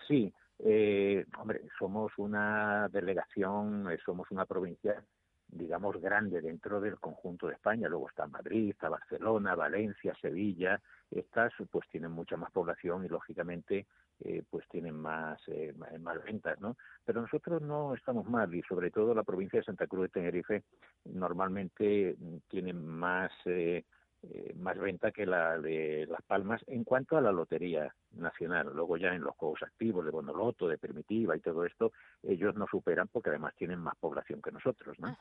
Sí, 0.08 0.32
eh, 0.58 1.24
hombre, 1.38 1.62
somos 1.78 2.12
una 2.18 2.88
delegación, 2.88 3.90
eh, 3.90 3.98
somos 4.04 4.30
una 4.30 4.44
provincia, 4.44 5.04
digamos, 5.46 6.00
grande 6.00 6.40
dentro 6.40 6.80
del 6.80 6.98
conjunto 6.98 7.46
de 7.46 7.54
España. 7.54 7.88
Luego 7.88 8.08
está 8.08 8.26
Madrid, 8.26 8.70
está 8.70 8.88
Barcelona, 8.88 9.54
Valencia, 9.54 10.14
Sevilla. 10.20 10.80
Estas, 11.10 11.52
pues, 11.70 11.88
tienen 11.88 12.10
mucha 12.12 12.36
más 12.36 12.50
población 12.50 13.04
y, 13.04 13.08
lógicamente, 13.08 13.86
eh, 14.24 14.42
pues 14.48 14.66
tienen 14.68 14.94
más, 14.94 15.40
eh, 15.48 15.72
más 16.00 16.22
ventas, 16.24 16.60
¿no? 16.60 16.76
Pero 17.04 17.22
nosotros 17.22 17.62
no 17.62 17.94
estamos 17.94 18.28
mal 18.28 18.54
y, 18.54 18.62
sobre 18.62 18.90
todo, 18.90 19.14
la 19.14 19.22
provincia 19.22 19.58
de 19.58 19.64
Santa 19.64 19.86
Cruz 19.86 20.02
de 20.04 20.08
Tenerife 20.08 20.64
normalmente 21.04 22.16
tiene 22.48 22.72
más... 22.72 23.32
Eh, 23.44 23.84
eh, 24.22 24.52
más 24.54 24.76
venta 24.76 25.12
que 25.12 25.24
la 25.24 25.58
de 25.58 26.06
Las 26.06 26.20
Palmas 26.22 26.62
en 26.66 26.84
cuanto 26.84 27.16
a 27.16 27.22
la 27.22 27.32
lotería 27.32 27.94
nacional. 28.12 28.70
Luego 28.74 28.98
ya 28.98 29.14
en 29.14 29.22
los 29.22 29.34
juegos 29.34 29.62
activos 29.62 30.04
de 30.04 30.10
Bonoloto, 30.10 30.68
de 30.68 30.76
Primitiva 30.76 31.34
y 31.34 31.40
todo 31.40 31.64
esto, 31.64 31.92
ellos 32.22 32.54
nos 32.54 32.68
superan 32.68 33.08
porque 33.08 33.30
además 33.30 33.54
tienen 33.56 33.78
más 33.78 33.96
población 33.96 34.42
que 34.42 34.52
nosotros. 34.52 34.98
¿no? 34.98 35.16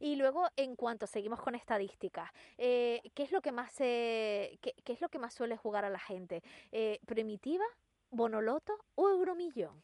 Y 0.00 0.16
luego, 0.16 0.48
en 0.56 0.74
cuanto 0.74 1.06
seguimos 1.06 1.40
con 1.40 1.54
estadísticas, 1.54 2.28
eh, 2.58 3.00
¿qué 3.14 3.22
es 3.22 3.30
lo 3.30 3.40
que 3.40 3.52
más 3.52 3.72
eh, 3.80 4.58
qué, 4.60 4.74
es 4.84 5.00
lo 5.00 5.08
que 5.08 5.20
más 5.20 5.32
suele 5.32 5.56
jugar 5.56 5.84
a 5.84 5.90
la 5.90 6.00
gente? 6.00 6.42
Eh, 6.72 6.98
¿Primitiva, 7.06 7.64
Bonoloto 8.10 8.72
o 8.96 9.08
Euromillón? 9.08 9.82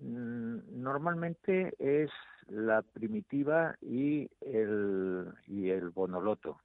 Mm, 0.00 0.82
normalmente 0.82 1.74
es 1.78 2.10
la 2.48 2.82
primitiva 2.82 3.76
y 3.80 4.28
el, 4.40 5.32
y 5.46 5.70
el 5.70 5.90
bonoloto. 5.90 6.58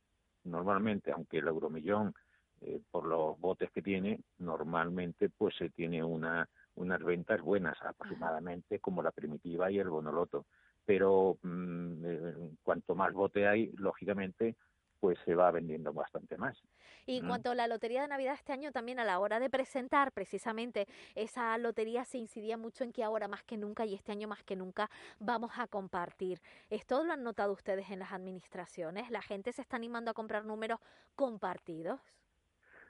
Normalmente, 0.43 1.11
aunque 1.11 1.37
el 1.37 1.47
euromillón, 1.47 2.13
eh, 2.61 2.81
por 2.91 3.05
los 3.05 3.39
botes 3.39 3.71
que 3.71 3.81
tiene, 3.81 4.19
normalmente 4.39 5.29
pues 5.29 5.55
se 5.55 5.69
tiene 5.69 6.03
una, 6.03 6.49
unas 6.75 7.01
ventas 7.01 7.41
buenas 7.41 7.77
aproximadamente 7.81 8.79
como 8.79 9.01
la 9.01 9.11
primitiva 9.11 9.71
y 9.71 9.79
el 9.79 9.89
bonoloto. 9.89 10.45
Pero 10.85 11.37
mm, 11.41 12.05
eh, 12.05 12.33
cuanto 12.63 12.95
más 12.95 13.13
bote 13.13 13.47
hay, 13.47 13.71
lógicamente, 13.77 14.55
pues 14.99 15.17
se 15.25 15.35
va 15.35 15.51
vendiendo 15.51 15.93
bastante 15.93 16.37
más. 16.37 16.57
Y 17.05 17.17
en 17.17 17.27
cuanto 17.27 17.51
a 17.51 17.55
la 17.55 17.67
lotería 17.67 18.03
de 18.03 18.07
Navidad 18.07 18.35
este 18.35 18.53
año, 18.53 18.71
también 18.71 18.99
a 18.99 19.03
la 19.03 19.19
hora 19.19 19.39
de 19.39 19.49
presentar 19.49 20.11
precisamente 20.11 20.87
esa 21.15 21.57
lotería 21.57 22.05
se 22.05 22.17
incidía 22.19 22.57
mucho 22.57 22.83
en 22.83 22.91
que 22.91 23.03
ahora 23.03 23.27
más 23.27 23.43
que 23.43 23.57
nunca 23.57 23.85
y 23.85 23.95
este 23.95 24.11
año 24.11 24.27
más 24.27 24.43
que 24.43 24.55
nunca 24.55 24.89
vamos 25.19 25.51
a 25.57 25.67
compartir. 25.67 26.39
¿Esto 26.69 27.03
lo 27.03 27.13
han 27.13 27.23
notado 27.23 27.53
ustedes 27.53 27.89
en 27.89 27.99
las 27.99 28.11
administraciones? 28.11 29.09
¿La 29.09 29.21
gente 29.21 29.53
se 29.53 29.61
está 29.61 29.77
animando 29.77 30.11
a 30.11 30.13
comprar 30.13 30.45
números 30.45 30.79
compartidos? 31.15 31.99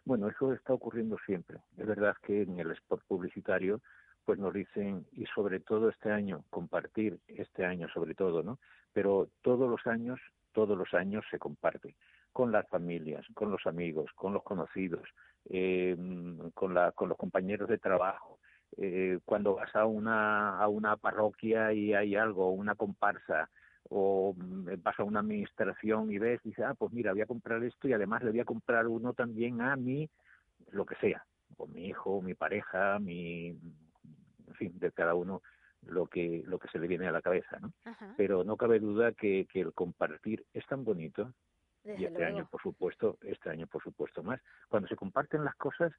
Bueno, 0.04 0.28
eso 0.28 0.54
está 0.54 0.74
ocurriendo 0.74 1.18
siempre. 1.26 1.60
Es 1.78 1.86
verdad 1.86 2.16
que 2.22 2.42
en 2.42 2.60
el 2.60 2.72
spot 2.72 3.04
publicitario 3.06 3.82
pues 4.26 4.38
nos 4.38 4.54
dicen, 4.54 5.08
y 5.14 5.26
sobre 5.28 5.60
todo 5.60 5.90
este 5.90 6.12
año, 6.12 6.44
compartir 6.52 7.20
este 7.28 7.66
año 7.66 7.88
sobre 7.90 8.14
todo, 8.14 8.44
¿no? 8.44 8.60
Pero 8.94 9.30
todos 9.42 9.68
los 9.68 9.88
años 9.88 10.20
todos 10.60 10.78
los 10.78 10.94
años 10.94 11.24
se 11.32 11.40
comparte 11.40 11.96
con 12.34 12.52
las 12.52 12.68
familias, 12.68 13.26
con 13.34 13.50
los 13.50 13.66
amigos, 13.66 14.12
con 14.14 14.34
los 14.34 14.44
conocidos, 14.44 15.08
eh, 15.50 15.96
con, 16.54 16.74
la, 16.74 16.92
con 16.92 17.08
los 17.08 17.18
compañeros 17.18 17.70
de 17.70 17.78
trabajo. 17.78 18.40
Eh, 18.76 19.20
cuando 19.24 19.56
vas 19.56 19.74
a 19.74 19.86
una, 19.86 20.60
a 20.60 20.68
una 20.68 20.98
parroquia 20.98 21.72
y 21.72 21.94
hay 21.94 22.18
algo, 22.18 22.52
una 22.52 22.76
comparsa, 22.76 23.50
o 23.88 24.36
mm, 24.36 24.68
vas 24.84 25.00
a 25.00 25.06
una 25.06 25.22
administración 25.22 26.12
y 26.12 26.18
ves, 26.18 26.42
dices, 26.44 26.66
ah, 26.68 26.76
pues 26.78 26.92
mira, 26.92 27.14
voy 27.14 27.22
a 27.22 27.26
comprar 27.26 27.64
esto 27.64 27.88
y 27.88 27.94
además 27.94 28.22
le 28.22 28.32
voy 28.32 28.42
a 28.42 28.46
comprar 28.46 28.86
uno 28.86 29.14
también 29.14 29.62
a 29.62 29.78
mí, 29.78 30.10
lo 30.72 30.86
que 30.86 30.96
sea, 30.96 31.26
o 31.56 31.68
mi 31.68 31.86
hijo, 31.86 32.22
mi 32.22 32.34
pareja, 32.34 33.00
mi, 33.00 33.48
en 33.48 34.56
fin, 34.56 34.78
de 34.78 34.92
cada 34.92 35.16
uno 35.16 35.42
lo 35.86 36.08
que 36.08 36.44
lo 36.46 36.60
que 36.60 36.68
se 36.70 36.80
le 36.80 36.88
viene 36.88 37.08
a 37.08 37.12
la 37.12 37.22
cabeza, 37.22 37.60
¿no? 37.60 37.74
Pero 38.18 38.44
no 38.44 38.58
cabe 38.58 38.80
duda 38.80 39.14
que, 39.14 39.48
que 39.52 39.62
el 39.62 39.74
compartir 39.74 40.46
es 40.54 40.66
tan 40.68 40.84
bonito 40.84 41.34
y 41.84 42.06
este 42.06 42.26
año, 42.26 42.48
por 42.50 42.62
supuesto, 42.62 43.18
este 43.22 43.50
año, 43.50 43.66
por 43.68 43.82
supuesto, 43.82 44.22
más. 44.22 44.42
Cuando 44.68 44.88
se 44.88 44.96
comparten 44.96 45.44
las 45.44 45.56
cosas, 45.56 45.92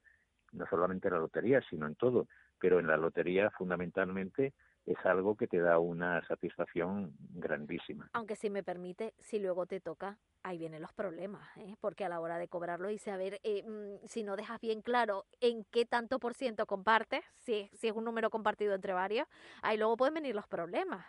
no 0.51 0.65
solamente 0.67 1.07
en 1.07 1.15
la 1.15 1.19
lotería, 1.19 1.61
sino 1.69 1.87
en 1.87 1.95
todo, 1.95 2.27
pero 2.59 2.79
en 2.79 2.87
la 2.87 2.97
lotería 2.97 3.49
fundamentalmente 3.51 4.53
es 4.85 4.97
algo 5.05 5.35
que 5.35 5.47
te 5.47 5.59
da 5.59 5.79
una 5.79 6.25
satisfacción 6.27 7.13
grandísima. 7.33 8.09
Aunque 8.13 8.35
si 8.35 8.49
me 8.49 8.63
permite, 8.63 9.13
si 9.19 9.39
luego 9.39 9.65
te 9.65 9.79
toca, 9.79 10.17
ahí 10.43 10.57
vienen 10.57 10.81
los 10.81 10.93
problemas, 10.93 11.47
¿eh? 11.57 11.75
porque 11.79 12.05
a 12.05 12.09
la 12.09 12.19
hora 12.19 12.37
de 12.37 12.47
cobrarlo 12.47 12.87
dice, 12.87 13.11
a 13.11 13.17
ver, 13.17 13.39
eh, 13.43 13.63
mm, 13.63 14.07
si 14.07 14.23
no 14.23 14.35
dejas 14.35 14.59
bien 14.59 14.81
claro 14.81 15.25
en 15.39 15.65
qué 15.65 15.85
tanto 15.85 16.19
por 16.19 16.33
ciento 16.33 16.65
compartes, 16.65 17.23
si, 17.37 17.69
si 17.73 17.87
es 17.87 17.93
un 17.93 18.05
número 18.05 18.29
compartido 18.29 18.73
entre 18.73 18.93
varios, 18.93 19.27
ahí 19.61 19.77
luego 19.77 19.97
pueden 19.97 20.15
venir 20.15 20.35
los 20.35 20.47
problemas. 20.47 21.05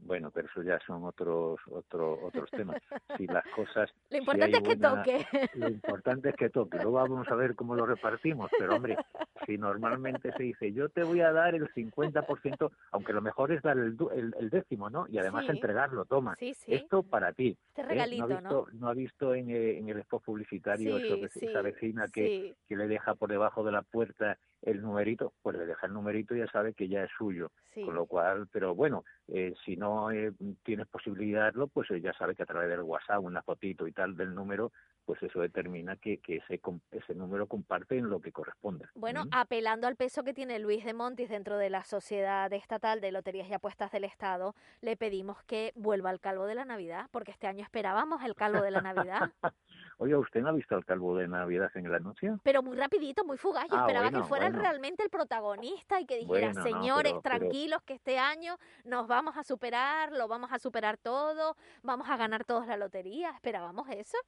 Bueno, 0.00 0.30
pero 0.30 0.48
eso 0.48 0.62
ya 0.62 0.78
son 0.86 1.04
otros 1.04 1.58
otros 1.70 2.18
otros 2.22 2.50
temas. 2.50 2.80
Si 3.16 3.26
las 3.26 3.44
cosas 3.54 3.90
lo 4.10 4.18
importante 4.18 4.58
es 4.58 4.62
que 4.62 4.76
toque. 4.76 5.26
Lo 5.54 5.68
importante 5.68 6.28
es 6.30 6.36
que 6.36 6.50
toque. 6.50 6.76
Luego 6.76 6.92
vamos 6.92 7.28
a 7.28 7.34
ver 7.34 7.54
cómo 7.54 7.74
lo 7.74 7.84
repartimos. 7.84 8.50
Pero 8.58 8.76
hombre, 8.76 8.96
si 9.44 9.58
normalmente 9.58 10.32
se 10.36 10.42
dice 10.42 10.72
yo 10.72 10.88
te 10.88 11.02
voy 11.02 11.20
a 11.20 11.32
dar 11.32 11.54
el 11.54 11.68
50%, 11.68 12.70
aunque 12.92 13.12
lo 13.12 13.20
mejor 13.20 13.52
es 13.52 13.62
dar 13.62 13.76
el, 13.76 13.96
el, 14.38 14.50
décimo, 14.50 14.88
¿no? 14.88 15.06
Y 15.08 15.18
además 15.18 15.48
entregarlo. 15.48 16.04
Toma, 16.04 16.34
esto 16.40 17.02
para 17.02 17.32
ti. 17.32 17.56
Este 17.68 17.82
regalito, 17.82 18.28
¿No 18.28 18.34
ha 18.34 18.40
visto, 18.40 18.66
¿no? 18.72 18.88
ha 18.88 18.94
visto 18.94 19.34
en, 19.34 19.50
eh, 19.50 19.78
en 19.78 19.88
el 19.88 19.98
spot 19.98 20.22
publicitario 20.22 20.96
esa 20.98 21.62
vecina 21.62 22.06
que, 22.12 22.54
que 22.68 22.76
le 22.76 22.88
deja 22.88 23.14
por 23.14 23.30
debajo 23.30 23.64
de 23.64 23.72
la 23.72 23.82
puerta 23.82 24.38
el 24.62 24.82
numerito, 24.82 25.32
pues 25.42 25.56
le 25.56 25.66
deja 25.66 25.86
el 25.86 25.92
numerito 25.92 26.34
y 26.34 26.38
ya 26.38 26.46
sabe 26.48 26.74
que 26.74 26.88
ya 26.88 27.04
es 27.04 27.10
suyo. 27.16 27.50
Con 27.74 27.94
lo 27.94 28.06
cual, 28.06 28.48
pero 28.50 28.74
bueno, 28.74 29.04
eh, 29.28 29.54
si 29.64 29.76
no 29.76 30.10
eh, 30.10 30.32
tienes 30.64 30.88
posibilidad 30.88 31.40
de 31.40 31.44
darlo, 31.44 31.68
pues 31.68 31.88
ya 32.02 32.12
sabe 32.14 32.34
que 32.34 32.42
a 32.42 32.46
través 32.46 32.68
del 32.68 32.82
WhatsApp, 32.82 33.22
una 33.22 33.42
fotito 33.42 33.86
y 33.86 33.92
tal 33.92 34.16
del 34.16 34.34
número, 34.34 34.72
pues 35.08 35.22
eso 35.22 35.40
determina 35.40 35.96
que, 35.96 36.18
que 36.18 36.36
ese, 36.36 36.60
ese 36.90 37.14
número 37.14 37.46
comparte 37.46 37.96
en 37.96 38.10
lo 38.10 38.20
que 38.20 38.30
corresponde. 38.30 38.84
Bueno, 38.94 39.24
apelando 39.30 39.86
al 39.86 39.96
peso 39.96 40.22
que 40.22 40.34
tiene 40.34 40.58
Luis 40.58 40.84
de 40.84 40.92
Montis 40.92 41.30
dentro 41.30 41.56
de 41.56 41.70
la 41.70 41.82
Sociedad 41.82 42.52
Estatal 42.52 43.00
de 43.00 43.10
Loterías 43.10 43.48
y 43.48 43.54
Apuestas 43.54 43.90
del 43.90 44.04
Estado, 44.04 44.54
le 44.82 44.98
pedimos 44.98 45.42
que 45.44 45.72
vuelva 45.76 46.10
al 46.10 46.20
calvo 46.20 46.44
de 46.44 46.54
la 46.54 46.66
Navidad, 46.66 47.08
porque 47.10 47.30
este 47.30 47.46
año 47.46 47.62
esperábamos 47.62 48.22
el 48.22 48.34
calvo 48.34 48.60
de 48.60 48.70
la 48.70 48.82
Navidad. 48.82 49.30
Oye, 49.96 50.14
¿usted 50.14 50.42
no 50.42 50.50
ha 50.50 50.52
visto 50.52 50.76
al 50.76 50.84
calvo 50.84 51.16
de 51.16 51.26
Navidad 51.26 51.70
en 51.74 51.86
el 51.86 51.94
anuncio? 51.94 52.38
Pero 52.42 52.62
muy 52.62 52.76
rapidito, 52.76 53.24
muy 53.24 53.38
fugaz. 53.38 53.66
Yo 53.70 53.78
ah, 53.78 53.86
esperaba 53.86 54.10
que 54.10 54.22
fuera 54.24 54.50
realmente 54.50 55.02
el 55.02 55.08
protagonista 55.08 56.02
y 56.02 56.04
que 56.04 56.18
dijera, 56.18 56.52
señores, 56.52 57.14
tranquilos, 57.22 57.82
que 57.82 57.94
este 57.94 58.18
año 58.18 58.58
nos 58.84 59.08
vamos 59.08 59.38
a 59.38 59.42
superar, 59.42 60.12
lo 60.12 60.28
vamos 60.28 60.52
a 60.52 60.58
superar 60.58 60.98
todo, 60.98 61.56
vamos 61.82 62.10
a 62.10 62.18
ganar 62.18 62.44
todos 62.44 62.66
la 62.66 62.76
lotería. 62.76 63.30
¿Esperábamos 63.30 63.88
eso? 63.88 64.18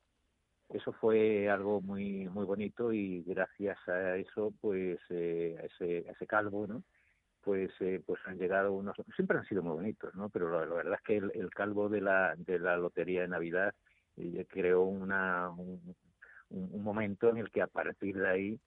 Eso 0.73 0.93
fue 0.93 1.49
algo 1.49 1.81
muy 1.81 2.29
muy 2.29 2.45
bonito 2.45 2.93
y 2.93 3.23
gracias 3.25 3.77
a 3.89 4.17
eso, 4.17 4.55
pues, 4.61 4.99
eh, 5.11 5.57
a, 5.61 5.67
ese, 5.67 6.27
calvo, 6.27 6.67
¿no? 6.67 6.85
pues 7.43 7.71
eh, 7.81 8.03
pues 8.05 8.21
han 8.27 8.39
llegado 8.39 8.73
unos 8.73 8.95
siempre 9.15 9.39
han 9.39 9.47
sido 9.47 9.63
muy 9.63 9.73
bonitos 9.73 10.15
no 10.15 10.29
pero 10.29 10.51
la, 10.51 10.75
verdad 10.75 10.95
es 10.95 11.03
que 11.03 11.17
el, 11.17 11.51
calvo 11.51 11.89
de 11.89 12.03
la 12.03 12.35
de 12.37 12.59
la 12.59 12.77
lotería 12.77 13.23
de 13.23 13.29
navidad 13.29 13.75
y 14.17 14.45
creó 14.45 14.83
una, 14.83 15.49
un, 15.51 15.97
un, 16.51 16.83
momento 16.83 17.31
en 17.31 17.39
el 17.39 17.51
que 17.51 17.63
a 17.63 17.67
partir 17.67 18.17
de 18.19 18.29
ahí 18.29 18.61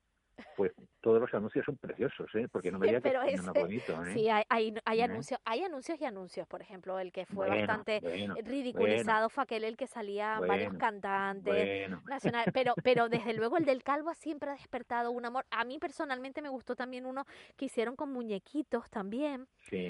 pues 0.56 0.72
todos 1.00 1.20
los 1.20 1.32
anuncios 1.34 1.64
son 1.64 1.76
preciosos, 1.76 2.28
¿eh? 2.34 2.48
Porque 2.50 2.70
no 2.70 2.78
me 2.78 2.86
diga 2.86 3.00
que 3.00 3.10
es 3.28 3.46
bonito, 3.52 4.04
¿eh? 4.04 4.14
Sí, 4.14 4.28
hay, 4.28 4.44
hay, 4.48 4.74
hay 4.84 5.00
¿Eh? 5.00 5.04
anuncios, 5.04 5.40
hay 5.44 5.62
anuncios 5.62 6.00
y 6.00 6.04
anuncios, 6.04 6.46
por 6.46 6.62
ejemplo, 6.62 6.98
el 6.98 7.12
que 7.12 7.26
fue 7.26 7.48
bastante 7.48 8.00
ridiculizado 8.44 9.28
fue 9.28 9.44
aquel 9.44 9.64
el 9.64 9.76
que 9.76 9.86
salía 9.86 10.40
varios 10.40 10.74
cantantes 10.74 11.90
nacionales, 12.06 12.52
pero 12.52 12.74
pero 12.82 13.08
desde 13.08 13.34
luego 13.34 13.56
el 13.56 13.64
del 13.64 13.82
Calvo 13.82 14.14
siempre 14.14 14.50
ha 14.50 14.54
despertado 14.54 15.10
un 15.10 15.24
amor. 15.24 15.44
A 15.50 15.64
mí 15.64 15.78
personalmente 15.78 16.42
me 16.42 16.48
gustó 16.48 16.74
también 16.74 17.06
uno 17.06 17.24
que 17.56 17.66
hicieron 17.66 17.96
con 17.96 18.12
muñequitos 18.12 18.90
también. 18.90 19.48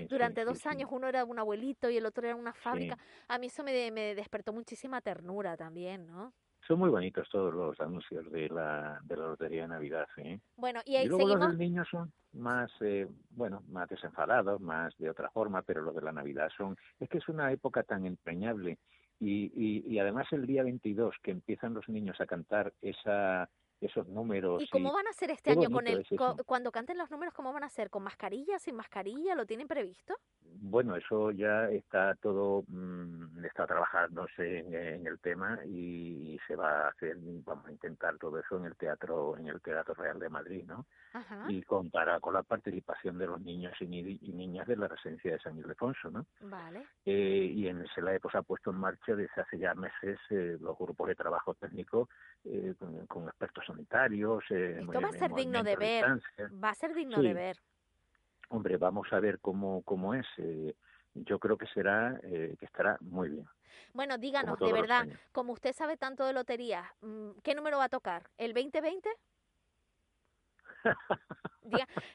Durante 0.09 0.45
dos 0.45 0.67
años 0.67 0.89
uno 0.93 1.09
era 1.09 1.25
un 1.25 1.39
abuelito 1.39 1.91
y 1.91 1.97
el 1.97 2.07
otro 2.07 2.27
era 2.27 2.37
una 2.37 2.55
fábrica. 2.55 2.99
A 3.29 3.39
mí 3.39 3.47
eso 3.47 3.63
me, 3.63 3.91
me 3.91 4.15
despertó 4.15 4.53
muchísima 4.53 5.01
ternura 5.01 5.57
también, 5.57 6.07
¿no? 6.07 6.33
Son 6.67 6.79
muy 6.79 6.89
bonitos 6.89 7.29
todos 7.31 7.53
los 7.53 7.79
anuncios 7.81 8.31
de 8.31 8.49
la, 8.49 8.99
de 9.05 9.17
la 9.17 9.27
Lotería 9.27 9.63
de 9.63 9.69
Navidad, 9.69 10.07
¿sí? 10.15 10.41
Bueno, 10.57 10.81
y 10.85 10.97
ahí 10.97 11.07
luego 11.07 11.37
los 11.37 11.57
niños 11.59 11.87
son 11.91 12.13
más, 12.33 12.71
eh, 12.81 13.07
bueno, 13.31 13.63
más 13.69 13.89
desenfadados, 13.89 14.61
más 14.61 14.97
de 14.99 15.11
otra 15.11 15.31
forma, 15.31 15.63
pero 15.63 15.83
los 15.83 15.95
de 15.95 16.03
la 16.03 16.13
Navidad 16.13 16.49
son... 16.57 16.77
Es 16.99 17.09
que 17.09 17.19
es 17.19 17.29
una 17.29 17.53
época 17.53 17.83
tan 17.83 18.07
empeñable 18.07 18.79
y, 19.21 19.53
y, 19.55 19.85
y 19.87 19.99
además 19.99 20.27
el 20.33 20.47
día 20.47 20.63
22 20.63 21.17
que 21.23 21.33
empiezan 21.33 21.75
los 21.75 21.89
niños 21.89 22.21
a 22.21 22.27
cantar 22.27 22.73
esa 22.81 23.49
esos 23.85 24.09
números. 24.09 24.63
¿Y 24.63 24.69
cómo 24.69 24.93
van 24.93 25.07
a 25.07 25.13
ser 25.13 25.31
este 25.31 25.53
año 25.53 25.71
con 25.71 25.87
el 25.87 26.07
cuando 26.47 26.73
canten 26.73 26.99
los 26.99 27.11
números? 27.11 27.35
¿Cómo 27.35 27.53
van 27.53 27.65
a 27.65 27.69
ser? 27.69 27.91
¿Con 27.91 28.03
mascarilla, 28.03 28.59
sin 28.59 28.77
mascarilla? 28.77 29.35
¿Lo 29.35 29.47
tienen 29.47 29.69
previsto? 29.69 30.15
Bueno, 30.41 30.97
eso 30.97 31.31
ya 31.31 31.69
está 31.71 32.15
todo 32.15 32.65
mm, 32.69 33.45
está 33.45 33.67
trabajándose 33.67 34.61
en, 34.95 35.07
el 35.07 35.19
tema 35.19 35.59
y, 35.67 36.39
se 36.47 36.57
va 36.57 36.87
a 36.87 36.89
hacer, 36.89 37.17
vamos 37.19 37.67
a 37.67 37.73
intentar 37.73 38.17
todo 38.19 38.39
eso 38.39 38.59
en 38.59 38.67
el 38.67 38.77
teatro 38.77 39.37
en 39.39 39.49
el 39.49 39.61
Teatro 39.61 39.95
Real 39.95 40.19
de 40.19 40.29
Madrid, 40.29 40.65
¿no? 40.67 40.87
Y 41.49 41.63
contará 41.63 42.19
con 42.19 42.35
la 42.35 42.43
participación 42.43 43.19
de 43.19 43.27
los 43.27 43.41
niños 43.41 43.73
y, 43.81 43.87
niñas 43.87 44.67
de 44.67 44.77
la 44.77 44.89
residencia 44.89 45.33
de 45.33 45.39
San 45.39 45.57
Ildefonso, 45.57 46.11
¿no? 46.11 46.27
Vale. 46.41 46.87
Eh, 47.05 47.53
y 47.55 47.69
en 47.69 47.83
ese 47.83 48.03
la 48.03 48.19
pues, 48.19 48.35
ha 48.35 48.43
puesto 48.43 48.71
en 48.71 48.77
marcha 48.77 49.15
desde 49.15 49.41
hace 49.41 49.59
ya 49.59 49.75
meses 49.75 50.19
eh, 50.31 50.57
los 50.61 50.77
grupos 50.77 51.09
de 51.09 51.15
trabajo 51.15 51.55
técnico 51.55 52.09
eh, 52.45 52.75
con, 53.09 53.29
expertos 53.29 53.65
sanitarios. 53.75 54.45
Eh, 54.51 54.79
Esto 54.81 55.01
va 55.01 55.09
a 55.09 55.13
ser 55.13 55.35
digno 55.35 55.63
de 55.63 55.77
ver. 55.77 56.05
Va 56.63 56.71
a 56.71 56.75
ser 56.75 56.95
digno 56.95 57.21
de 57.21 57.35
ver. 57.35 57.57
Hombre, 58.49 58.77
vamos 58.77 59.13
a 59.13 59.21
ver 59.21 59.41
cómo, 59.41 59.83
cómo 59.83 60.15
es. 60.15 60.27
Eh, 60.39 60.75
yo 61.15 61.39
creo 61.39 61.57
que 61.57 61.67
será, 61.67 62.19
eh, 62.23 62.57
que 62.59 62.67
estará 62.67 62.97
muy 63.01 63.31
bien. 63.31 63.47
Bueno, 63.93 64.19
díganos, 64.19 64.59
de 64.59 64.73
verdad, 64.73 65.07
como 65.33 65.53
usted 65.53 65.73
sabe 65.73 65.97
tanto 65.97 66.27
de 66.27 66.33
lotería, 66.33 66.85
mm, 67.01 67.31
¿qué 67.43 67.55
número 67.55 67.79
va 67.79 67.85
a 67.85 67.89
tocar? 67.89 68.29
¿El 68.39 68.53
2020? 68.53 69.09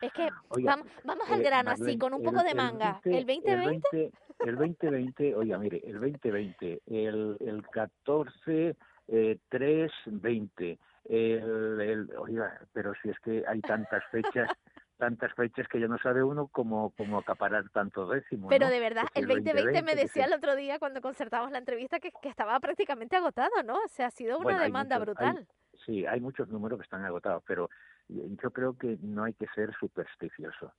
es 0.02 0.14
que 0.14 0.30
vamos, 0.64 0.88
vamos 1.04 1.32
al 1.32 1.42
grano 1.42 1.72
así, 1.72 1.98
con 1.98 2.14
un 2.14 2.22
poco 2.22 2.44
de 2.44 2.54
manga. 2.54 3.00
¿El 3.06 3.26
2020? 3.26 4.12
El 4.40 4.56
2020, 4.56 5.36
oiga, 5.36 5.58
mire, 5.58 5.82
el 5.86 6.00
2020, 6.00 6.82
el, 6.86 7.38
el 7.40 7.68
14 7.68 8.76
eh, 9.08 9.38
3, 9.50 9.92
20. 10.06 10.80
El, 11.10 11.82
el, 11.82 12.10
oiga, 12.18 12.62
pero 12.72 12.94
si 13.02 13.10
es 13.10 13.20
que 13.20 13.44
hay 13.48 13.62
tantas 13.62 14.04
fechas 14.12 14.48
tantas 14.98 15.34
fechas 15.34 15.68
que 15.68 15.80
ya 15.80 15.88
no 15.88 15.98
sabe 15.98 16.22
uno 16.22 16.50
cómo, 16.50 16.94
cómo 16.96 17.18
acaparar 17.18 17.70
tanto 17.70 18.06
décimo. 18.08 18.50
Pero 18.50 18.66
¿no? 18.66 18.72
de 18.72 18.80
verdad, 18.80 19.06
el 19.16 19.26
si 19.26 19.34
2020 19.34 19.82
me 19.82 19.96
decía 19.96 20.26
el 20.26 20.34
otro 20.34 20.56
día 20.56 20.78
cuando 20.78 21.02
concertamos 21.02 21.52
la 21.52 21.58
entrevista 21.58 22.00
que, 22.00 22.12
que 22.22 22.30
estaba 22.30 22.60
prácticamente 22.60 23.16
agotado, 23.16 23.64
¿no? 23.64 23.78
O 23.78 23.88
sea, 23.88 24.08
ha 24.08 24.12
sido 24.12 24.38
una 24.38 24.44
Bueno, 24.44 24.62
demanda 24.62 25.00
brutal. 25.00 25.38
hay- 25.38 25.80
sí, 25.86 26.06
hay 26.06 26.20
muchos 26.20 26.50
números 26.50 26.78
que 26.78 26.84
están 26.84 27.06
agotados, 27.06 27.42
pero 27.48 27.70
yo 28.10 28.52
creo 28.52 28.78
que 28.78 28.98
no 29.02 29.24
hay 29.24 29.34
que 29.34 29.48
ser 29.56 29.74
supersticioso. 29.80 30.74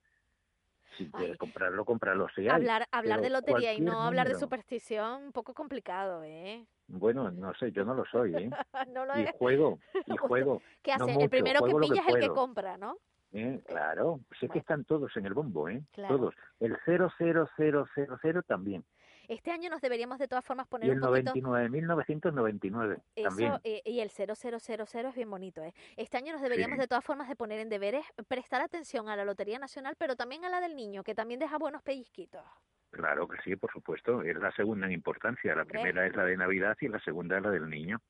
Si 0.99 1.11
quieres 1.11 1.39
comprarlo, 1.39 1.85
comprarlo. 1.85 2.26
Hay, 2.37 2.49
hablar 2.49 2.87
hablar 2.93 3.20
de 3.22 3.31
lotería 3.31 3.72
y 3.72 3.81
no 3.81 4.03
hablar 4.03 4.28
de 4.28 4.35
superstición, 4.35 5.24
un 5.24 5.33
poco 5.33 5.55
complicado, 5.55 6.22
¿eh? 6.24 6.66
Bueno, 6.93 7.30
no 7.30 7.55
sé, 7.55 7.70
yo 7.72 7.84
no 7.84 7.95
lo 7.95 8.05
soy, 8.07 8.34
¿eh? 8.34 8.51
no 8.93 9.05
lo 9.07 9.18
y 9.18 9.22
es. 9.22 9.32
juego, 9.32 9.78
y 10.07 10.16
juego. 10.16 10.62
¿Qué 10.82 10.91
no 10.97 11.05
hace? 11.05 11.12
mucho, 11.12 11.24
el 11.24 11.30
primero 11.30 11.62
que 11.64 11.74
pilla 11.74 12.03
es 12.07 12.14
el 12.14 12.20
que 12.20 12.28
compra, 12.28 12.76
¿no? 12.76 12.97
¿eh? 13.32 13.61
Claro, 13.66 14.20
sé 14.38 14.49
que 14.49 14.59
están 14.59 14.84
todos 14.84 15.16
en 15.16 15.26
el 15.26 15.34
bombo, 15.34 15.68
¿eh? 15.68 15.82
Claro. 15.93 16.16
Todos. 16.16 16.34
El 16.59 16.76
00000 16.84 18.45
también. 18.45 18.84
Este 19.28 19.53
año 19.53 19.70
nos 19.70 19.80
deberíamos 19.80 20.18
de 20.18 20.26
todas 20.26 20.45
formas 20.45 20.66
Y 20.66 20.70
poner 20.70 20.91
el 20.91 20.97
un 20.97 21.01
poquito 21.01 21.32
99.999 21.32 23.01
también. 23.22 23.53
Eh, 23.62 23.80
y 23.84 24.01
el 24.01 24.11
0000 24.11 25.07
es 25.07 25.14
bien 25.14 25.30
bonito, 25.30 25.62
¿eh? 25.62 25.72
Este 25.97 26.16
año 26.16 26.32
nos 26.32 26.43
deberíamos 26.43 26.76
Sí. 26.76 26.80
de 26.80 26.88
todas 26.88 27.05
formas 27.05 27.28
de 27.28 27.36
poner 27.36 27.61
en 27.61 27.68
deberes 27.68 28.05
prestar 28.26 28.61
atención 28.61 29.09
a 29.09 29.14
la 29.14 29.24
Lotería 29.24 29.61
Nacional, 29.61 29.95
pero 29.97 30.16
también 30.16 30.45
a 30.45 30.49
la 30.49 30.61
del 30.61 30.74
niño, 30.74 31.05
que 31.05 31.14
también 31.14 31.38
deja 31.38 31.59
buenos 31.59 31.80
pellizquitos. 31.82 32.43
Claro 32.91 33.28
que 33.28 33.41
sí, 33.43 33.57
por 33.57 33.72
supuesto. 33.72 34.22
Es 34.22 34.36
la 34.36 34.53
segunda 34.53 34.86
en 34.86 34.93
importancia. 34.93 35.55
La 35.55 35.64
primera 35.64 36.07
es 36.07 36.14
la 36.16 36.24
de 36.24 36.36
Navidad 36.36 36.76
y 36.80 36.88
la 36.88 37.01
segunda 37.01 37.36
es 37.36 37.43
la 37.43 37.51
del 37.51 37.68
niño. 37.68 38.01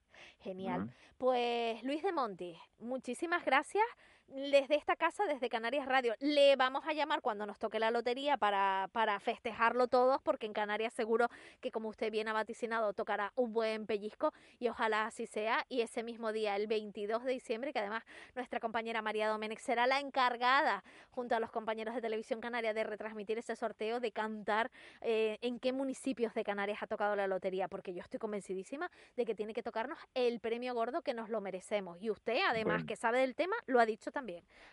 Genial. 0.42 0.90
Pues 1.18 1.82
Luis 1.82 2.02
de 2.02 2.12
Monti, 2.12 2.56
muchísimas 2.78 3.44
gracias. 3.44 3.84
Desde 4.32 4.76
esta 4.76 4.94
casa, 4.94 5.24
desde 5.26 5.48
Canarias 5.48 5.86
Radio, 5.86 6.14
le 6.20 6.54
vamos 6.54 6.84
a 6.86 6.92
llamar 6.92 7.20
cuando 7.20 7.46
nos 7.46 7.58
toque 7.58 7.80
la 7.80 7.90
lotería 7.90 8.36
para, 8.36 8.88
para 8.92 9.18
festejarlo 9.18 9.88
todos, 9.88 10.22
porque 10.22 10.46
en 10.46 10.52
Canarias 10.52 10.94
seguro 10.94 11.26
que, 11.60 11.72
como 11.72 11.88
usted 11.88 12.12
bien 12.12 12.28
ha 12.28 12.32
vaticinado, 12.32 12.92
tocará 12.92 13.32
un 13.34 13.52
buen 13.52 13.86
pellizco 13.86 14.32
y 14.60 14.68
ojalá 14.68 15.06
así 15.06 15.26
sea. 15.26 15.66
Y 15.68 15.80
ese 15.80 16.04
mismo 16.04 16.32
día, 16.32 16.54
el 16.54 16.68
22 16.68 17.24
de 17.24 17.32
diciembre, 17.32 17.72
que 17.72 17.80
además 17.80 18.04
nuestra 18.36 18.60
compañera 18.60 19.02
María 19.02 19.28
Domenech 19.28 19.58
será 19.58 19.88
la 19.88 19.98
encargada, 19.98 20.84
junto 21.10 21.34
a 21.34 21.40
los 21.40 21.50
compañeros 21.50 21.96
de 21.96 22.00
Televisión 22.00 22.40
Canaria, 22.40 22.72
de 22.72 22.84
retransmitir 22.84 23.36
ese 23.36 23.56
sorteo, 23.56 23.98
de 23.98 24.12
cantar 24.12 24.70
eh, 25.00 25.38
en 25.42 25.58
qué 25.58 25.72
municipios 25.72 26.34
de 26.34 26.44
Canarias 26.44 26.84
ha 26.84 26.86
tocado 26.86 27.16
la 27.16 27.26
lotería, 27.26 27.66
porque 27.66 27.92
yo 27.94 28.00
estoy 28.00 28.20
convencidísima 28.20 28.92
de 29.16 29.24
que 29.24 29.34
tiene 29.34 29.54
que 29.54 29.64
tocarnos 29.64 29.98
el 30.14 30.38
premio 30.38 30.72
gordo 30.72 31.02
que 31.02 31.14
nos 31.14 31.30
lo 31.30 31.40
merecemos. 31.40 32.00
Y 32.00 32.10
usted, 32.10 32.38
además, 32.46 32.76
Bueno. 32.76 32.86
que 32.86 32.94
sabe 32.94 33.18
del 33.22 33.34
tema, 33.34 33.56
lo 33.66 33.80
ha 33.80 33.86
dicho 33.86 34.12
también. 34.12 34.19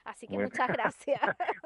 Así 0.03 0.27
que 0.27 0.35
Bueno. 0.35 0.49
muchas 0.49 0.67
gracias. 0.77 1.19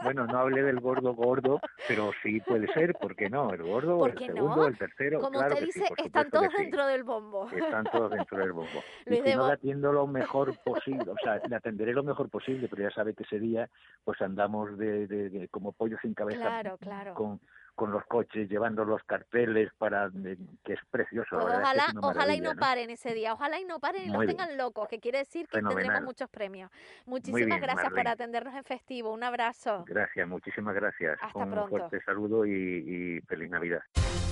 Bueno, 0.04 0.26
no 0.26 0.38
hablé 0.40 0.64
del 0.64 0.80
gordo 0.80 1.14
gordo, 1.14 1.60
pero 1.88 2.12
sí 2.24 2.40
puede 2.42 2.68
ser, 2.74 2.94
¿por 2.96 3.16
qué 3.16 3.30
no? 3.30 3.52
El 3.54 3.64
gordo, 3.64 3.98
¿Por 4.00 4.12
el 4.12 4.18
segundo, 4.18 4.56
no? 4.56 4.66
el 4.68 4.78
tercero, 4.78 5.20
Como 5.20 5.38
claro 5.40 5.54
usted 5.56 5.66
sí, 5.72 5.80
dice, 5.80 5.94
están 5.98 6.30
todos 6.32 6.48
sí. 6.56 6.64
dentro 6.64 6.86
del 6.88 7.04
bombo. 7.04 7.50
Están 7.52 7.84
todos 7.86 8.12
dentro 8.12 8.38
del 8.40 8.52
bombo. 8.54 8.82
Y 9.06 9.16
si 9.22 9.36
no 9.36 9.48
le 9.48 9.54
atiendo 9.54 9.92
lo 9.92 10.08
mejor 10.08 10.58
posible, 10.64 11.06
o 11.12 11.16
sea, 11.24 11.40
le 11.48 11.56
atenderé 11.56 11.94
lo 11.94 12.04
mejor 12.04 12.30
posible, 12.30 12.68
pero 12.68 12.84
ya 12.84 12.92
sabe 12.92 13.14
que 13.14 13.24
ese 13.24 13.40
día 13.40 13.70
pues 14.04 14.22
andamos 14.22 14.78
de, 14.78 15.08
de- 15.08 15.30
de- 15.30 15.48
como 15.50 15.72
pollo 15.74 15.98
sin 16.02 16.14
cabeza 16.14 16.40
Claro, 16.40 16.78
claro. 16.78 17.14
con 17.14 17.40
con 17.82 17.92
los 17.92 18.06
coches, 18.06 18.48
llevando 18.48 18.86
los 18.86 19.04
carteles 19.06 19.72
para 19.80 20.08
de- 20.10 20.38
que 20.64 20.74
es 20.74 20.80
precioso. 20.92 21.30
Pues 21.32 21.46
verdad 21.46 21.62
es 21.64 21.94
que 21.94 21.98
ojalá, 21.98 22.08
ojalá 22.12 22.36
y 22.36 22.42
no 22.42 22.56
paren 22.56 22.92
ese 22.92 23.16
día, 23.16 23.34
ojalá 23.34 23.60
y 23.60 23.66
no 23.66 23.80
paren 23.80 24.04
y 24.04 24.06
los 24.06 24.18
Muy 24.18 24.28
bien. 24.28 24.38
tengan 24.38 24.56
locos, 24.56 24.88
que 24.88 25.00
quiere 25.00 25.18
decir 25.18 25.48
que 25.48 25.54
tendremos 25.58 25.82
Fenomenal. 25.82 26.04
muchos 26.04 26.30
premios. 26.30 26.70
Muchísimas 27.08 27.48
bien, 27.48 27.60
gracias 27.60 27.90
por 27.92 28.08
atendernos 28.08 28.54
en 28.54 28.64
festivo. 28.64 29.12
Un 29.12 29.24
abrazo. 29.24 29.84
Gracias, 29.88 30.28
muchísimas 30.28 30.76
gracias. 30.76 31.18
Hasta 31.24 31.40
Un 31.40 31.50
pronto. 31.52 31.70
fuerte 31.70 32.00
saludo 32.04 32.46
y, 32.46 32.52
y 32.52 33.22
feliz 33.22 33.50
Navidad. 33.50 33.82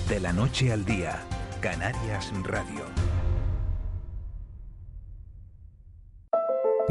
De 0.08 0.20
la 0.20 0.32
noche 0.32 0.72
al 0.72 0.84
día, 0.84 1.16
Canarias 1.60 2.32
Radio. 2.44 3.09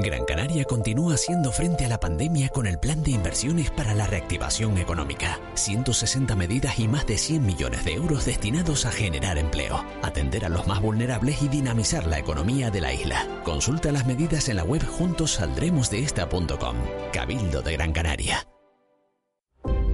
Gran 0.01 0.25
Canaria 0.25 0.65
continúa 0.65 1.15
haciendo 1.15 1.51
frente 1.51 1.85
a 1.85 1.89
la 1.89 1.99
pandemia 1.99 2.49
con 2.49 2.67
el 2.67 2.79
plan 2.79 3.03
de 3.03 3.11
inversiones 3.11 3.71
para 3.71 3.93
la 3.93 4.07
reactivación 4.07 4.77
económica. 4.77 5.39
160 5.55 6.35
medidas 6.35 6.79
y 6.79 6.87
más 6.87 7.05
de 7.05 7.17
100 7.17 7.45
millones 7.45 7.85
de 7.85 7.93
euros 7.93 8.25
destinados 8.25 8.85
a 8.85 8.91
generar 8.91 9.37
empleo, 9.37 9.83
atender 10.01 10.45
a 10.45 10.49
los 10.49 10.67
más 10.67 10.81
vulnerables 10.81 11.41
y 11.41 11.47
dinamizar 11.47 12.05
la 12.07 12.19
economía 12.19 12.69
de 12.69 12.81
la 12.81 12.93
isla. 12.93 13.27
Consulta 13.43 13.91
las 13.91 14.05
medidas 14.05 14.49
en 14.49 14.57
la 14.57 14.63
web 14.63 14.85
juntosaldremosdeesta.com. 14.85 16.75
Cabildo 17.11 17.61
de 17.61 17.73
Gran 17.73 17.91
Canaria. 17.91 18.47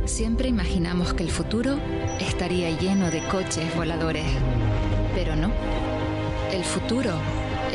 Siempre 0.05 0.49
imaginamos 0.49 1.13
que 1.13 1.23
el 1.23 1.31
futuro 1.31 1.79
estaría 2.19 2.69
lleno 2.79 3.09
de 3.09 3.25
coches 3.27 3.75
voladores, 3.75 4.25
pero 5.15 5.35
no. 5.35 5.51
El 6.51 6.63
futuro 6.63 7.11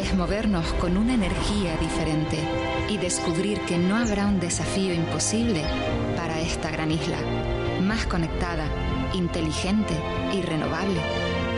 es 0.00 0.14
movernos 0.14 0.72
con 0.74 0.96
una 0.96 1.14
energía 1.14 1.76
diferente 1.76 2.38
y 2.88 2.96
descubrir 2.96 3.60
que 3.60 3.76
no 3.76 3.96
habrá 3.96 4.26
un 4.26 4.38
desafío 4.40 4.94
imposible 4.94 5.62
para 6.16 6.40
esta 6.40 6.70
gran 6.70 6.90
isla, 6.90 7.18
más 7.82 8.06
conectada, 8.06 8.64
inteligente 9.12 9.92
y 10.32 10.40
renovable. 10.40 11.02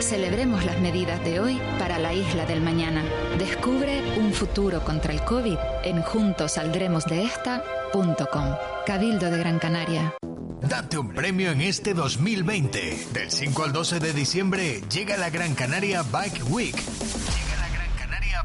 Celebremos 0.01 0.65
las 0.65 0.81
medidas 0.81 1.23
de 1.25 1.39
hoy 1.39 1.61
para 1.79 1.99
la 1.99 2.15
isla 2.15 2.45
del 2.45 2.61
mañana. 2.61 3.05
Descubre 3.39 4.03
un 4.19 4.33
futuro 4.33 4.83
contra 4.83 5.13
el 5.13 5.23
COVID 5.23 5.59
en 5.85 6.03
juntosaldremosdeesta.com. 6.03 8.57
Cabildo 8.85 9.31
de 9.31 9.39
Gran 9.39 9.61
Canaria. 9.61 10.13
Date 10.61 10.99
un 10.99 11.11
premio 11.11 11.53
en 11.53 11.61
este 11.61 11.95
2020. 11.95 13.07
Del 13.13 13.31
5 13.31 13.65
al 13.65 13.73
12 13.73 14.01
de 14.01 14.13
diciembre 14.13 14.81
llega 14.93 15.17
la 15.17 15.31
Gran 15.31 15.55
Canaria 15.55 16.03
Bike 16.03 16.43
Week. 16.51 16.75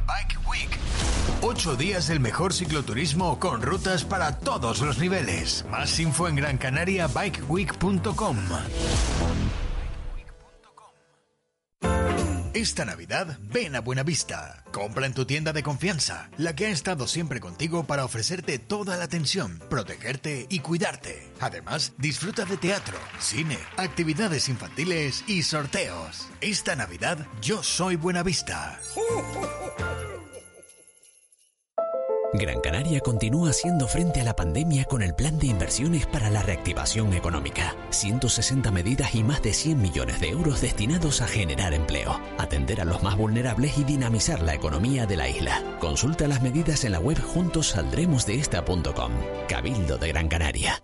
Bike 0.05 0.37
Week. 0.49 0.69
Ocho 1.41 1.75
días 1.75 2.07
del 2.07 2.19
mejor 2.19 2.53
cicloturismo 2.53 3.39
con 3.39 3.61
rutas 3.61 4.03
para 4.03 4.37
todos 4.37 4.81
los 4.81 4.97
niveles. 4.97 5.65
Más 5.69 5.99
info 5.99 6.27
en 6.27 6.35
grancanariabikeweek.com. 6.35 8.37
Esta 12.57 12.85
Navidad 12.85 13.37
ven 13.53 13.75
a 13.75 13.81
Buenavista. 13.81 14.63
Compra 14.71 15.05
en 15.05 15.13
tu 15.13 15.25
tienda 15.25 15.53
de 15.53 15.61
confianza, 15.61 16.31
la 16.39 16.55
que 16.55 16.65
ha 16.65 16.69
estado 16.69 17.05
siempre 17.05 17.39
contigo 17.39 17.83
para 17.83 18.03
ofrecerte 18.03 18.57
toda 18.57 18.97
la 18.97 19.03
atención, 19.03 19.61
protegerte 19.69 20.47
y 20.49 20.61
cuidarte. 20.61 21.31
Además, 21.39 21.93
disfruta 21.99 22.45
de 22.45 22.57
teatro, 22.57 22.97
cine, 23.19 23.59
actividades 23.77 24.49
infantiles 24.49 25.23
y 25.27 25.43
sorteos. 25.43 26.29
Esta 26.41 26.75
Navidad 26.75 27.27
yo 27.43 27.61
soy 27.61 27.95
Buenavista. 27.95 28.79
Gran 32.33 32.59
Canaria 32.59 32.99
continúa 32.99 33.51
haciendo 33.51 33.87
frente 33.87 34.19
a 34.19 34.23
la 34.23 34.35
pandemia 34.35 34.83
con 34.85 35.01
el 35.01 35.15
plan 35.15 35.39
de 35.39 35.47
inversiones 35.47 36.05
para 36.05 36.29
la 36.29 36.43
reactivación 36.43 37.13
económica. 37.13 37.75
160 37.89 38.69
medidas 38.71 39.15
y 39.15 39.23
más 39.23 39.41
de 39.41 39.53
100 39.53 39.81
millones 39.81 40.19
de 40.19 40.29
euros 40.29 40.59
destinados 40.59 41.21
a 41.21 41.27
generar 41.27 41.73
empleo, 41.73 42.19
atender 42.37 42.81
a 42.81 42.85
los 42.85 43.01
más 43.01 43.15
vulnerables 43.15 43.77
y 43.77 43.85
dinamizar 43.85 44.41
la 44.41 44.53
economía 44.53 45.05
de 45.05 45.15
la 45.15 45.29
isla. 45.29 45.63
Consulta 45.79 46.27
las 46.27 46.41
medidas 46.41 46.83
en 46.83 46.91
la 46.91 46.99
web 46.99 47.21
juntosaldremosdeesta.com. 47.21 49.11
Cabildo 49.47 49.97
de 49.97 50.07
Gran 50.09 50.27
Canaria. 50.27 50.83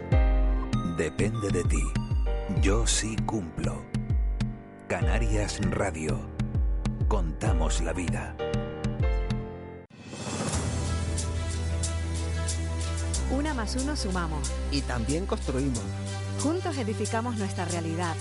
Depende 1.01 1.49
de 1.49 1.63
ti. 1.63 1.81
Yo 2.61 2.85
sí 2.85 3.15
cumplo. 3.25 3.83
Canarias 4.87 5.59
Radio. 5.71 6.19
Contamos 7.07 7.81
la 7.81 7.91
vida. 7.91 8.35
Una 13.31 13.55
más 13.55 13.75
uno 13.77 13.95
sumamos. 13.95 14.51
Y 14.69 14.81
también 14.81 15.25
construimos. 15.25 15.81
Juntos 16.39 16.77
edificamos 16.77 17.35
nuestra 17.37 17.65
realidad. 17.65 18.15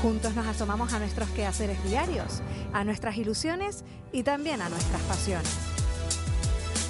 Juntos 0.00 0.34
nos 0.34 0.46
asomamos 0.46 0.94
a 0.94 1.00
nuestros 1.00 1.28
quehaceres 1.28 1.84
diarios, 1.84 2.40
a 2.72 2.84
nuestras 2.84 3.18
ilusiones 3.18 3.84
y 4.12 4.22
también 4.22 4.62
a 4.62 4.70
nuestras 4.70 5.02
pasiones. 5.02 5.73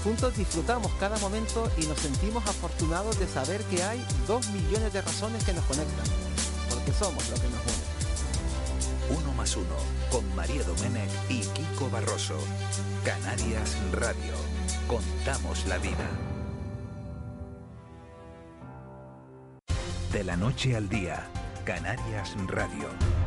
Juntos 0.04 0.36
disfrutamos 0.36 0.92
cada 1.00 1.16
momento 1.16 1.66
y 1.78 1.86
nos 1.86 1.98
sentimos 1.98 2.46
afortunados 2.46 3.18
de 3.18 3.26
saber 3.26 3.62
que 3.64 3.82
hay 3.82 4.04
dos 4.28 4.46
millones 4.50 4.92
de 4.92 5.00
razones 5.00 5.42
que 5.44 5.54
nos 5.54 5.64
conectan, 5.64 6.04
porque 6.68 6.92
somos 6.92 7.26
lo 7.30 7.36
que 7.36 7.48
nos 7.48 7.60
une. 7.64 9.18
Uno 9.18 9.32
más 9.32 9.56
uno, 9.56 9.76
con 10.10 10.36
María 10.36 10.62
Domenech 10.64 11.10
y 11.30 11.40
Kiko 11.40 11.88
Barroso. 11.88 12.36
Canarias 13.02 13.78
Radio. 13.92 14.34
Contamos 14.86 15.64
la 15.68 15.78
vida. 15.78 16.10
De 20.12 20.22
la 20.22 20.36
noche 20.36 20.76
al 20.76 20.90
día, 20.90 21.26
Canarias 21.64 22.36
Radio. 22.46 23.23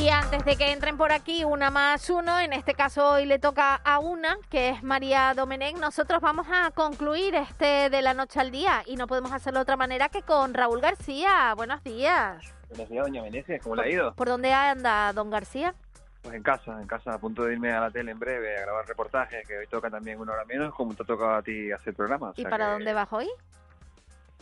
Y 0.00 0.08
antes 0.08 0.44
de 0.46 0.56
que 0.56 0.72
entren 0.72 0.96
por 0.96 1.12
aquí 1.12 1.44
una 1.44 1.70
más 1.70 2.08
uno, 2.08 2.40
en 2.40 2.52
este 2.54 2.74
caso 2.74 3.06
hoy 3.12 3.26
le 3.26 3.38
toca 3.38 3.74
a 3.76 3.98
una, 3.98 4.38
que 4.50 4.70
es 4.70 4.82
María 4.82 5.34
Domenech, 5.34 5.76
nosotros 5.76 6.20
vamos 6.22 6.46
a 6.50 6.70
concluir 6.70 7.34
este 7.34 7.90
de 7.90 8.00
la 8.02 8.14
noche 8.14 8.40
al 8.40 8.50
día 8.50 8.82
y 8.86 8.96
no 8.96 9.06
podemos 9.06 9.30
hacerlo 9.32 9.58
de 9.58 9.62
otra 9.62 9.76
manera 9.76 10.08
que 10.08 10.22
con 10.22 10.54
Raúl 10.54 10.80
García. 10.80 11.52
Buenos 11.54 11.84
días. 11.84 12.42
Buenos 12.70 12.88
días, 12.88 13.04
doña 13.06 13.22
Meneses, 13.22 13.60
¿cómo 13.62 13.76
le 13.76 13.82
ha 13.82 13.88
ido? 13.90 14.14
¿Por 14.14 14.28
dónde 14.28 14.52
anda 14.54 15.12
don 15.12 15.30
García? 15.30 15.74
Pues 16.22 16.34
en 16.34 16.42
casa, 16.42 16.80
en 16.80 16.86
casa, 16.86 17.12
a 17.14 17.18
punto 17.18 17.44
de 17.44 17.52
irme 17.54 17.70
a 17.72 17.80
la 17.80 17.90
tele 17.90 18.10
en 18.12 18.18
breve 18.18 18.56
a 18.56 18.62
grabar 18.62 18.86
reportajes, 18.86 19.46
que 19.46 19.58
hoy 19.58 19.66
toca 19.66 19.90
también 19.90 20.18
una 20.18 20.32
hora 20.32 20.44
menos, 20.46 20.74
como 20.74 20.94
te 20.94 21.02
ha 21.02 21.06
tocado 21.06 21.34
a 21.34 21.42
ti 21.42 21.70
hacer 21.72 21.94
programa. 21.94 22.30
o 22.30 22.34
¿Y 22.36 22.44
para 22.44 22.66
que- 22.66 22.72
dónde 22.72 22.92
vas 22.94 23.08
hoy? 23.12 23.28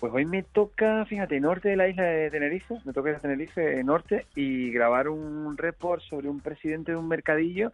Pues 0.00 0.12
hoy 0.14 0.24
me 0.26 0.44
toca, 0.44 1.04
fíjate, 1.06 1.40
norte 1.40 1.70
de 1.70 1.76
la 1.76 1.88
isla 1.88 2.04
de 2.04 2.30
Tenerife, 2.30 2.74
me 2.84 2.92
toca 2.92 3.10
ir 3.10 3.16
a 3.16 3.20
Tenerife 3.20 3.82
norte 3.82 4.26
y 4.36 4.70
grabar 4.70 5.08
un 5.08 5.56
report 5.56 6.02
sobre 6.02 6.28
un 6.28 6.40
presidente 6.40 6.92
de 6.92 6.98
un 6.98 7.08
mercadillo 7.08 7.72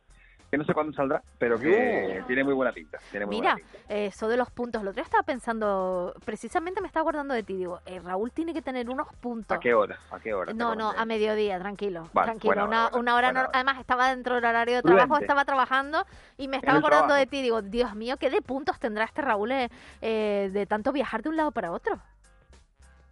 que 0.51 0.57
no 0.57 0.65
sé 0.65 0.73
cuándo 0.73 0.93
saldrá, 0.95 1.23
pero 1.39 1.59
que 1.59 2.23
tiene 2.27 2.45
muy 2.45 2.55
buena 2.55 2.73
pinta. 2.73 2.99
Tiene 3.11 3.27
muy 3.27 3.37
Mira, 3.37 3.55
buena 3.55 3.71
pinta. 3.71 3.95
eh, 3.95 4.07
eso 4.07 4.29
de 4.29 4.37
los 4.39 4.51
puntos, 4.51 4.81
el 4.81 4.89
otro 4.89 4.95
día 4.95 5.03
estaba 5.05 5.23
pensando, 5.25 6.15
precisamente 6.25 6.81
me 6.81 6.87
estaba 6.87 7.03
acordando 7.03 7.35
de 7.35 7.43
ti, 7.43 7.57
digo, 7.57 7.81
eh, 7.87 7.99
Raúl 8.01 8.31
tiene 8.31 8.55
que 8.55 8.63
tener 8.63 8.89
unos 8.89 9.09
puntos. 9.21 9.57
¿A 9.59 9.61
qué 9.61 9.75
hora? 9.75 9.99
¿A 10.11 10.19
qué 10.21 10.33
hora? 10.33 10.55
No, 10.55 10.75
no, 10.77 10.91
a 10.91 11.05
mediodía, 11.05 11.59
tranquilo. 11.59 12.09
Vale, 12.15 12.31
tranquilo, 12.31 12.65
una, 12.65 12.87
hora, 12.87 12.97
una 12.97 13.17
hora, 13.17 13.33
no- 13.33 13.49
además 13.53 13.79
estaba 13.81 14.11
dentro 14.11 14.37
del 14.37 14.45
horario 14.45 14.77
de 14.77 14.83
Prudente. 14.83 15.05
trabajo, 15.05 15.21
estaba 15.21 15.45
trabajando 15.45 16.07
y 16.39 16.49
me 16.49 16.57
estaba 16.59 16.79
acordando 16.79 17.09
trabajo. 17.09 17.21
de 17.21 17.27
ti, 17.27 17.43
digo, 17.43 17.61
Dios 17.61 17.95
mío, 17.97 18.17
¿qué 18.17 18.31
de 18.31 18.41
puntos 18.41 18.79
tendrá 18.79 19.05
este 19.05 19.21
Raúl 19.23 19.51
eh, 19.53 19.69
eh, 20.01 20.51
de 20.53 20.67
tanto 20.67 20.93
viajar 20.93 21.23
de 21.23 21.29
un 21.31 21.37
lado 21.37 21.51
para 21.53 21.73
otro? 21.73 22.01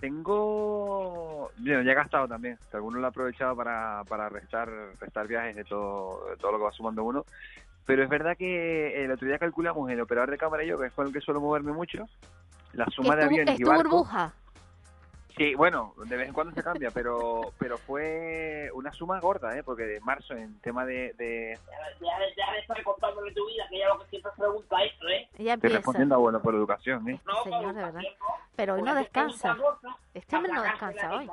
Tengo, 0.03 1.53
bueno, 1.59 1.83
ya 1.83 1.93
he 1.93 1.95
gastado 1.95 2.27
también. 2.27 2.59
que 2.69 2.77
Algunos 2.77 3.01
lo 3.01 3.07
he 3.07 3.09
aprovechado 3.09 3.55
para, 3.55 4.03
para 4.09 4.29
restar, 4.29 4.69
restar 5.01 5.29
viajes 5.29 5.55
de 5.55 5.63
todo, 5.63 6.27
de 6.29 6.37
todo 6.39 6.51
lo 6.51 6.59
que 6.59 6.65
va 6.65 6.73
sumando 6.73 7.05
uno. 7.05 7.25
Pero 7.87 8.03
es 8.03 8.09
verdad 8.09 8.37
que 8.37 9.05
el 9.05 9.13
otro 9.13 9.29
día 9.29 9.39
calculamos 9.39 9.89
el 9.93 10.01
operador 10.01 10.33
de 10.33 10.39
cámara 10.39 10.65
y 10.65 10.67
yo, 10.67 10.77
que 10.77 10.87
es 10.89 10.93
con 10.93 11.07
el 11.07 11.13
que 11.13 11.21
suelo 11.21 11.41
moverme 11.41 11.71
mucho, 11.73 12.09
la 12.73 12.85
suma 12.87 13.15
de 13.15 13.27
aviones 13.27 13.55
es 13.55 13.61
y 13.61 13.63
barcos. 13.63 13.85
burbuja. 13.93 14.33
Sí, 15.37 15.55
bueno, 15.55 15.95
de 15.97 16.17
vez 16.17 16.29
en 16.29 16.35
cuando 16.35 16.53
se 16.53 16.63
cambia, 16.63 16.91
pero 16.91 17.53
pero 17.59 17.79
fue 17.79 18.71
una 18.75 18.93
suma 18.93 19.19
gorda, 19.21 19.57
¿eh? 19.57 19.63
Porque 19.63 19.85
de 19.85 20.01
marzo 20.01 20.35
en 20.35 20.59
tema 20.61 20.85
de... 20.85 21.15
de 21.15 21.59
Ya, 22.01 22.19
ya 22.37 22.53
de 22.53 22.59
estar 22.59 22.83
contándole 22.83 23.33
tu 23.33 23.47
vida, 23.47 23.65
que 23.71 23.79
ya 23.79 23.89
lo 23.89 23.99
que 24.01 24.07
siempre 24.11 24.33
pregunta 24.37 24.83
eso, 24.83 25.09
¿eh? 25.09 25.29
Ya 25.39 25.55
estoy 25.55 25.71
respondiendo 25.71 26.15
a 26.15 26.19
bueno 26.19 26.41
por 26.41 26.55
educación, 26.55 27.09
¿eh? 27.09 27.21
No, 27.27 27.43
Señor, 27.45 27.75
de 27.75 27.83
verdad. 27.83 28.03
Pero 28.57 28.75
hoy 28.75 28.83
no 28.83 28.95
descansa. 28.95 29.57
Este 30.15 30.37
hombre 30.37 30.53
no 30.53 30.63
descansa 30.63 31.17
hoy. 31.17 31.31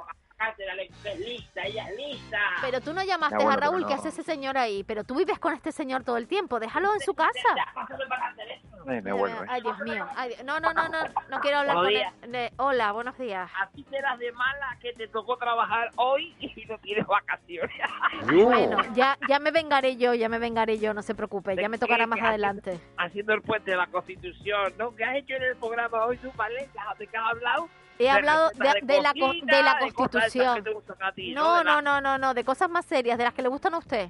De- 0.49 0.89
que 1.03 1.11
es 1.11 1.19
lista, 1.19 1.61
ella 1.63 1.89
es 1.89 1.97
lista. 1.97 2.39
Pero 2.61 2.79
tú 2.81 2.93
no 2.93 3.03
llamaste 3.03 3.35
bueno, 3.35 3.51
a 3.51 3.55
Raúl, 3.57 3.75
pero 3.77 3.87
¿qué 3.89 3.93
no. 3.95 3.99
hace 3.99 4.09
ese 4.09 4.23
señor 4.23 4.57
ahí? 4.57 4.83
Pero 4.83 5.03
tú 5.03 5.15
vives 5.15 5.37
con 5.39 5.53
este 5.53 5.71
señor 5.71 6.03
todo 6.03 6.17
el 6.17 6.27
tiempo, 6.27 6.59
déjalo 6.59 6.93
en 6.93 6.99
su 7.01 7.13
casa. 7.13 7.31
Eh, 8.87 9.01
me 9.01 9.11
vuelvo, 9.11 9.43
¿eh? 9.43 9.47
Ay, 9.49 9.61
Dios 9.61 9.77
mío. 9.79 10.07
Ay, 10.15 10.29
Dios- 10.29 10.43
no, 10.45 10.59
no, 10.59 10.73
no, 10.73 10.87
no, 10.87 10.97
no 11.29 11.39
quiero 11.41 11.57
hablar 11.59 11.75
Buenos 11.75 12.03
con 12.13 12.23
él. 12.23 12.31
De- 12.31 12.51
Hola, 12.57 12.91
buenos 12.93 13.17
días. 13.17 13.51
Así 13.61 13.85
serás 13.89 14.17
de 14.17 14.31
mala 14.31 14.77
que 14.81 14.93
te 14.93 15.07
tocó 15.09 15.37
trabajar 15.37 15.89
hoy 15.97 16.33
y 16.39 16.65
no 16.65 16.77
tienes 16.79 17.05
vacaciones. 17.05 17.75
Bueno, 18.49 18.77
ya, 18.93 19.17
ya 19.27 19.39
me 19.39 19.51
vengaré 19.51 19.97
yo, 19.97 20.13
ya 20.13 20.29
me 20.29 20.39
vengaré 20.39 20.79
yo, 20.79 20.93
no 20.93 21.01
se 21.01 21.13
preocupe, 21.15 21.55
ya 21.55 21.69
me 21.69 21.77
tocará 21.77 22.07
más 22.07 22.21
adelante. 22.21 22.79
Haciendo 22.97 23.33
el 23.33 23.41
puente 23.41 23.71
de 23.71 23.77
la 23.77 23.87
Constitución, 23.87 24.73
¿no? 24.77 24.95
¿Qué 24.95 25.03
has 25.03 25.15
hecho 25.17 25.33
en 25.35 25.43
el 25.43 25.55
programa 25.57 26.05
hoy, 26.05 26.17
tú, 26.17 26.31
Valencia? 26.35 26.83
¿De 26.97 27.07
qué 27.07 27.17
has 27.17 27.25
hablado? 27.31 27.69
He 27.99 28.09
hablado 28.09 28.49
de, 28.51 29.01
la, 29.01 29.13
de 29.13 29.63
la 29.63 29.77
Constitución. 29.93 30.63
No, 31.33 31.63
no, 31.65 31.81
no, 31.81 31.99
no, 31.99 32.17
no, 32.17 32.33
de 32.33 32.45
cosas 32.45 32.69
más 32.69 32.85
serias, 32.85 33.17
de 33.17 33.25
las 33.25 33.33
que 33.33 33.41
le 33.41 33.49
gustan 33.49 33.73
a 33.73 33.77
usted. 33.77 34.09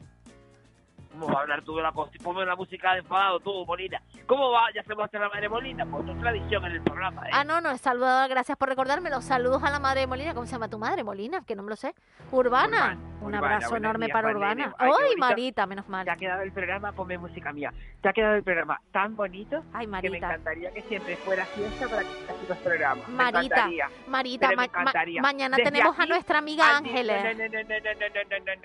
¿Cómo 1.19 1.33
va 1.33 1.39
a 1.39 1.41
hablar 1.43 1.61
tú 1.63 1.75
de 1.75 1.83
la 1.83 1.91
Constitución? 1.91 2.33
Ponme 2.33 2.45
la 2.45 2.55
música 2.55 2.93
de 2.93 2.99
enfadado, 2.99 3.39
tú, 3.41 3.65
Molina. 3.65 4.01
¿Cómo 4.25 4.51
va? 4.51 4.67
Ya 4.73 4.83
se 4.83 4.95
muestra 4.95 5.19
la 5.19 5.29
madre 5.29 5.49
Molina. 5.49 5.85
Pues 5.85 6.05
tu 6.05 6.13
tradición 6.19 6.65
en 6.65 6.71
el 6.73 6.81
programa, 6.81 7.23
¿eh? 7.27 7.31
Ah, 7.33 7.43
no, 7.43 7.59
no, 7.59 7.77
saludado, 7.77 8.29
gracias 8.29 8.57
por 8.57 8.69
recordármelo. 8.69 9.21
Saludos 9.21 9.61
a 9.63 9.69
la 9.69 9.79
madre 9.79 10.01
de 10.01 10.07
Molina. 10.07 10.33
¿Cómo 10.33 10.45
se 10.45 10.53
llama 10.53 10.69
tu 10.69 10.79
madre, 10.79 11.03
Molina? 11.03 11.43
Que 11.45 11.55
no 11.55 11.63
me 11.63 11.69
lo 11.71 11.75
sé. 11.75 11.93
Urbana. 12.31 12.97
Un 13.19 13.27
Urbana, 13.35 13.55
abrazo 13.55 13.75
enorme 13.75 14.07
para 14.07 14.29
Marlene. 14.31 14.67
Urbana. 14.67 14.75
Ay, 14.79 14.91
¡Ay. 15.09 15.15
Marita! 15.17 15.65
Menos 15.65 15.89
mal. 15.89 16.05
Te 16.05 16.11
ha 16.11 16.15
quedado 16.15 16.41
el 16.41 16.53
programa, 16.53 16.93
ponme 16.93 17.17
música 17.17 17.51
mía. 17.51 17.73
Te 18.01 18.07
ha 18.07 18.13
quedado 18.13 18.35
el 18.35 18.43
programa 18.43 18.79
tan 18.93 19.13
bonito 19.17 19.61
Ay, 19.73 19.81
que 19.81 19.87
me 19.87 19.91
Marita. 19.91 20.17
encantaría 20.27 20.71
que 20.71 20.81
siempre 20.83 21.17
fuera 21.17 21.45
fiesta 21.47 21.87
para 21.89 22.01
que 22.03 22.07
así 22.07 22.45
los 22.47 22.57
programas. 22.59 23.07
Me 23.09 23.15
Marita, 23.15 23.39
encantaría. 23.41 23.89
Marita, 24.07 24.47
me 24.49 24.55
ma- 24.55 24.61
ma- 24.61 24.65
encantaría. 24.81 25.21
mañana 25.21 25.57
Desde 25.57 25.69
tenemos 25.71 25.99
a 25.99 26.05
nuestra 26.05 26.37
amiga 26.39 26.77
Ángeles. 26.77 27.23
No, 27.23 27.29
no, 27.33 27.49
no, 27.49 27.49
no, 27.49 27.59
no, 27.59 27.59
no, 27.59 28.09
no, 28.09 28.39
no, 28.39 28.39
no, 28.39 28.55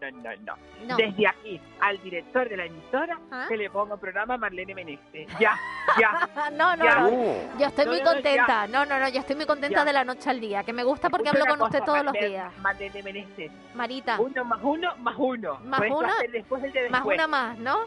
no, 0.00 0.10
no, 0.10 0.22
no, 0.22 0.36
no. 0.46 0.56
No. 0.86 0.96
Desde 0.96 1.26
aquí 1.28 1.60
al 1.90 2.02
director 2.02 2.48
de 2.48 2.56
la 2.56 2.64
emisora 2.64 3.18
¿Ah? 3.30 3.44
que 3.48 3.56
le 3.56 3.68
ponga 3.70 3.94
un 3.94 4.00
programa 4.00 4.34
a 4.34 4.38
Marlene 4.38 4.74
Menezes. 4.74 5.28
Ya, 5.38 5.58
ya. 5.98 6.28
no, 6.52 6.76
no, 6.76 6.84
ya. 6.84 6.94
no. 7.00 7.10
Yo 7.58 7.66
estoy 7.66 7.84
No, 7.84 7.92
muy 7.92 8.02
contenta. 8.02 8.66
No, 8.68 8.84
no, 8.86 8.98
no, 8.98 9.08
yo 9.08 9.20
estoy 9.20 9.36
muy 9.36 9.46
contenta 9.46 9.80
Ya. 9.80 9.84
de 9.84 9.92
la 9.92 10.04
noche 10.04 10.30
al 10.30 10.40
día. 10.40 10.62
Que 10.64 10.72
me 10.72 10.84
gusta 10.84 11.10
porque 11.10 11.28
hablo 11.28 11.44
con 11.46 11.60
usted 11.62 11.82
todos 11.84 12.02
los 12.04 12.12
días. 12.14 12.52
Marlene 12.58 13.02
Menezes. 13.02 13.50
Marita. 13.74 14.18
Uno 14.20 14.44
más 14.44 14.60
uno 14.62 14.96
más 14.98 15.14
uno. 15.18 15.58
Más 15.64 15.78
Puedes 15.80 15.94
una, 15.94 16.14
después 16.32 16.64
el 16.64 16.72
de 16.72 16.90
Más 16.90 17.00
después. 17.00 17.18
una 17.18 17.26
más, 17.26 17.58
¿no? 17.58 17.78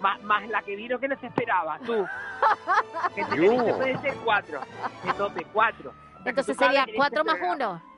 Más, 0.00 0.22
más 0.22 0.48
la 0.48 0.62
que 0.62 0.76
vino 0.76 0.98
que 0.98 1.08
no 1.08 1.18
se 1.20 1.26
esperaba, 1.26 1.78
tú. 1.84 2.06
que 3.14 3.22
te 3.24 3.36
puede 3.74 3.98
ser 3.98 4.14
cuatro. 4.24 4.60
Entonces, 5.04 5.46
cuatro. 5.52 5.90
O 5.90 5.92
sea, 5.92 6.22
que 6.24 6.28
Entonces 6.30 6.56
sería 6.56 6.80
este 6.80 6.94
cuatro 6.94 7.22
más 7.24 7.36
programa. 7.36 7.54
uno. 7.72 7.89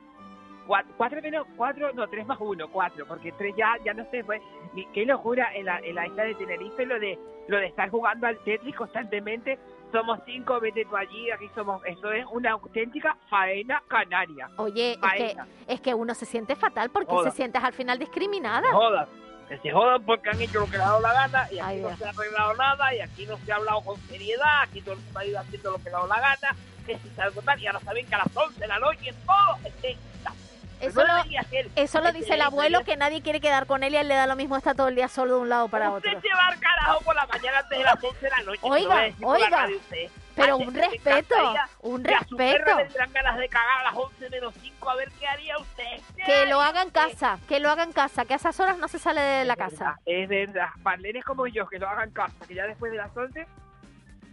Cuatro, 0.67 0.93
cuatro 0.97 1.21
menos, 1.23 1.47
cuatro, 1.57 1.93
no, 1.93 2.07
tres 2.09 2.27
más 2.27 2.39
uno, 2.41 2.69
cuatro, 2.71 3.05
porque 3.07 3.33
tres 3.33 3.55
ya, 3.57 3.75
ya 3.85 3.93
no 3.95 4.09
sé, 4.11 4.23
fue, 4.25 4.41
ni- 4.75 4.87
qué 4.93 5.05
locura 5.05 5.53
en 5.55 5.67
la, 5.67 5.79
en 5.81 5.95
la 5.95 6.07
isla 6.07 6.23
de 6.25 6.35
Tenerife 6.37 6.87
lo 6.87 6.99
de, 7.01 7.19
lo 7.49 7.57
de 7.59 7.67
estar 7.67 7.91
jugando 7.91 8.27
al 8.29 8.39
Tetris 8.45 8.75
constantemente, 8.77 9.59
somos 9.91 10.21
cinco, 10.25 10.61
vete 10.61 10.85
tú 10.85 10.97
allí, 10.97 11.31
aquí 11.33 11.49
somos, 11.55 11.85
eso 11.85 12.13
es 12.13 12.25
una 12.31 12.53
auténtica 12.53 13.17
faena 13.29 13.83
canaria. 13.89 14.49
Oye, 14.57 14.93
es 14.93 14.99
que, 14.99 15.07
Faena. 15.09 15.47
es 15.67 15.81
que 15.81 15.95
uno 15.95 16.15
se 16.15 16.27
siente 16.27 16.55
fatal 16.55 16.91
porque 16.91 17.11
Joda. 17.13 17.31
se 17.31 17.37
sientes 17.37 17.63
al 17.63 17.73
final 17.75 17.99
discriminada. 17.99 18.71
jodan, 18.73 19.07
que 19.49 19.59
se 19.59 19.71
jodan 19.73 20.03
porque 20.05 20.31
han 20.31 20.41
hecho 20.41 20.61
lo 20.61 20.67
que 20.67 20.73
les 20.79 20.81
ha 20.81 20.91
dado 20.91 21.01
la 21.01 21.13
gana 21.13 21.47
y 21.51 21.59
aquí 21.59 21.61
Ay, 21.61 21.81
no 21.81 21.89
Dios. 21.89 21.99
se 21.99 22.07
ha 22.07 22.11
arreglado 22.11 22.55
nada 22.55 22.95
y 22.95 23.01
aquí 23.01 23.27
no 23.27 23.37
se 23.39 23.53
ha 23.53 23.57
hablado 23.57 23.81
con 23.83 23.97
seriedad, 24.03 24.63
aquí 24.63 24.81
todo 24.81 24.95
el 24.95 25.01
mundo 25.01 25.19
ha 25.19 25.25
ido 25.27 25.41
haciendo 25.41 25.71
lo 25.73 25.79
que 25.79 25.85
le 25.85 25.91
ha 25.91 25.93
dado 25.99 26.07
la 26.07 26.21
gana, 26.21 26.57
que 26.87 26.97
si 26.99 27.21
algo 27.21 27.43
tal, 27.43 27.61
y 27.61 27.67
ahora 27.67 27.81
saben 27.81 28.07
que 28.07 28.15
a 28.15 28.19
las 28.19 28.37
11 28.37 28.61
de 28.61 28.67
la 28.69 28.79
noche 28.79 29.13
todo 29.27 29.57
este, 29.67 29.97
Eso 30.83 31.05
no 31.05 31.17
lo, 31.17 31.23
eso 31.77 32.13
dice 32.13 32.35
el 32.35 32.43
abuelo 32.43 32.83
que 32.85 32.97
nadie 32.97 33.23
quiere 33.23 33.41
quedar 33.41 33.67
con 33.67 33.83
él 33.85 33.95
y 33.95 33.97
a 33.97 34.01
él 34.01 34.09
le 34.09 34.15
da 34.15 34.27
lo 34.27 34.37
mismo 34.37 34.57
estar 34.57 34.75
todo 34.75 34.89
el 34.89 34.95
día 34.97 35.09
solo 35.09 35.37
de 35.37 35.41
un 35.43 35.49
lado 35.49 35.69
para 35.69 35.91
otro. 35.93 36.11
Usted 36.11 36.29
se 36.29 36.35
va 36.35 36.47
al 36.49 36.59
carajo 36.59 37.01
por 37.05 37.15
la 37.15 37.27
mañana 37.27 37.59
antes 37.59 37.79
de 37.79 37.85
las 37.85 38.03
11 38.03 38.19
de 38.21 38.31
la 38.31 38.43
noche. 38.43 38.59
Oiga, 38.63 39.03
oiga, 39.23 39.69
pero 40.35 40.57
un 40.57 40.75
respeto, 40.75 41.35
un 41.81 42.03
que 42.03 42.15
a 42.15 42.25
su 42.25 42.37
respeto. 42.37 42.65
perra 42.65 42.75
le 42.77 42.85
tendrán 42.85 43.13
ganas 43.13 43.39
de 43.39 43.49
cagar 43.49 43.79
a 43.81 43.85
las 43.85 43.95
11 43.95 44.31
menos 44.31 44.55
5 44.61 44.91
a 44.91 44.97
ver 44.97 45.13
qué 45.21 45.27
haría 45.29 45.59
usted. 45.59 46.01
Que 46.27 46.47
lo 46.47 46.61
haga 46.61 46.83
en 46.83 46.91
casa, 46.91 47.39
que 47.49 47.61
lo 47.61 47.71
haga 47.71 47.83
en 47.85 47.93
casa, 47.93 48.25
que 48.25 48.33
a 48.33 48.37
esas 48.37 48.59
horas 48.59 48.79
no 48.79 48.89
se 48.89 48.99
sale 48.99 49.21
de 49.21 49.45
la 49.45 49.57
casa. 49.57 50.01
Es 50.07 50.29
verdad, 50.29 50.69
Marlene 50.83 51.23
como 51.23 51.47
yo, 51.47 51.67
que 51.69 51.79
lo 51.79 51.89
hagan 51.89 52.09
en 52.09 52.15
casa, 52.15 52.35
que 52.49 52.55
ya 52.55 52.67
después 52.67 52.91
de 52.93 52.99
las 52.99 53.15
11, 53.17 53.47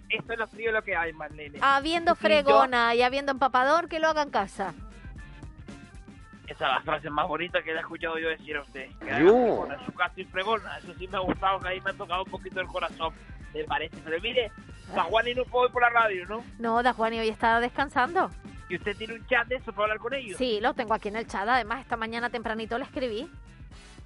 esto 0.10 0.34
es 0.34 0.40
lo 0.40 0.48
frío 0.48 0.72
lo 0.72 0.82
que 0.84 0.96
hay, 0.96 1.14
Marlene. 1.14 1.60
Habiendo 1.62 2.14
Y 2.14 2.16
yo- 2.16 2.20
fregona 2.22 2.96
y 2.96 3.02
habiendo 3.04 3.32
empapador, 3.34 3.88
que 3.90 4.00
lo 4.00 4.08
haga 4.08 4.22
en 4.24 4.32
casa. 4.32 4.74
Esa 6.50 6.66
es 6.68 6.74
la 6.74 6.82
frase 6.82 7.10
más 7.10 7.28
bonita 7.28 7.62
que 7.62 7.72
le 7.72 7.78
he 7.78 7.82
escuchado 7.82 8.18
yo 8.18 8.30
decir 8.30 8.56
a 8.58 8.62
usted. 8.62 8.88
Que 9.00 9.10
en 9.12 9.86
su 9.86 9.94
casa 9.94 10.14
y 10.18 10.26
fregona. 10.26 10.78
Eso 10.80 10.94
sí 10.98 11.08
me 11.08 11.18
ha 11.18 11.22
gustado, 11.22 11.60
que 11.60 11.68
ahí 11.68 11.82
me 11.82 11.92
ha 11.92 11.94
tocado 11.94 12.24
un 12.24 12.32
poquito 12.32 12.60
el 12.60 12.68
corazón. 12.68 13.14
Me 13.54 13.64
parece. 13.66 13.98
Pero 14.04 14.20
mire, 14.22 14.52
San 14.94 15.06
Juan 15.06 15.28
y 15.28 15.36
no 15.36 15.44
puedo 15.46 15.68
ir 15.68 15.72
por 15.72 15.82
la 15.84 15.90
radio, 15.90 16.26
¿no? 16.28 16.44
No, 16.58 16.82
Da 16.84 16.94
Juan 16.94 17.14
y 17.14 17.20
hoy 17.20 17.30
está 17.30 17.60
descansando. 17.60 18.32
Y 18.68 18.76
usted 18.76 18.96
tiene 18.98 19.14
un 19.16 19.26
chat 19.28 19.48
de 19.48 19.56
eso 19.56 19.72
para 19.72 19.84
hablar 19.84 19.98
con 20.00 20.14
ellos. 20.14 20.38
Sí, 20.38 20.60
lo 20.62 20.74
tengo 20.74 20.94
aquí 20.94 21.08
en 21.08 21.16
el 21.18 21.28
chat. 21.28 21.48
Además, 21.48 21.82
esta 21.82 21.98
mañana 21.98 22.30
tempranito 22.30 22.78
le 22.78 22.84
escribí. 22.86 23.30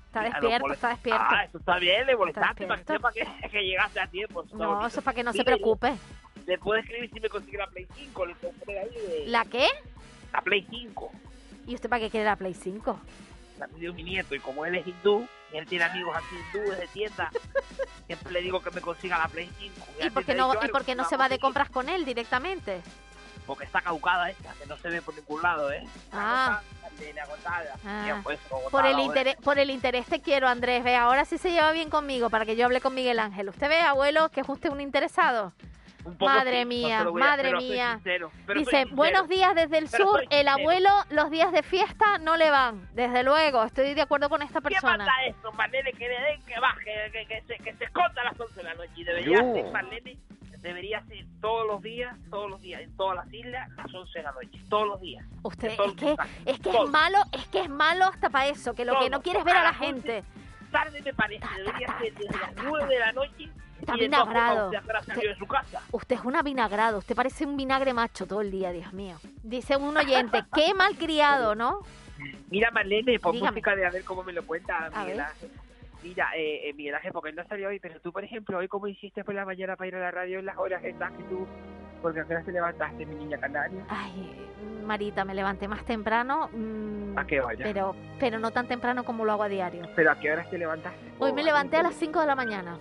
Está 0.07 0.21
despierto, 0.23 0.71
está 0.73 0.89
despierto. 0.89 1.23
Ah, 1.27 1.43
eso 1.45 1.57
está 1.57 1.77
bien, 1.79 2.05
le 2.05 2.15
molestaste 2.15 2.67
para 2.67 2.79
que 2.83 2.93
sepa 2.93 3.11
que, 3.11 3.27
que 3.49 3.65
llegaste 3.65 3.99
a 3.99 4.07
tiempo. 4.07 4.43
eso 4.43 4.55
No, 4.55 4.67
bonito. 4.69 4.87
eso 4.87 4.99
es 4.99 5.03
para 5.05 5.15
que 5.15 5.23
no 5.23 5.33
se 5.33 5.43
preocupe. 5.43 5.93
Le 6.45 6.57
puedo 6.59 6.79
escribir 6.79 7.09
si 7.11 7.19
me 7.19 7.29
consigue 7.29 7.57
la 7.57 7.67
Play 7.67 7.87
5, 7.95 8.25
le 8.27 8.35
puedo 8.35 8.53
poner 8.53 8.77
ahí 8.79 8.89
de- 8.89 9.23
¿La 9.27 9.43
qué? 9.45 9.65
La 10.31 10.41
Play 10.41 10.67
5. 10.69 11.11
¿Y 11.65 11.75
usted 11.75 11.89
para 11.89 12.01
qué 12.01 12.09
quiere 12.09 12.25
la 12.25 12.35
Play 12.35 12.53
5? 12.53 12.99
La 13.59 13.67
pidió 13.67 13.93
mi 13.93 14.03
nieto 14.03 14.35
y 14.35 14.39
como 14.39 14.65
él 14.65 14.75
es 14.75 14.87
hindú, 14.87 15.27
y 15.53 15.57
él 15.57 15.65
tiene 15.67 15.85
amigos 15.85 16.15
aquí 16.15 16.35
hindúes 16.35 16.79
de 16.79 16.87
tienda, 16.87 17.31
siempre 18.07 18.33
le 18.33 18.41
digo 18.41 18.61
que 18.61 18.71
me 18.71 18.81
consiga 18.81 19.17
la 19.17 19.27
Play 19.27 19.49
5. 19.59 19.87
¿Y 20.01 20.09
por 20.09 20.25
qué 20.25 20.33
no, 20.33 20.53
y 20.61 20.67
por 20.69 20.83
qué 20.83 20.95
no 20.95 21.05
se 21.05 21.17
va 21.17 21.29
de 21.29 21.39
compras 21.39 21.69
con 21.69 21.87
él 21.89 22.03
directamente? 22.05 22.81
Porque 23.45 23.65
está 23.65 23.81
caducada 23.81 24.29
esta, 24.29 24.53
que 24.53 24.65
no 24.65 24.77
se 24.77 24.89
ve 24.89 25.01
por 25.01 25.13
ningún 25.15 25.41
lado, 25.41 25.71
¿eh? 25.71 25.85
Ah. 26.11 26.61
Agotada. 27.21 27.75
Ah. 27.85 28.21
Pues, 28.23 28.39
agotada, 28.45 28.69
Por 28.69 28.85
el, 28.85 28.93
ahora. 28.93 29.03
interés, 29.03 29.35
por 29.37 29.59
el 29.59 29.69
interés 29.69 30.05
te 30.05 30.21
quiero, 30.21 30.47
Andrés. 30.47 30.83
Ve, 30.83 30.95
ahora 30.95 31.25
sí 31.25 31.37
se 31.37 31.51
lleva 31.51 31.71
bien 31.71 31.89
conmigo 31.89 32.29
para 32.29 32.45
que 32.45 32.55
yo 32.55 32.65
hable 32.65 32.79
con 32.79 32.93
Miguel 32.93 33.19
Ángel. 33.19 33.49
¿Usted 33.49 33.67
ve, 33.67 33.81
abuelo, 33.81 34.29
que 34.29 34.41
es 34.41 34.49
usted 34.49 34.69
un 34.69 34.79
interesado? 34.79 35.51
Un 36.05 36.17
poco 36.17 36.31
Madre 36.31 36.59
sí, 36.61 36.65
mía, 36.65 36.99
a- 36.99 37.11
madre 37.11 37.53
mía. 37.55 37.93
sincero, 37.95 38.31
Dice, 38.55 38.85
buenos 38.91 39.29
días 39.29 39.55
desde 39.55 39.77
el 39.77 39.87
Pero 39.89 40.05
sur. 40.11 40.23
El 40.29 40.47
abuelo, 40.49 40.89
los 41.09 41.31
días 41.31 41.51
de 41.53 41.63
fiesta 41.63 42.17
no 42.19 42.35
le 42.35 42.49
van. 42.51 42.89
Desde 42.93 43.23
luego, 43.23 43.63
estoy 43.63 43.93
de 43.93 44.01
acuerdo 44.01 44.27
con 44.29 44.41
esta 44.41 44.59
¿Qué 44.59 44.69
persona. 44.69 45.05
pasa 45.05 45.23
eso, 45.25 45.51
Marlene? 45.53 45.93
Que 45.93 46.07
le 46.09 46.19
den 46.21 46.41
que 46.45 46.59
baje, 46.59 47.09
que, 47.13 47.25
que, 47.25 47.41
se, 47.47 47.55
que 47.63 47.73
se 47.75 47.85
esconda 47.85 48.21
a 48.21 48.25
las 48.25 48.39
11 48.39 48.53
de 48.55 48.63
la 48.63 48.73
noche. 48.75 48.91
Y 48.97 49.03
debería 49.05 49.39
Yo. 49.39 49.53
ser, 49.53 49.71
Marlene, 49.71 50.17
debería 50.59 51.01
ser 51.05 51.25
todos 51.39 51.67
los 51.67 51.81
días, 51.81 52.15
todos 52.29 52.49
los 52.49 52.61
días, 52.61 52.81
en 52.81 52.95
todas 52.97 53.15
las 53.17 53.33
islas, 53.33 53.69
a 53.77 53.81
las 53.83 53.93
11 53.93 54.19
de 54.19 54.23
la 54.23 54.31
noche. 54.33 54.59
Todos 54.69 54.87
los 54.87 55.01
días. 55.01 55.25
Usted, 55.43 55.75
todos 55.77 55.91
es 55.91 55.95
que, 55.97 56.11
es 56.11 56.59
que 56.59 56.69
es 56.69 56.75
Todos. 56.75 56.89
malo, 56.91 57.17
es 57.31 57.47
que 57.47 57.59
es 57.61 57.69
malo 57.69 58.05
hasta 58.05 58.29
para 58.29 58.47
eso, 58.47 58.73
que 58.73 58.83
lo 58.83 58.93
que 58.93 58.99
Todo. 59.05 59.09
no 59.09 59.21
quiere 59.21 59.39
es 59.39 59.45
ver 59.45 59.55
a 59.55 59.63
la 59.63 59.73
gente. 59.73 60.23
Tarde 60.71 61.01
me 61.01 61.13
parece, 61.13 61.45
debería 61.57 61.97
ser 61.99 62.13
desde 62.15 62.39
las 62.39 62.55
9 62.61 62.87
de 62.93 62.99
la 62.99 63.11
noche. 63.13 63.49
Está 63.83 63.97
y 63.97 64.01
vinagrado. 64.01 64.65
usted 64.67 64.77
habrá 64.77 65.03
salido 65.03 65.29
de 65.33 65.37
su 65.37 65.45
casa. 65.45 65.81
Usted 65.91 66.15
es 66.15 66.23
una 66.23 66.41
vinagrado, 66.41 66.99
usted 66.99 67.15
parece 67.15 67.45
un 67.45 67.57
vinagre 67.57 67.93
macho 67.93 68.25
todo 68.25 68.41
el 68.41 68.49
día, 68.49 68.71
Dios 68.71 68.93
mío. 68.93 69.17
Dice 69.43 69.75
un 69.75 69.95
oyente, 69.97 70.43
qué 70.55 70.73
mal 70.73 70.95
criado, 70.95 71.53
¿no? 71.55 71.79
Mira, 72.49 72.71
Marlene, 72.71 73.19
pon 73.19 73.33
Dígame. 73.33 73.51
música 73.51 73.75
de 73.75 73.85
a 73.85 73.89
ver 73.89 74.03
cómo 74.05 74.23
me 74.23 74.31
lo 74.31 74.45
cuenta 74.45 74.89
Miguel. 74.97 75.19
Ángel. 75.19 75.51
Mira, 76.01 76.29
eh, 76.35 76.69
eh, 76.69 76.73
Miguel 76.73 76.95
Ángel, 76.95 77.11
porque 77.11 77.33
no 77.33 77.43
salió 77.45 77.69
hoy, 77.69 77.79
pero 77.79 77.99
tú, 77.99 78.11
por 78.11 78.23
ejemplo, 78.23 78.57
hoy, 78.57 78.67
¿cómo 78.67 78.87
hiciste 78.87 79.23
por 79.23 79.35
la 79.35 79.45
mañana 79.45 79.75
para 79.75 79.87
ir 79.87 79.95
a 79.95 79.99
la 79.99 80.11
radio 80.11 80.39
en 80.39 80.45
las 80.45 80.57
horas 80.57 80.83
estas 80.83 81.11
que 81.13 81.23
tú... 81.23 81.45
Porque 82.01 82.19
a 82.19 82.25
qué 82.25 82.33
hora 82.35 82.43
te 82.43 82.51
levantaste, 82.51 83.05
mi 83.05 83.15
niña 83.15 83.37
canaria? 83.37 83.85
Ay, 83.87 84.49
Marita, 84.85 85.23
me 85.23 85.33
levanté 85.33 85.69
más 85.69 85.85
temprano, 85.85 86.49
mm, 86.51 87.17
¿A 87.17 87.25
qué 87.25 87.39
hora? 87.39 87.55
pero, 87.63 87.95
pero 88.19 88.39
no 88.39 88.51
tan 88.51 88.67
temprano 88.67 89.05
como 89.05 89.23
lo 89.23 89.31
hago 89.31 89.43
a 89.43 89.49
diario. 89.49 89.87
¿Pero 89.95 90.11
a 90.11 90.19
qué 90.19 90.31
horas 90.31 90.49
te 90.49 90.57
levantaste? 90.57 90.99
Hoy 91.19 91.31
me 91.31 91.43
levanté 91.43 91.77
a 91.77 91.83
las 91.83 91.95
5 91.95 92.19
de 92.19 92.27
la 92.27 92.35
mañana. 92.35 92.77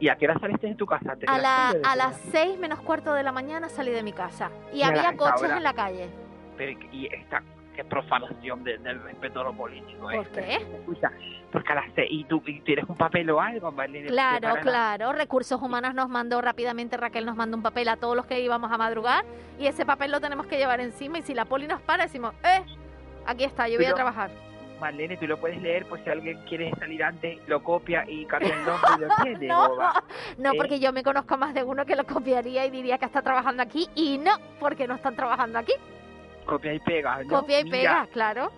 ¿Y 0.00 0.08
a 0.08 0.16
qué 0.16 0.26
hora 0.26 0.38
saliste 0.38 0.66
de 0.68 0.74
tu 0.74 0.86
casa? 0.86 1.12
¿Antes 1.12 1.28
de 1.28 1.34
A, 1.34 1.38
las 1.38 1.42
la, 1.42 1.70
seis 1.72 1.84
a 1.84 1.96
la 1.96 2.04
las 2.06 2.20
6 2.30 2.58
menos 2.58 2.80
cuarto 2.80 3.14
de 3.14 3.22
la 3.22 3.32
mañana 3.32 3.68
salí 3.68 3.90
de 3.90 4.02
mi 4.02 4.12
casa. 4.12 4.50
Y 4.72 4.82
había 4.82 5.16
coches 5.16 5.42
hora- 5.42 5.56
en 5.56 5.62
la 5.62 5.72
calle. 5.74 6.08
Pero, 6.56 6.78
y 6.92 7.06
esta 7.12 7.42
qué 7.74 7.84
profanación 7.84 8.64
de- 8.64 8.78
del 8.78 9.00
respeto 9.02 9.40
a 9.40 9.44
lo 9.44 9.52
político. 9.52 10.02
¿Por 10.02 10.14
¿eh? 10.14 10.28
qué? 10.34 10.54
Escucha, 10.56 11.12
porque 11.52 11.72
a 11.72 11.76
las 11.76 11.84
seis, 11.94 12.08
¿y 12.10 12.24
tú 12.24 12.42
y 12.46 12.60
tienes 12.62 12.84
un 12.88 12.96
papel 12.96 13.30
o 13.30 13.40
algo? 13.40 13.72
Claro, 14.08 14.56
claro. 14.62 15.12
Recursos 15.12 15.60
Humanos 15.62 15.94
nos 15.94 16.08
mandó 16.08 16.40
rápidamente, 16.40 16.96
Raquel 16.96 17.24
nos 17.24 17.36
mandó 17.36 17.56
un 17.56 17.62
papel 17.62 17.88
a 17.88 17.96
todos 17.96 18.16
los 18.16 18.26
que 18.26 18.40
íbamos 18.40 18.72
a 18.72 18.78
madrugar 18.78 19.24
y 19.60 19.66
ese 19.68 19.86
papel 19.86 20.10
lo 20.10 20.20
tenemos 20.20 20.46
que 20.46 20.58
llevar 20.58 20.80
encima 20.80 21.18
y 21.18 21.22
si 21.22 21.34
la 21.34 21.44
poli 21.44 21.68
nos 21.68 21.80
para 21.80 22.04
decimos, 22.04 22.34
eh, 22.44 22.62
aquí 23.26 23.44
está, 23.44 23.68
yo 23.68 23.76
voy 23.76 23.86
a 23.86 23.94
trabajar. 23.94 24.30
Marlene, 24.80 25.16
tú 25.16 25.26
lo 25.26 25.38
puedes 25.38 25.60
leer 25.60 25.86
por 25.86 26.02
si 26.02 26.10
alguien 26.10 26.38
quiere 26.48 26.70
salir 26.78 27.02
antes, 27.02 27.38
lo 27.46 27.62
copia 27.62 28.04
y 28.08 28.24
cambia 28.26 28.54
el 28.54 28.64
nombre 28.66 28.90
y 28.96 29.00
lo 29.00 29.08
tiene. 29.22 29.46
No, 29.48 29.68
boba. 29.70 30.04
No, 30.38 30.52
¿Eh? 30.52 30.56
porque 30.56 30.80
yo 30.80 30.92
me 30.92 31.02
conozco 31.02 31.36
más 31.36 31.54
de 31.54 31.62
uno 31.64 31.84
que 31.86 31.96
lo 31.96 32.04
copiaría 32.04 32.66
y 32.66 32.70
diría 32.70 32.98
que 32.98 33.04
está 33.06 33.22
trabajando 33.22 33.62
aquí 33.62 33.88
y 33.94 34.18
no, 34.18 34.32
porque 34.60 34.86
no 34.86 34.94
están 34.94 35.16
trabajando 35.16 35.58
aquí. 35.58 35.72
Copia 36.46 36.72
y 36.74 36.80
pega, 36.80 37.22
¿no? 37.24 37.40
Copia 37.40 37.60
y 37.60 37.64
Mira, 37.64 37.76
pega, 37.76 38.06
claro. 38.12 38.50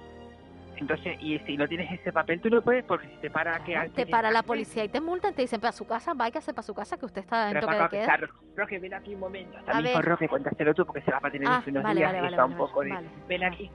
Entonces, 0.77 1.19
y 1.21 1.39
si 1.41 1.59
no 1.59 1.69
tienes 1.69 1.93
ese 1.93 2.11
papel, 2.11 2.41
tú 2.41 2.49
no 2.49 2.63
puedes, 2.63 2.83
porque 2.85 3.07
si 3.09 3.17
te 3.17 3.31
para 3.31 3.63
que 3.65 3.77
Te 3.95 4.07
para 4.07 4.31
la 4.31 4.43
policía 4.43 4.83
y 4.85 4.89
te 4.89 4.99
multan, 4.99 5.35
te 5.35 5.43
dicen 5.43 5.61
para 5.61 5.73
su 5.73 5.87
casa, 5.87 6.15
váyase 6.15 6.55
para 6.55 6.63
su 6.63 6.73
casa 6.73 6.97
que 6.97 7.05
usted 7.05 7.21
está 7.21 7.51
en 7.51 7.61
toque 7.61 7.75
de 7.77 7.89
queda. 7.91 8.19
Roque, 8.57 8.79
ven 8.79 8.95
aquí 8.95 9.13
un 9.13 9.21
momento. 9.21 9.59
Está 9.59 9.73
A 9.73 9.81
mi 9.83 9.91
hijo 9.91 9.99
ver. 9.99 10.09
Roque, 10.09 10.29
cuéntaselo 10.29 10.73
tú 10.73 10.87
porque 10.87 11.03
se 11.03 11.11
va 11.11 11.19
a 11.23 11.31
tener 11.31 11.47
Ah, 11.47 11.63
unos 11.67 11.95
días 11.95 12.15
está 12.31 12.45
un 12.47 12.57
poco 12.57 12.81
de... 12.81 12.97
Ven 13.29 13.45
aquí. 13.45 13.71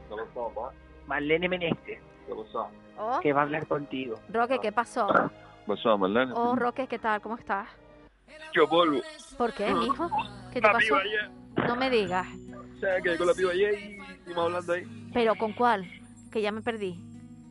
Marlene 1.06 1.48
Menezes. 2.28 2.55
Oh, 2.97 3.19
Que 3.21 3.34
va 3.34 3.41
a 3.41 3.43
hablar 3.43 3.67
contigo. 3.67 4.19
Roque, 4.30 4.59
¿qué 4.61 4.71
pasó? 4.71 5.07
Pasó, 5.67 5.97
Marlene. 5.97 6.32
Oh, 6.36 6.55
Roque, 6.55 6.88
¿qué 6.88 6.99
tal? 6.99 7.19
¿Cómo 7.21 7.36
estás? 7.38 7.67
Yo 8.53 8.67
vuelvo. 8.67 9.01
¿Por 9.38 9.51
qué, 9.53 9.73
mijo? 9.73 10.07
¿Qué 10.53 10.61
te 10.61 10.67
La 10.67 10.73
pasó? 10.73 10.86
piba 10.88 10.99
ayer. 10.99 11.30
No 11.67 11.76
me 11.76 11.89
digas. 11.89 12.28
O 12.76 12.80
sea, 12.80 13.01
que 13.01 13.17
con 13.17 13.26
la 13.28 13.34
piba 13.34 13.51
ayer 13.51 13.73
y 13.73 13.99
estuvimos 13.99 14.45
hablando 14.45 14.73
ahí. 14.73 15.09
¿Pero 15.13 15.36
con 15.36 15.53
cuál? 15.53 15.86
Que 16.32 16.41
ya 16.41 16.51
me 16.51 16.61
perdí. 16.61 16.99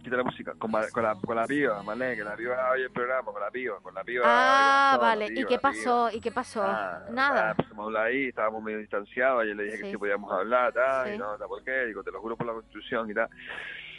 Quita 0.04 0.16
la 0.16 0.22
música. 0.22 0.52
Con, 0.58 0.70
con, 0.70 1.02
la, 1.02 1.14
con 1.16 1.34
la 1.36 1.46
piba, 1.46 1.82
Marlene, 1.82 2.14
que 2.14 2.22
la 2.24 2.36
piba 2.36 2.70
oye 2.72 2.84
el 2.84 2.90
programa, 2.90 3.32
con 3.32 3.40
la 3.40 3.50
piba, 3.50 3.80
con 3.82 3.94
la 3.94 4.04
piba. 4.04 4.22
Ah, 4.26 4.92
con 4.96 5.00
vale. 5.08 5.28
piba, 5.28 5.40
¿Y 5.40 5.44
qué 5.46 5.58
pasó? 5.58 6.10
¿Y 6.12 6.20
qué 6.20 6.30
pasó? 6.30 6.62
Ah, 6.62 7.00
Nada. 7.10 7.56
ah, 7.58 7.82
hablar 7.82 8.06
ahí, 8.06 8.26
estábamos 8.28 8.62
medio 8.62 8.78
distanciados, 8.78 9.42
ayer 9.42 9.56
le 9.56 9.64
dije 9.64 9.76
que 9.78 9.84
Sí. 9.84 9.90
sí 9.92 9.96
podíamos 9.96 10.30
hablar, 10.30 10.72
tal, 10.72 11.08
Sí. 11.08 11.14
y 11.14 11.18
no, 11.18 11.36
tal, 11.38 11.48
¿por 11.48 11.64
qué? 11.64 11.86
Digo, 11.86 12.02
te 12.04 12.12
lo 12.12 12.20
juro 12.20 12.36
por 12.36 12.46
la 12.46 12.52
Constitución 12.52 13.10
y 13.10 13.14
tal. 13.14 13.28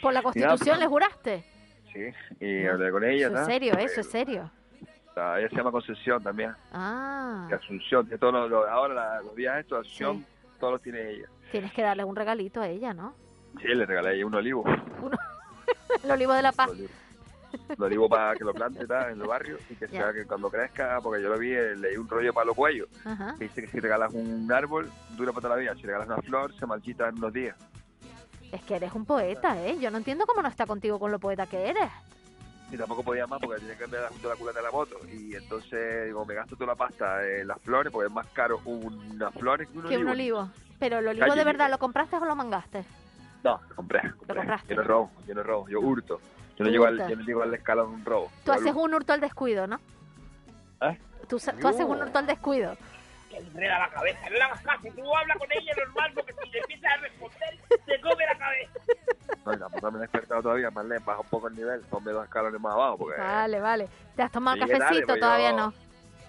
¿Por 0.02 0.12
la 0.12 0.22
Constitución 0.22 0.76
pues, 0.76 0.78
le 0.80 0.86
juraste? 0.86 1.44
Sí, 1.92 2.10
y 2.44 2.66
hablé 2.66 2.90
con 2.90 3.04
ella, 3.04 3.26
Eso 3.28 3.38
es 3.40 3.46
serio, 3.46 3.72
eso 3.78 4.00
es 4.00 4.10
serio. 4.10 4.50
Ella 5.16 5.48
se 5.48 5.56
llama 5.56 5.70
Concepción 5.70 6.22
también, 6.22 6.52
Ah, 6.72 7.46
que 7.48 7.54
Asunción, 7.54 8.06
que 8.06 8.18
todos 8.18 8.34
los, 8.34 8.50
los- 8.50 8.68
ahora 8.68 8.92
la- 8.94 9.20
los 9.22 9.34
días 9.34 9.58
estos, 9.60 9.80
Asunción, 9.80 10.26
todos 10.60 10.74
los 10.74 10.82
tiene 10.82 11.10
ella. 11.10 11.26
tienes 11.50 11.72
que 11.72 11.80
darle 11.82 12.04
un 12.04 12.14
regalito 12.14 12.60
a 12.60 12.68
ella, 12.68 12.92
¿no? 12.92 13.14
Sí, 13.62 13.68
le 13.68 13.86
regalé 13.86 14.10
a 14.10 14.12
ella 14.12 14.26
un 14.26 14.34
olivo. 14.34 14.64
El 16.04 16.10
olivo 16.10 16.32
de 16.34 16.42
la 16.42 16.52
paz. 16.52 16.70
Un 16.70 17.82
olivo 17.82 18.08
para 18.08 18.34
que 18.34 18.44
lo 18.44 18.52
plante 18.52 18.80
en 18.84 19.20
el 19.20 19.26
barrio 19.26 19.56
y 19.70 19.74
que 19.76 19.86
Ya. 19.88 20.02
sea 20.02 20.12
que 20.12 20.26
cuando 20.26 20.50
crezca, 20.50 21.00
porque 21.02 21.22
yo 21.22 21.30
lo 21.30 21.38
vi, 21.38 21.52
eh, 21.52 21.74
leí 21.76 21.96
un 21.96 22.06
rollo 22.08 22.34
para 22.34 22.46
los 22.46 22.54
cuellos. 22.56 22.86
Que 23.38 23.44
dice 23.44 23.62
que 23.62 23.68
si 23.68 23.80
regalas 23.80 24.12
un 24.12 24.50
árbol, 24.52 24.90
dura 25.16 25.32
para 25.32 25.42
toda 25.42 25.54
la 25.56 25.60
vida. 25.62 25.74
Si 25.76 25.82
regalas 25.82 26.08
una 26.08 26.18
flor, 26.18 26.52
se 26.58 26.66
marchita 26.66 27.08
en 27.08 27.14
unos 27.16 27.32
días. 27.32 27.56
Es 28.52 28.62
que 28.62 28.76
eres 28.76 28.92
un 28.92 29.04
poeta, 29.04 29.60
¿eh? 29.66 29.76
Yo 29.80 29.90
no 29.90 29.98
entiendo 29.98 30.26
cómo 30.26 30.42
no 30.42 30.48
está 30.48 30.66
contigo 30.66 30.98
con 30.98 31.10
lo 31.10 31.18
poeta 31.18 31.46
que 31.46 31.68
eres. 31.70 31.90
Y 32.70 32.76
tampoco 32.76 33.02
podía 33.02 33.26
más 33.26 33.40
porque 33.40 33.60
tenía 33.60 33.76
que 33.76 33.84
andar 33.84 34.08
junto 34.08 34.28
a 34.28 34.34
la 34.34 34.36
culata 34.36 34.58
de 34.58 34.64
la 34.64 34.70
moto. 34.72 34.96
Y 35.12 35.34
entonces, 35.34 36.06
digo, 36.06 36.24
me 36.24 36.34
gasto 36.34 36.56
toda 36.56 36.68
la 36.68 36.74
pasta 36.74 37.24
en 37.24 37.46
las 37.46 37.60
flores, 37.60 37.92
porque 37.92 38.08
es 38.08 38.12
más 38.12 38.26
caro 38.32 38.60
unas 38.64 39.32
flores 39.34 39.68
que 39.68 39.78
un 39.78 39.84
Que 39.84 39.96
olivo. 39.96 40.02
un 40.02 40.08
olivo. 40.08 40.50
Pero 40.78 40.98
el 40.98 41.08
olivo 41.08 41.26
Calle 41.26 41.38
de 41.38 41.44
verdad. 41.44 41.70
¿lo 41.70 41.78
compraste 41.78 42.16
o 42.16 42.24
lo 42.24 42.34
mangaste? 42.36 42.84
No, 43.44 43.60
lo 43.68 43.76
compré. 43.76 44.00
compré. 44.18 44.36
compraste. 44.36 44.74
Yo 44.74 44.82
no 44.82 44.88
robo, 44.88 45.10
yo 45.26 45.34
no 45.34 45.42
robo, 45.42 45.68
yo 45.68 45.80
hurto. 45.80 46.20
Yo 46.58 46.64
no, 46.64 46.70
llego 46.70 46.86
al, 46.86 47.08
yo 47.08 47.16
no 47.16 47.22
llego 47.24 47.42
al 47.42 47.54
escalón 47.54 47.90
de 47.90 47.94
un 47.96 48.04
robo. 48.04 48.30
Tú 48.44 48.52
haces 48.52 48.74
un 48.74 48.94
hurto 48.94 49.12
al 49.12 49.20
descuido, 49.20 49.66
¿no? 49.66 49.78
¿Eh? 50.80 50.98
Tú, 51.28 51.38
tú 51.60 51.68
haces 51.68 51.84
un 51.84 52.00
hurto 52.00 52.18
al 52.18 52.26
descuido. 52.26 52.76
Que 53.36 53.42
le 53.42 53.48
enreda 53.48 53.78
la 53.78 53.88
cabeza. 53.90 54.20
No 54.24 54.30
le 54.36 54.42
hagas 54.42 54.60
caso. 54.62 54.88
Tú 54.94 55.16
hablas 55.16 55.36
con 55.38 55.48
ella 55.52 55.72
normal 55.84 56.10
porque 56.14 56.32
si 56.32 56.50
le 56.50 56.58
empiezas 56.60 56.92
a 56.92 56.96
responder, 56.96 57.58
te 57.86 58.00
come 58.00 58.24
la 58.26 58.38
cabeza. 58.38 58.80
No, 59.44 59.58
tampoco 59.58 59.90
me 59.92 59.98
he 59.98 60.00
despertado 60.02 60.42
todavía, 60.42 60.70
Marlene, 60.70 61.04
baja 61.04 61.20
un 61.20 61.28
poco 61.28 61.48
el 61.48 61.54
nivel, 61.54 61.80
ponme 61.82 62.12
dos 62.12 62.24
escalones 62.24 62.60
más 62.60 62.72
abajo, 62.72 62.98
porque... 62.98 63.20
Vale, 63.20 63.60
vale. 63.60 63.88
¿Te 64.16 64.22
has 64.22 64.32
tomado 64.32 64.58
cafecito? 64.58 65.06
pues 65.06 65.20
Todavía 65.20 65.50
yo- 65.50 65.56
no. 65.56 65.74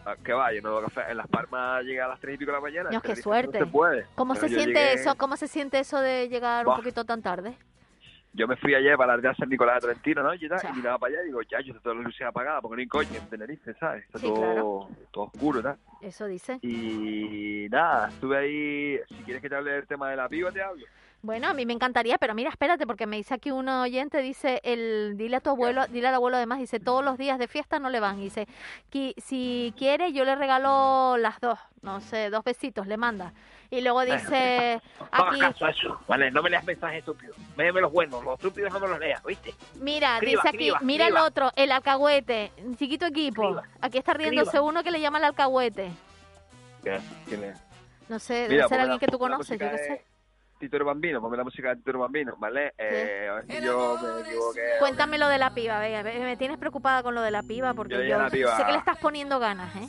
Ah, 0.05 0.15
¿Qué 0.23 0.31
va? 0.33 0.53
Yo 0.53 0.61
no 0.61 0.69
bebo 0.75 0.81
café. 0.87 1.11
En 1.11 1.17
Las 1.17 1.27
Palmas 1.27 1.83
llega 1.83 2.05
a 2.05 2.07
las 2.09 2.19
tres 2.19 2.35
y 2.35 2.37
pico 2.37 2.51
de 2.51 2.57
la 2.57 2.61
mañana. 2.61 2.89
Dios, 2.89 3.01
qué 3.03 3.15
suerte. 3.15 3.59
No 3.59 3.65
se 3.65 3.71
puede. 3.71 4.05
¿Cómo 4.15 4.35
Pero 4.35 4.47
se 4.47 4.53
siente 4.55 4.79
llegué- 4.79 4.93
eso? 4.93 5.15
¿Cómo 5.15 5.35
se 5.35 5.47
siente 5.47 5.79
eso 5.79 5.99
de 5.99 6.29
llegar 6.29 6.59
un 6.65 6.71
Buah. 6.71 6.77
poquito 6.77 7.03
tan 7.05 7.21
tarde? 7.21 7.57
Yo 8.37 8.47
me 8.47 8.55
fui 8.57 8.75
ayer 8.75 8.95
para 8.95 9.17
la 9.17 9.29
de 9.29 9.35
San 9.35 9.49
Nicolás 9.49 9.81
de 9.81 9.87
Trentino, 9.87 10.21
¿no? 10.21 10.31
Y, 10.31 10.47
tal, 10.47 10.59
y 10.71 10.77
miraba 10.77 10.99
para 10.99 11.13
allá 11.13 11.23
y 11.23 11.25
digo, 11.25 11.41
ya, 11.41 11.59
yo 11.59 11.73
todas 11.81 11.97
las 11.97 12.05
luces 12.05 12.27
apagadas, 12.27 12.61
porque 12.61 12.75
no 12.75 12.79
hay 12.81 12.87
coche 12.87 13.17
en 13.17 13.27
Tenerife, 13.27 13.73
¿sabes? 13.79 14.05
Está 14.05 14.19
Sí, 14.19 14.25
todo, 14.25 14.39
claro. 14.39 14.89
todo 15.09 15.23
oscuro, 15.23 15.63
¿tal? 15.63 15.77
Eso 16.03 16.27
dice. 16.27 16.59
Y 16.61 17.67
nada, 17.71 18.09
estuve 18.09 18.37
ahí. 18.37 18.99
Si 19.17 19.23
quieres 19.23 19.41
que 19.41 19.49
te 19.49 19.55
hable 19.55 19.71
del 19.71 19.87
tema 19.87 20.11
de 20.11 20.17
la 20.17 20.29
piba, 20.29 20.51
te 20.51 20.61
hablo. 20.61 20.85
Bueno, 21.27 21.49
a 21.49 21.53
mí 21.53 21.65
me 21.65 21.73
encantaría, 21.73 22.17
pero 22.17 22.33
mira, 22.33 22.49
espérate, 22.49 22.87
porque 22.87 23.05
me 23.05 23.17
dice 23.17 23.33
aquí 23.33 23.51
un 23.51 23.67
oyente, 23.67 24.21
dice, 24.21 24.61
el, 24.63 25.15
dile 25.17 25.35
a 25.35 25.39
tu 25.41 25.49
abuelo, 25.49 25.85
dile 25.87 26.07
al 26.07 26.13
abuelo 26.15 26.37
además, 26.37 26.57
dice, 26.59 26.79
todos 26.79 27.03
los 27.03 27.17
días 27.17 27.37
de 27.37 27.49
fiesta 27.49 27.79
no 27.79 27.89
le 27.89 27.99
van. 27.99 28.17
Dice, 28.17 28.47
"Qui- 28.89 29.13
si 29.19 29.73
quiere, 29.77 30.13
yo 30.13 30.23
le 30.23 30.35
regalo 30.35 31.17
las 31.17 31.41
dos, 31.41 31.59
no 31.81 31.99
sé, 31.99 32.29
dos 32.29 32.45
besitos, 32.45 32.87
le 32.87 32.95
manda. 32.95 33.33
Y 33.69 33.81
luego 33.81 34.05
dice, 34.05 34.79
aquí, 35.11 35.39
caso 35.41 35.65
a 35.65 35.69
eso. 35.71 35.99
Vale, 36.07 36.31
no 36.31 36.41
me 36.41 36.49
leas 36.49 36.63
mensajes 36.63 36.99
estúpidos. 36.99 37.35
Léeme 37.57 37.81
los 37.81 37.91
buenos. 37.91 38.23
Los 38.23 38.35
estúpidos 38.35 38.71
no 38.71 38.79
me 38.79 38.87
los 38.87 38.97
leas, 38.97 39.21
¿viste? 39.25 39.53
mira, 39.81 40.13
Escriba, 40.13 40.43
dice 40.43 40.47
aquí, 40.47 40.57
escriba, 40.69 40.79
mira 40.81 41.07
el 41.07 41.17
otro, 41.17 41.51
el 41.57 41.73
alcahuete, 41.73 42.53
chiquito 42.77 43.05
equipo. 43.05 43.59
Aquí 43.81 43.97
está 43.97 44.13
riéndose 44.13 44.61
uno 44.61 44.81
que 44.81 44.91
le 44.91 45.01
llama 45.01 45.17
el 45.17 45.25
alcahuete. 45.25 45.91
¿Qué? 46.85 47.01
¿Quién 47.27 47.43
es? 47.43 47.59
No 48.07 48.17
sé, 48.17 48.33
debe 48.35 48.53
Mira, 48.55 48.67
ser 48.69 48.79
alguien 48.79 48.95
la- 48.95 48.99
que 48.99 49.07
tú 49.07 49.19
conoces, 49.19 49.59
yo 49.59 49.69
qué 49.69 49.77
sé. 49.77 50.05
Tito 50.59 50.83
Bambino, 50.83 51.21
ponme 51.21 51.37
la 51.37 51.43
música 51.43 51.69
de 51.69 51.77
Tito 51.77 51.99
Bambino, 51.99 52.35
¿vale? 52.39 52.73
Eh, 52.77 53.27
a 53.29 53.33
ver 53.35 53.45
si 53.47 53.61
yo 53.63 53.97
me 54.01 54.21
equivoqué. 54.27 54.61
Cuéntame 54.79 55.17
lo 55.17 55.27
de 55.27 55.37
la 55.37 55.53
piba, 55.53 55.79
venga, 55.79 56.03
me 56.03 56.37
tienes 56.37 56.57
preocupada 56.57 57.03
con 57.03 57.15
lo 57.15 57.21
de 57.21 57.31
la 57.31 57.43
piba 57.43 57.73
porque 57.73 57.95
Yo 57.95 58.01
yo, 58.03 58.27
piba. 58.31 58.57
sé 58.57 58.65
que 58.65 58.71
le 58.71 58.77
estás 58.77 58.97
poniendo 58.97 59.39
ganas, 59.39 59.75
¿eh? 59.75 59.87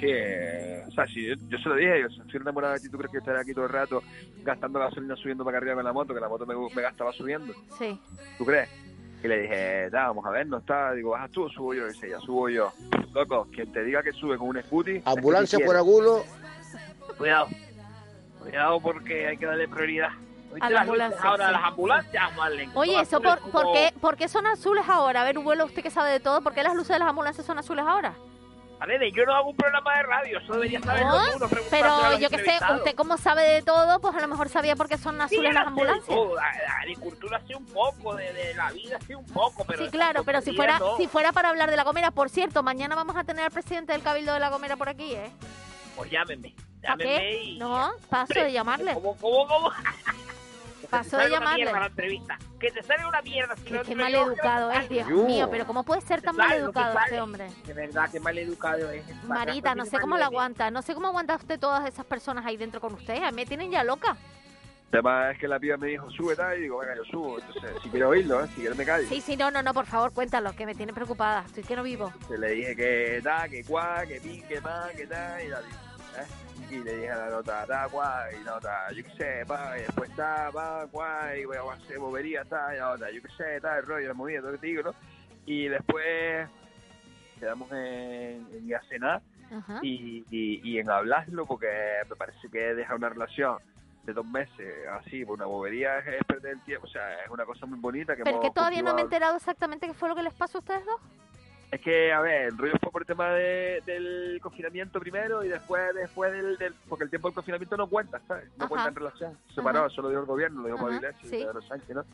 sí, 0.00 0.06
eh, 0.06 0.84
o 0.86 0.90
sea, 0.92 1.06
sí, 1.06 1.26
yo, 1.26 1.34
yo 1.48 1.58
se 1.58 1.68
lo 1.68 1.74
dije, 1.74 2.00
yo 2.02 2.06
estoy 2.06 2.40
enamorado 2.40 2.74
de 2.74 2.80
ti, 2.80 2.88
¿tú 2.88 2.98
crees 2.98 3.10
que 3.10 3.18
estaré 3.18 3.40
aquí 3.40 3.52
todo 3.52 3.64
el 3.66 3.72
rato 3.72 4.02
gastando 4.44 4.78
gasolina 4.78 5.16
subiendo 5.16 5.44
para 5.44 5.58
arriba 5.58 5.74
con 5.74 5.84
la 5.84 5.92
moto, 5.92 6.14
que 6.14 6.20
la 6.20 6.28
moto 6.28 6.46
me, 6.46 6.54
me 6.54 6.82
gastaba 6.82 7.12
subiendo? 7.12 7.52
Sí. 7.78 8.00
¿Tú 8.38 8.44
crees? 8.44 8.68
Y 9.22 9.26
le 9.26 9.40
dije, 9.42 9.90
"Da, 9.90 10.06
vamos 10.06 10.24
a 10.26 10.30
ver, 10.30 10.46
no 10.46 10.58
está, 10.58 10.92
digo, 10.92 11.10
¿bajas 11.10 11.30
tú 11.32 11.42
o 11.44 11.48
subo 11.50 11.74
yo? 11.74 11.86
Y 11.88 11.92
dice, 11.92 12.08
ya 12.08 12.20
subo 12.20 12.48
yo. 12.48 12.72
Loco, 13.12 13.48
quien 13.52 13.72
te 13.72 13.82
diga 13.82 14.00
que 14.00 14.12
sube 14.12 14.38
con 14.38 14.48
un 14.48 14.62
scooty... 14.62 15.02
Ambulancia 15.04 15.58
por 15.58 15.70
te 15.74 15.78
alguno. 15.78 16.18
Cuidado. 17.16 17.48
Cuidado 18.40 18.80
porque 18.80 19.26
hay 19.28 19.36
que 19.36 19.46
darle 19.46 19.68
prioridad. 19.68 20.10
¿Oíste 20.50 20.66
A 20.66 20.70
la 20.70 20.78
las 20.78 20.86
luces 20.86 21.02
ambulancia, 21.02 21.30
ahora 21.30 21.46
sí. 21.46 21.52
las 21.52 21.62
ambulancias? 21.64 22.22
Oye, 22.74 23.00
¿eso 23.00 23.20
por, 23.20 23.72
qué, 23.72 23.92
por 24.00 24.16
qué 24.16 24.28
son 24.28 24.46
azules 24.46 24.84
ahora? 24.88 25.20
A 25.20 25.24
ver, 25.24 25.38
vuelo, 25.38 25.66
usted 25.66 25.82
que 25.82 25.90
sabe 25.90 26.10
de 26.10 26.20
todo, 26.20 26.40
¿por 26.40 26.54
qué 26.54 26.62
las 26.62 26.74
luces 26.74 26.94
de 26.94 26.98
las 27.00 27.08
ambulancias 27.08 27.44
son 27.46 27.58
azules 27.58 27.84
ahora? 27.86 28.14
Marlene, 28.80 29.10
yo 29.10 29.24
no 29.26 29.34
hago 29.34 29.50
un 29.50 29.56
programa 29.56 29.96
de 29.96 30.02
radio, 30.04 30.38
eso 30.38 30.52
debería 30.52 30.80
saberlo 30.80 31.08
¿No? 31.10 31.32
tú, 31.32 31.38
no 31.40 31.48
preguntárselo 31.48 31.92
a 31.94 32.08
Pero 32.10 32.18
yo 32.20 32.30
que 32.30 32.38
sé, 32.38 32.52
usted 32.76 32.94
como 32.94 33.16
sabe 33.18 33.42
de 33.42 33.62
todo, 33.62 33.98
pues 34.00 34.14
a 34.14 34.20
lo 34.20 34.28
mejor 34.28 34.48
sabía 34.48 34.76
por 34.76 34.88
qué 34.88 34.96
son 34.96 35.16
Sí, 35.16 35.22
azules 35.22 35.50
yo 35.50 35.52
las 35.52 35.66
ambulancias. 35.66 36.06
todo, 36.06 36.36
La, 36.36 36.42
la 36.42 36.74
agricultura 36.82 37.40
sí 37.46 37.54
un 37.54 37.66
poco, 37.66 38.14
de, 38.14 38.32
de 38.32 38.54
la 38.54 38.70
vida 38.70 38.98
sí 39.04 39.14
un 39.16 39.26
poco, 39.26 39.64
pero... 39.66 39.84
Sí, 39.84 39.90
claro, 39.90 40.22
pero 40.22 40.40
si 40.42 40.52
fuera, 40.54 40.78
no. 40.78 40.96
si 40.96 41.08
fuera 41.08 41.32
para 41.32 41.48
hablar 41.48 41.70
de 41.70 41.76
La 41.76 41.82
Gomera, 41.82 42.12
por 42.12 42.30
cierto, 42.30 42.62
mañana 42.62 42.94
vamos 42.94 43.16
a 43.16 43.24
tener 43.24 43.44
al 43.44 43.50
presidente 43.50 43.92
del 43.92 44.02
Cabildo 44.02 44.32
de 44.32 44.38
La 44.40 44.48
Gomera 44.48 44.76
por 44.76 44.88
aquí, 44.88 45.12
¿eh? 45.12 45.28
Pues 45.98 46.10
llámenme, 46.10 46.54
¿Para 46.80 46.96
llámenme 46.96 47.18
qué? 47.18 47.42
y... 47.42 47.58
No, 47.58 47.90
paso 48.08 48.34
de 48.34 48.52
llamarle. 48.52 48.94
¿Cómo, 48.94 49.16
cómo, 49.16 49.46
cómo? 49.48 49.70
Paso 50.90 51.18
Que 51.18 51.24
de 51.24 51.28
una 51.28 51.38
llamarle. 51.40 51.64
mierda 51.64 51.80
la 51.80 51.86
entrevista. 51.88 52.38
Que 52.58 52.70
te 52.70 52.82
salga 52.82 53.08
una 53.08 53.20
mierda. 53.20 53.54
si 53.56 53.70
no 53.70 53.82
Qué 53.82 53.88
te 53.90 53.94
mal 53.94 54.06
digo 54.10 54.24
que 54.24 54.32
educado 54.32 54.72
no 54.72 54.80
es, 54.80 54.88
Dios 54.88 55.06
sale. 55.06 55.22
mío, 55.22 55.48
pero 55.50 55.66
¿cómo 55.66 55.82
puede 55.84 56.00
ser 56.00 56.22
tan 56.22 56.34
Sale, 56.34 56.48
mal 56.48 56.58
no 56.60 56.64
educado 56.64 56.92
sale. 56.94 57.04
este 57.04 57.20
hombre? 57.20 57.48
De 57.66 57.72
verdad, 57.74 58.10
que 58.10 58.20
mal 58.20 58.38
educado 58.38 58.90
es. 58.90 59.24
Marita, 59.24 59.74
no 59.74 59.84
sé 59.84 59.98
cómo 59.98 60.16
lo 60.16 60.24
aguanta, 60.24 60.70
no 60.70 60.80
sé 60.80 60.94
cómo 60.94 61.08
aguanta 61.08 61.36
usted 61.36 61.60
todas 61.60 61.86
esas 61.86 62.06
personas 62.06 62.46
ahí 62.46 62.56
dentro 62.56 62.80
con 62.80 62.94
usted, 62.94 63.22
a 63.22 63.30
mí 63.30 63.36
me 63.36 63.44
tienen 63.46 63.70
ya 63.70 63.84
loca. 63.84 64.16
Tema 64.90 65.30
es 65.32 65.38
que 65.38 65.46
la 65.46 65.58
piba 65.58 65.76
me 65.76 65.88
dijo, 65.88 66.10
sube 66.10 66.34
tal, 66.34 66.56
y 66.56 66.62
digo, 66.62 66.78
venga, 66.78 66.96
yo 66.96 67.04
subo. 67.04 67.38
Entonces, 67.38 67.70
si 67.82 67.90
quiero 67.90 68.08
oírlo, 68.08 68.42
¿eh? 68.42 68.48
si 68.54 68.60
quieres 68.62 68.78
me 68.78 68.86
callo. 68.86 69.06
Sí, 69.10 69.20
sí, 69.20 69.36
no, 69.36 69.50
no, 69.50 69.62
no, 69.62 69.74
por 69.74 69.84
favor, 69.84 70.14
cuéntalo, 70.14 70.54
que 70.56 70.64
me 70.64 70.74
tiene 70.74 70.94
preocupada, 70.94 71.44
estoy 71.44 71.64
que 71.64 71.76
no 71.76 71.82
vivo. 71.82 72.10
Que 72.26 72.38
le 72.38 72.52
dije 72.52 72.74
que 72.74 73.20
da, 73.20 73.46
que 73.46 73.62
cuá, 73.64 74.06
que 74.06 74.18
pi, 74.22 74.40
que 74.48 74.58
más, 74.62 74.90
que 74.92 75.06
tal, 75.06 75.44
y 75.44 75.48
la 75.48 75.60
¿eh? 76.20 76.26
Y 76.70 76.78
le 76.78 76.96
dije 76.96 77.10
a 77.10 77.16
la 77.16 77.30
nota, 77.30 77.66
da, 77.66 77.88
cuá, 77.88 78.26
y 78.32 78.44
nota, 78.44 78.92
yo 78.92 79.02
qué 79.04 79.10
sé, 79.10 79.46
pa, 79.46 79.78
y 79.78 79.82
después 79.82 80.10
está, 80.10 80.50
va, 80.50 80.86
cuá, 80.90 81.36
y 81.36 81.44
voy 81.44 81.56
a 81.56 81.72
hacer 81.72 81.98
movería, 81.98 82.42
está, 82.42 82.74
y 82.74 82.78
la 82.78 82.90
nota, 82.90 83.10
yo 83.10 83.22
qué 83.22 83.28
sé, 83.36 83.60
tal, 83.60 83.78
el 83.78 83.86
rollo, 83.86 84.08
la 84.08 84.14
movida, 84.14 84.40
todo 84.40 84.52
lo 84.52 84.56
que 84.56 84.60
te 84.60 84.66
digo, 84.66 84.82
¿no? 84.82 84.94
Y 85.46 85.68
después 85.68 86.48
quedamos 87.38 87.70
en, 87.72 88.46
en 88.52 88.68
ir 88.68 88.76
a 88.76 88.82
cenar 88.82 89.22
y, 89.80 90.24
y, 90.30 90.60
y 90.62 90.78
en 90.78 90.90
hablarlo, 90.90 91.46
porque 91.46 91.68
me 92.08 92.16
parece 92.16 92.48
que 92.50 92.74
deja 92.74 92.94
una 92.94 93.08
relación 93.08 93.58
de 94.04 94.12
dos 94.14 94.26
meses 94.26 94.86
así, 94.90 95.24
por 95.24 95.36
una 95.36 95.46
bobería 95.46 95.98
es, 95.98 96.24
perder 96.24 96.52
el 96.52 96.60
tiempo, 96.62 96.86
o 96.86 96.90
sea, 96.90 97.22
es 97.22 97.30
una 97.30 97.44
cosa 97.44 97.66
muy 97.66 97.78
bonita 97.78 98.16
que 98.16 98.24
Pero 98.24 98.36
es 98.36 98.42
que 98.42 98.54
todavía 98.54 98.82
no 98.82 98.94
me 98.94 99.02
he 99.02 99.04
enterado 99.04 99.36
exactamente 99.36 99.86
qué 99.86 99.94
fue 99.94 100.08
lo 100.08 100.16
que 100.16 100.22
les 100.22 100.34
pasó 100.34 100.58
a 100.58 100.60
ustedes 100.60 100.84
dos. 100.84 101.00
Es 101.70 101.80
que, 101.82 102.12
a 102.12 102.20
ver, 102.20 102.46
el 102.48 102.56
rollo 102.56 102.72
fue 102.82 102.90
por 102.90 103.02
el 103.02 103.06
tema 103.06 103.30
de- 103.30 103.82
del 103.84 104.40
confinamiento 104.42 104.98
primero 105.00 105.44
y 105.44 105.48
después 105.48 105.94
después 105.94 106.32
del, 106.32 106.56
del- 106.56 106.74
Porque 106.88 107.04
el 107.04 107.10
tiempo 107.10 107.28
del 107.28 107.34
confinamiento 107.34 107.76
no 107.76 107.86
cuenta, 107.88 108.20
¿sabes? 108.26 108.48
No 108.56 108.64
Ajá. 108.64 108.68
cuenta 108.68 108.88
en 108.88 108.94
relación. 108.94 109.38
Se 109.54 109.60
paró, 109.60 109.86
eso 109.86 110.00
lo 110.00 110.08
dijo 110.08 110.20
el 110.22 110.26
gobierno, 110.26 110.62
lo 110.62 110.66
dijo 110.68 110.78
Pablo 110.78 110.94
Iglesias 110.96 111.20
sí. 111.28 111.36
y 111.36 111.44
Pedro 111.44 111.60
Sánchez, 111.62 111.94
¿no? 111.96 112.04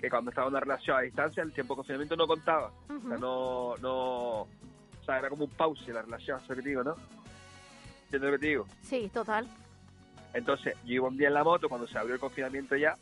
Que 0.00 0.08
cuando 0.08 0.30
estaba 0.30 0.46
en 0.46 0.52
una 0.54 0.60
relación 0.60 0.96
a 0.96 1.00
distancia, 1.02 1.42
el 1.42 1.52
tiempo 1.52 1.74
de 1.74 1.76
confinamiento 1.76 2.16
no 2.16 2.26
contaba. 2.26 2.68
O 2.88 3.08
sea, 3.08 3.18
no, 3.18 3.74
no... 3.82 3.92
O 4.42 4.48
sea, 5.04 5.18
era 5.18 5.28
como 5.28 5.44
un 5.44 5.50
pause 5.50 5.88
la 5.92 6.02
relación, 6.02 6.40
eso 6.42 6.54
que 6.54 6.62
te 6.62 6.68
digo, 6.70 6.82
¿no? 6.82 6.96
¿Entiendes 8.04 8.30
lo 8.30 8.36
que 8.36 8.40
te 8.40 8.46
digo? 8.46 8.66
Sí, 8.82 9.10
total. 9.12 9.46
Entonces, 10.32 10.74
yo 10.84 10.94
iba 10.94 11.08
un 11.08 11.16
día 11.16 11.28
en 11.28 11.34
la 11.34 11.44
moto 11.44 11.68
cuando 11.68 11.86
se 11.86 11.96
abrió 11.98 12.14
el 12.14 12.20
confinamiento 12.20 12.76
ya 12.76 12.96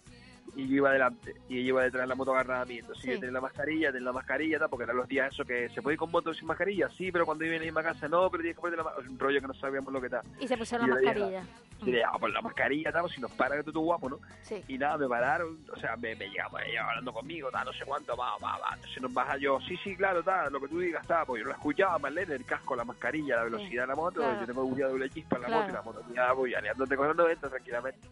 y 0.57 0.69
yo 0.69 0.77
iba 0.77 0.91
adelante 0.91 1.35
y 1.49 1.59
ella 1.59 1.69
iba 1.69 1.83
detrás 1.83 2.03
de 2.03 2.07
la 2.09 2.15
moto 2.15 2.33
agarrada 2.33 2.63
a 2.63 2.65
mí. 2.65 2.79
Entonces 2.79 3.03
Sí. 3.03 3.11
yo 3.11 3.15
tenía 3.21 3.33
la 3.33 3.41
mascarilla, 3.41 3.91
tenía 3.93 4.07
la 4.07 4.13
mascarilla, 4.13 4.59
tal, 4.59 4.69
porque 4.71 4.85
eran 4.85 4.97
los 4.97 5.09
días 5.09 5.33
eso 5.33 5.45
que 5.45 5.69
se 5.71 5.83
puede 5.83 5.95
ir 5.95 5.99
con 5.99 6.11
moto 6.11 6.33
sin 6.35 6.47
mascarilla, 6.47 6.89
sí, 6.91 7.11
pero 7.11 7.25
cuando 7.27 7.43
vive 7.45 7.57
en 7.57 7.63
la 7.63 7.67
misma 7.67 7.83
casa 7.83 8.09
no, 8.09 8.31
pero 8.31 8.43
tienes 8.43 8.57
que 8.57 8.61
ponerte 8.61 8.77
la 8.79 8.85
mascarilla. 8.85 9.11
Un 9.13 9.19
rollo 9.19 9.41
que 9.41 9.47
no 9.49 9.55
sabíamos 9.55 9.93
lo 9.93 10.01
que 10.01 10.09
tal. 10.11 10.23
Y 10.39 10.47
se 10.49 10.57
pusieron 10.57 10.87
Y 10.87 10.91
la 10.91 10.95
mascarilla. 10.97 11.43
Y 11.85 11.91
le 11.91 12.05
ah, 12.05 12.13
pues 12.19 12.33
la 12.33 12.41
mascarilla, 12.41 12.93
tal, 12.93 13.11
si 13.11 13.21
nos 13.21 13.33
para 13.33 13.57
que 13.57 13.63
tú 13.65 13.73
tú 13.73 13.81
guapo, 13.83 14.09
¿no? 14.09 14.19
Sí. 14.43 14.63
Y 14.69 14.79
nada, 14.79 14.97
me 14.97 15.09
pararon, 15.09 15.59
o 15.73 15.77
sea, 15.81 15.97
me, 15.97 16.15
me 16.15 16.29
llegamos 16.31 16.61
ella 16.67 16.89
hablando 16.89 17.13
conmigo, 17.13 17.51
tal, 17.51 17.67
no 17.67 17.73
sé 17.73 17.85
cuánto, 17.85 18.17
va, 18.17 18.39
va, 18.39 18.57
va. 18.59 18.71
Entonces 18.75 19.03
nos 19.03 19.13
baja 19.13 19.37
yo, 19.37 19.59
sí, 19.61 19.77
sí, 19.83 19.97
claro, 19.97 20.23
tal, 20.23 20.53
lo 20.53 20.61
que 20.61 20.69
tú 20.69 20.79
digas, 20.79 21.07
tal, 21.07 21.27
pues 21.27 21.41
yo 21.43 21.47
lo 21.49 21.53
escuchaba, 21.53 21.99
Marlene, 21.99 22.35
el 22.37 22.45
casco, 22.47 22.75
la 22.77 22.85
mascarilla, 22.85 23.37
la 23.37 23.45
velocidad 23.45 23.83
de 23.83 23.89
la 23.89 23.95
moto, 23.97 24.21
claro. 24.21 24.41
yo 24.41 24.47
tengo 24.47 24.65
bulla 24.65 24.87
doble 24.89 25.11
chispa 25.11 25.37
en 25.37 25.43
la 25.43 25.49
Claro. 25.49 25.63
moto 25.63 25.71
y 25.71 25.75
la 25.75 25.83
moto 25.83 26.05
mía 26.11 26.33
voy 26.33 26.55
aleándote 26.55 26.97
con 26.97 27.09
los 27.09 27.17
90 27.17 27.49
tranquilamente. 27.51 28.09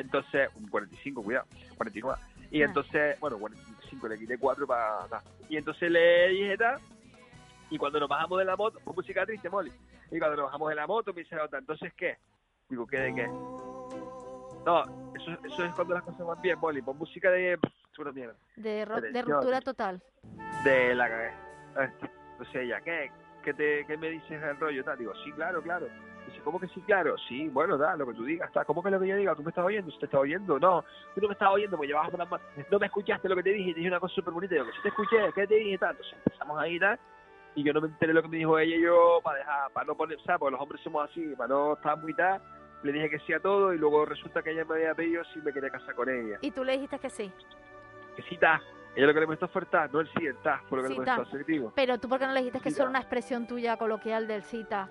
Entonces, 0.00 0.48
un 0.56 0.68
45, 0.68 1.22
cuidado, 1.22 1.46
49. 1.76 2.18
Y 2.50 2.62
Ah. 2.62 2.66
entonces, 2.66 3.18
bueno, 3.20 3.38
45, 3.38 4.08
le 4.08 4.18
quité 4.18 4.38
4 4.38 4.66
para... 4.66 5.06
Y 5.48 5.56
entonces 5.56 5.90
le 5.90 6.28
dije 6.28 6.56
tal, 6.56 6.80
y 7.70 7.78
cuando 7.78 8.00
nos 8.00 8.08
bajamos 8.08 8.38
de 8.38 8.44
la 8.44 8.56
moto, 8.56 8.80
música 8.94 9.24
triste, 9.24 9.48
Molly. 9.50 9.72
Y 10.10 10.18
cuando 10.18 10.36
nos 10.36 10.46
bajamos 10.46 10.68
de 10.70 10.74
la 10.74 10.86
moto, 10.86 11.12
me 11.12 11.20
dice 11.22 11.36
la 11.36 11.44
otra, 11.44 11.58
¿entonces 11.60 11.92
qué? 11.94 12.16
Digo, 12.68 12.86
¿qué 12.86 12.98
de 12.98 13.14
qué? 13.14 13.26
No, 14.64 14.82
eso, 15.14 15.30
eso 15.44 15.64
es 15.64 15.74
cuando 15.74 15.94
las 15.94 16.02
cosas 16.02 16.26
van 16.26 16.40
bien, 16.42 16.58
Molly. 16.58 16.82
Pon 16.82 16.98
música 16.98 17.30
de... 17.30 17.56
pff, 17.58 18.14
mierda. 18.14 18.34
De, 18.56 18.84
ro- 18.84 19.00
de 19.00 19.22
ruptura 19.22 19.60
total. 19.60 20.02
De 20.64 20.94
la 20.94 21.08
cagué. 21.08 21.32
Entonces 22.32 22.56
ella, 22.56 22.80
¿qué? 22.80 23.10
¿Qué, 23.42 23.54
te, 23.54 23.86
¿Qué 23.86 23.96
me 23.96 24.10
dices 24.10 24.42
el 24.42 24.58
rollo? 24.58 24.82
Tal? 24.84 24.98
Digo, 24.98 25.12
sí, 25.24 25.32
claro, 25.32 25.62
claro. 25.62 25.86
Dice, 26.40 26.44
¿cómo 26.44 26.58
que 26.60 26.68
sí, 26.68 26.80
claro? 26.82 27.16
Sí, 27.28 27.48
bueno, 27.48 27.76
da, 27.76 27.96
lo 27.96 28.06
que 28.06 28.14
tú 28.14 28.24
digas, 28.24 28.48
está. 28.48 28.64
¿Cómo 28.64 28.82
que 28.82 28.90
lo 28.90 28.98
que 29.00 29.06
yo 29.08 29.16
diga? 29.16 29.34
¿Tú 29.34 29.42
me 29.42 29.50
estás 29.50 29.64
oyendo? 29.64 29.90
¿Se 29.92 29.98
te 29.98 30.06
está 30.06 30.18
oyendo? 30.18 30.58
No, 30.58 30.82
tú 31.14 31.20
no 31.20 31.28
me 31.28 31.34
estás 31.34 31.50
oyendo, 31.50 31.76
porque 31.76 31.88
llevabas 31.88 32.12
una 32.14 32.24
más. 32.24 32.40
No 32.70 32.78
me 32.78 32.86
escuchaste 32.86 33.28
lo 33.28 33.36
que 33.36 33.42
te 33.42 33.50
dije, 33.50 33.72
te 33.72 33.78
dije 33.78 33.88
una 33.88 34.00
cosa 34.00 34.14
súper 34.14 34.32
bonita. 34.32 34.54
Digo, 34.54 34.66
que 34.66 34.72
sí 34.72 34.78
te 34.82 34.88
escuché, 34.88 35.16
¿qué 35.34 35.46
te 35.46 35.54
dije? 35.54 35.78
Tal. 35.78 35.90
Entonces 35.90 36.14
empezamos 36.24 36.58
ahí, 36.58 36.78
tal. 36.78 36.98
Y 37.54 37.62
yo 37.64 37.72
no 37.72 37.80
me 37.80 37.88
enteré 37.88 38.12
lo 38.14 38.22
que 38.22 38.28
me 38.28 38.36
dijo 38.38 38.58
ella 38.58 38.76
y 38.76 38.82
yo, 38.82 39.20
para 39.22 39.38
dejar, 39.38 39.70
para 39.72 39.86
no 39.86 39.94
poner, 39.96 40.18
¿sabes? 40.22 40.38
Porque 40.38 40.52
los 40.52 40.60
hombres 40.60 40.80
somos 40.82 41.10
así, 41.10 41.34
para 41.36 41.48
no 41.48 41.74
estar 41.74 41.96
muy 41.98 42.14
tal. 42.14 42.40
Le 42.82 42.92
dije 42.92 43.10
que 43.10 43.18
sí 43.20 43.32
a 43.34 43.40
todo 43.40 43.74
y 43.74 43.78
luego 43.78 44.06
resulta 44.06 44.42
que 44.42 44.52
ella 44.52 44.64
me 44.64 44.76
había 44.76 44.94
pedido 44.94 45.22
si 45.34 45.40
me 45.40 45.52
quería 45.52 45.68
casar 45.70 45.94
con 45.94 46.08
ella. 46.08 46.38
Y 46.40 46.50
tú 46.52 46.64
le 46.64 46.72
dijiste 46.72 46.98
que 46.98 47.10
sí. 47.10 47.30
Que 48.16 48.22
sí, 48.22 48.34
está. 48.36 48.60
Ella 48.96 49.06
lo 49.06 49.14
que 49.14 49.20
le 49.20 49.26
molestó 49.26 49.46
fue 49.48 49.60
el 49.62 49.68
ta, 49.68 49.86
no 49.88 50.00
el 50.00 50.08
sí, 50.08 50.26
el 50.26 50.36
ta, 50.38 50.62
fue 50.68 50.78
lo 50.78 50.82
que 50.84 50.94
Sí, 50.94 50.98
le 50.98 51.04
ta. 51.04 51.24
selectivo. 51.26 51.72
Pero 51.76 51.98
tú, 51.98 52.08
¿por 52.08 52.18
qué 52.18 52.26
no 52.26 52.32
le 52.32 52.40
dijiste 52.40 52.58
que 52.60 52.70
Sí, 52.70 52.74
eso 52.74 52.82
era 52.82 52.86
ta. 52.86 52.90
una 52.90 52.98
expresión 53.00 53.46
tuya 53.46 53.76
coloquial 53.76 54.26
del 54.26 54.42
cita? 54.42 54.88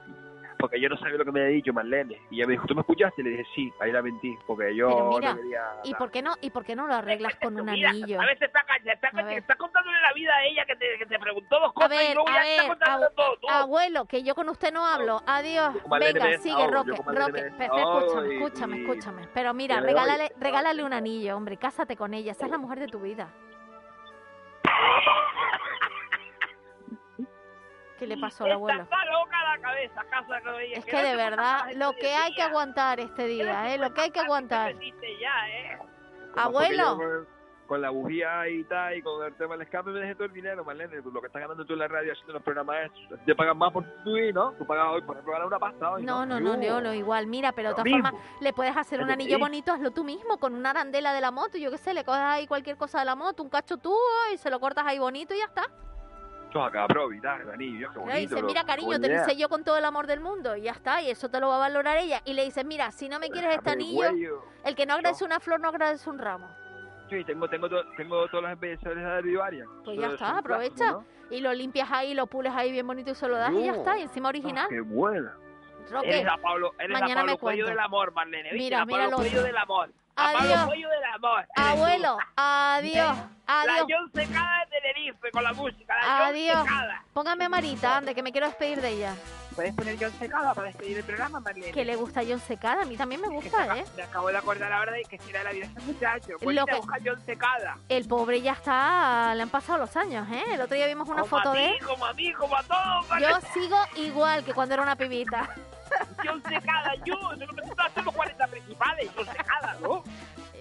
Porque 0.60 0.78
yo 0.82 0.90
no 0.90 0.98
sabía 0.98 1.16
lo 1.18 1.24
que 1.24 1.32
me 1.32 1.40
había 1.40 1.54
dicho 1.56 1.72
Marlene. 1.72 2.20
Y 2.30 2.36
ella 2.36 2.48
me 2.48 2.52
dijo, 2.52 2.68
¿tú 2.68 2.76
me 2.76 2.82
escuchaste? 2.82 3.22
Y 3.22 3.24
le 3.24 3.30
dije, 3.32 3.46
sí, 3.56 3.74
ahí 3.80 3.94
la 3.94 4.02
mentí, 4.02 4.38
porque 4.46 4.76
yo 4.76 5.08
mira, 5.10 5.32
no 5.32 5.38
quería... 5.38 5.62
¿y 5.86 5.94
por 5.96 6.12
qué 6.12 6.22
no, 6.22 6.34
y 6.42 6.50
por 6.50 6.66
qué 6.66 6.76
no 6.76 6.86
lo 6.86 6.96
arreglas 6.96 7.34
con 7.42 7.58
un 7.58 7.66
Mira, 7.68 7.92
anillo? 7.92 8.20
a 8.22 8.26
veces 8.26 8.42
está, 8.42 8.64
caña, 8.66 8.92
está, 8.92 9.08
A 9.08 9.24
ver. 9.24 9.38
está 9.38 9.56
contándole 9.56 10.02
la 10.02 10.12
vida 10.12 10.36
a 10.36 10.44
ella 10.44 10.66
que 10.66 10.76
te, 10.76 10.98
que 10.98 11.06
te 11.06 11.18
preguntó 11.18 11.62
dos 11.62 11.70
A 11.70 11.74
cosas 11.74 11.94
y 11.94 11.96
ver, 12.08 12.14
luego 12.14 12.28
a 12.30 12.34
ya 12.34 12.42
está 12.44 12.62
ver, 12.64 12.68
contando 12.72 13.06
abu- 13.06 13.16
todo. 13.16 13.50
abuelo, 13.50 14.06
que 14.06 14.22
yo 14.22 14.36
con 14.36 14.50
usted 14.50 14.74
no 14.74 14.86
hablo. 14.86 15.22
Adiós. 15.26 15.76
Venga, 15.98 16.26
me 16.26 16.38
sigue, 16.40 16.68
Roque. 16.68 16.92
Roque, 17.06 17.52
me 17.58 17.66
escúchame, 17.66 18.28
y- 18.28 18.36
escúchame, 18.36 18.78
y- 18.78 18.82
escúchame. 18.82 19.28
Pero 19.34 19.54
mira, 19.54 19.76
y 19.78 19.80
le 19.80 19.88
regálale, 19.88 20.32
regálale 20.42 20.84
un 20.84 20.92
anillo, 20.92 21.38
hombre. 21.38 21.56
Cásate 21.56 21.96
con 21.96 22.14
ella. 22.14 22.34
Esa 22.34 22.46
es 22.48 22.52
la 22.52 22.58
mujer 22.58 22.80
de 22.82 22.88
tu 22.88 23.00
vida. 23.00 23.30
¿Qué 28.00 28.08
le 28.08 28.18
pasó 28.18 28.46
al 28.46 28.54
abuelo? 28.54 28.84
Está 28.84 29.06
loca 29.06 29.44
la 29.44 29.62
cabeza, 29.62 30.06
casa. 30.10 30.42
Es 30.74 30.86
que 30.86 31.04
de 31.04 31.16
verdad, 31.18 31.70
lo 31.76 31.92
que 31.92 32.14
hay 32.16 32.34
que 32.34 32.42
aguantar 32.42 33.02
este 33.02 33.26
día, 33.26 33.74
¿eh? 33.74 33.78
Lo 33.78 33.94
que 33.94 34.02
hay 34.02 34.12
que 34.12 34.22
aguantar. 34.22 34.74
ya, 34.74 35.50
¿eh? 35.50 35.78
Abuelo. 36.38 37.28
Con, 37.68 37.82
la 37.82 37.92
bujía 37.92 38.50
y 38.50 38.64
tal, 38.64 38.98
y 38.98 39.02
con 39.04 39.24
el 39.24 39.36
tema 39.36 39.54
del 39.54 39.62
escape 39.62 39.92
me 39.92 40.00
dejé 40.00 40.16
todo 40.16 40.26
el 40.26 40.34
dinero, 40.34 40.66
Marlene. 40.66 40.96
Lo 41.04 41.22
que 41.22 41.28
estás 41.28 41.42
ganando 41.42 41.64
tú 41.66 41.74
en 41.74 41.80
la 41.80 41.88
radio 41.88 42.14
haciendo 42.14 42.34
los 42.34 42.42
programas 42.42 42.90
te 43.28 43.36
pagan 43.36 43.60
más 43.60 43.72
por 43.72 43.84
tu 44.04 44.18
y 44.18 44.34
¿no? 44.34 44.54
Tú 44.54 44.66
pagas 44.66 44.88
hoy, 44.88 45.02
por 45.04 45.16
ejemplo, 45.16 45.34
ganas 45.34 45.48
una 45.48 45.60
pasta 45.60 45.92
hoy, 45.92 46.04
No, 46.04 46.26
no, 46.26 46.40
no, 46.40 46.58
no, 46.58 46.82
no, 46.82 46.94
igual. 46.96 47.28
Mira, 47.28 47.52
pero 47.52 47.70
de 47.70 47.76
todas 47.76 47.92
formas, 47.92 48.14
le 48.40 48.54
puedes 48.54 48.76
hacer 48.76 49.04
un 49.04 49.12
anillo 49.12 49.38
bonito, 49.38 49.72
hazlo 49.72 49.92
tú 49.92 50.04
mismo, 50.04 50.40
con 50.40 50.56
una 50.56 50.72
arandela 50.72 51.14
de 51.14 51.22
la 51.22 51.30
moto. 51.30 51.60
Yo 51.60 51.70
qué 51.70 51.78
sé, 51.78 51.94
le 51.94 52.04
coges 52.04 52.22
ahí 52.22 52.48
cualquier 52.48 52.76
cosa 52.76 53.00
de 53.00 53.06
la 53.06 53.16
moto, 53.16 53.44
un 53.44 53.50
cacho 53.50 53.78
tú, 53.78 53.96
y 54.34 54.38
se 54.38 54.50
lo 54.50 54.60
cortas 54.60 54.88
ahí 54.88 54.98
bonito 54.98 55.36
y 55.36 55.38
ya 55.38 55.46
está. 55.46 55.68
Acá, 56.56 56.88
bro, 56.88 57.10
anillo, 57.54 57.90
qué 57.94 58.00
Le 58.00 58.06
bonito. 58.06 58.42
lo- 58.42 58.48
mira, 58.48 58.64
cariño, 58.64 59.00
te 59.00 59.08
lo 59.08 59.16
hice 59.22 59.38
yo 59.38 59.50
con 59.50 59.64
todo 59.64 59.78
el 59.78 59.86
amor 59.86 60.08
del 60.08 60.20
mundo, 60.20 60.56
y 60.56 60.64
ya 60.64 60.72
está, 60.72 61.02
y 61.02 61.10
eso 61.10 61.30
te 61.30 61.40
lo 61.40 61.48
va 61.50 61.58
a 61.58 61.60
valorar 61.60 61.98
ella. 61.98 62.22
Y 62.26 62.34
le 62.34 62.44
dices, 62.44 62.66
mira, 62.66 62.92
si 62.92 63.08
no 63.08 63.20
me 63.20 63.30
quieres 63.30 63.56
este 63.56 63.70
anillo, 63.70 64.44
el 64.64 64.76
que 64.76 64.86
no 64.86 64.96
agradece 64.96 65.24
una 65.26 65.40
flor 65.40 65.60
no 65.60 65.70
agradece 65.70 66.10
un 66.10 66.18
ramo. 66.18 66.48
Sí, 67.10 67.24
tengo, 67.24 67.48
tengo, 67.50 67.68
tengo 67.98 68.28
todos 68.28 68.44
los 68.44 68.52
embellecedores 68.52 69.24
de 69.24 69.38
varias. 69.38 69.68
Pues 69.84 69.98
ya 70.00 70.08
está, 70.08 70.38
aprovecha. 70.38 71.00
Y 71.32 71.42
lo 71.42 71.54
limpias 71.54 71.92
ahí, 71.92 72.14
lo 72.16 72.26
pules 72.28 72.54
ahí 72.56 72.72
bien 72.72 72.86
bonito 72.88 73.12
y 73.12 73.16
se 73.16 73.28
lo 73.28 73.36
das 73.38 73.52
y 73.54 73.66
ya 73.66 73.74
está, 73.74 73.98
y 73.98 74.04
encima 74.04 74.30
original. 74.30 74.68
Qué 74.70 74.82
buena. 74.82 75.34
Roque, 75.92 76.10
Eres 76.10 76.24
la 76.26 76.38
Pablo, 76.38 76.74
eres 76.78 77.00
mañana 77.00 77.22
la 77.24 77.32
me 77.32 77.38
Cuello 77.38 77.66
del 77.66 77.80
amor, 77.80 78.12
Marlene. 78.14 78.44
¿viste? 78.52 78.58
Mira, 78.58 78.78
la 78.80 78.86
mira 78.86 79.00
Pablo 79.06 79.12
lo 79.12 79.18
Cuello 79.18 79.44
del 79.44 79.58
amor. 79.58 79.90
La 80.16 80.30
Adiós. 80.30 80.42
Pablo 80.54 80.66
Cuello 80.68 80.90
del 80.90 81.04
amor. 81.06 81.40
eres 81.40 81.50
tú. 81.56 81.62
abuelo, 81.62 82.18
adiós, 82.36 83.18
La 83.48 83.62
adiós. 83.62 83.88
John 83.90 84.12
De. 85.12 85.14
Tenerife 85.20 85.32
con 85.32 85.44
la 85.44 85.54
música. 85.54 85.96
La 86.02 86.28
Adiós. 86.28 86.68
Póngame 87.14 87.46
a 87.46 87.50
Marita, 87.50 87.98
ande, 87.98 88.14
que 88.16 88.24
me 88.24 88.32
quiero 88.32 88.48
despedir 88.48 88.82
de 88.82 88.90
ella. 88.90 89.16
¿Puedes 89.56 89.74
poner 89.74 89.98
John 90.00 90.12
Secada 90.18 90.54
para 90.54 90.68
despedir 90.68 90.98
el 91.00 91.04
programa, 91.04 91.40
Marlene? 91.42 91.72
Que 91.74 91.84
le 91.84 91.96
gusta 91.98 92.22
John 92.28 92.40
Secada, 92.40 92.84
a 92.84 92.86
mí 92.86 92.96
también 92.96 93.20
me 93.20 93.28
gusta, 93.28 93.78
¿eh? 93.78 93.84
Me 93.98 94.04
acabo 94.04 94.30
de 94.30 94.38
acordar 94.38 94.72
ahora 94.72 94.94
de 94.94 95.02
que 95.04 95.18
si 95.18 95.30
era 95.32 95.44
la 95.44 95.52
vida 95.52 95.68
de 95.68 95.74
ese 95.74 95.82
muchacho. 95.82 96.34
Pues 96.42 96.56
Lo 96.56 96.66
que- 96.66 96.76
busca 96.76 96.98
John 97.04 97.22
Secada. 97.26 97.78
El 97.90 98.08
pobre 98.08 98.42
ya 98.42 98.54
está, 98.54 99.34
le 99.36 99.42
han 99.44 99.50
pasado 99.50 99.80
los 99.80 99.96
años, 99.98 100.28
¿eh? 100.32 100.44
El 100.54 100.62
otro 100.62 100.76
día 100.76 100.88
vimos 100.88 101.10
una 101.10 101.22
como 101.24 101.30
foto 101.30 101.50
a 101.52 101.54
de 101.56 101.60
mí, 101.68 101.74
él. 101.80 101.86
como 101.86 102.06
a 102.06 102.14
mí, 102.14 102.34
como 102.34 102.56
a 102.56 102.64
todos. 102.64 103.06
Yo 103.20 103.42
sigo 103.54 103.78
igual 103.96 104.46
que 104.46 104.54
cuando 104.54 104.76
era 104.76 104.84
una 104.84 104.96
pibita. 104.96 105.50
John 106.24 106.42
Secada, 106.48 106.94
yo. 107.04 107.16
No 107.36 107.48
me 107.54 107.62
los 108.04 108.14
40 108.16 108.48
principales. 108.48 109.10
John 109.16 109.26
Secada, 109.26 109.76
¿no? 109.82 110.04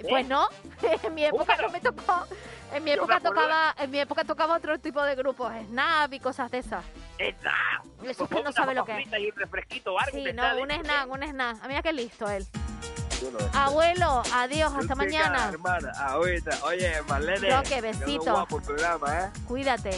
Pues 0.08 0.26
no, 0.28 0.48
en 1.02 1.14
mi 1.14 1.24
época 1.24 1.56
no 1.56 1.70
me 1.70 1.80
tocó. 1.80 2.26
En 2.74 2.84
mi 2.84 2.90
Yo 2.90 2.96
época 2.96 3.20
tocaba, 3.20 3.74
en 3.78 3.90
mi 3.90 3.98
época 3.98 4.24
tocaba 4.24 4.56
otro 4.56 4.78
tipo 4.78 5.02
de 5.02 5.14
grupos, 5.14 5.50
Snap 5.68 6.12
y 6.12 6.20
cosas 6.20 6.50
de 6.50 6.58
esas. 6.58 6.84
Snap. 7.16 8.04
Eso 8.04 8.24
es 8.24 8.30
que 8.30 8.42
no 8.42 8.52
sabe 8.52 8.74
lo 8.74 8.84
que 8.84 9.00
es. 9.00 9.08
Y 9.18 9.30
un 9.30 9.36
refresquito 9.36 9.94
o 9.94 9.98
algo. 9.98 10.16
Sí, 10.18 10.24
que 10.24 10.32
no, 10.34 10.42
sale. 10.42 10.62
un 10.62 10.70
Snap, 10.70 11.08
un 11.10 11.22
Snap. 11.22 11.56
Ah, 11.62 11.68
Mira 11.68 11.82
qué 11.82 11.92
listo 11.92 12.28
él. 12.28 12.46
Yo 13.22 13.30
no- 13.32 13.38
Abuelo, 13.58 14.22
adiós, 14.34 14.72
hasta 14.76 14.94
mañana. 14.94 15.48
hermana, 15.48 15.90
ahorita. 15.98 16.58
Oye, 16.64 16.92
Marlene. 17.08 17.50
Roque, 17.56 17.68
quedó 17.70 17.82
besito. 17.82 18.22
guapo 18.32 18.58
el 18.58 18.62
programa, 18.64 19.20
¿eh? 19.24 19.30
Cuídate. 19.46 19.90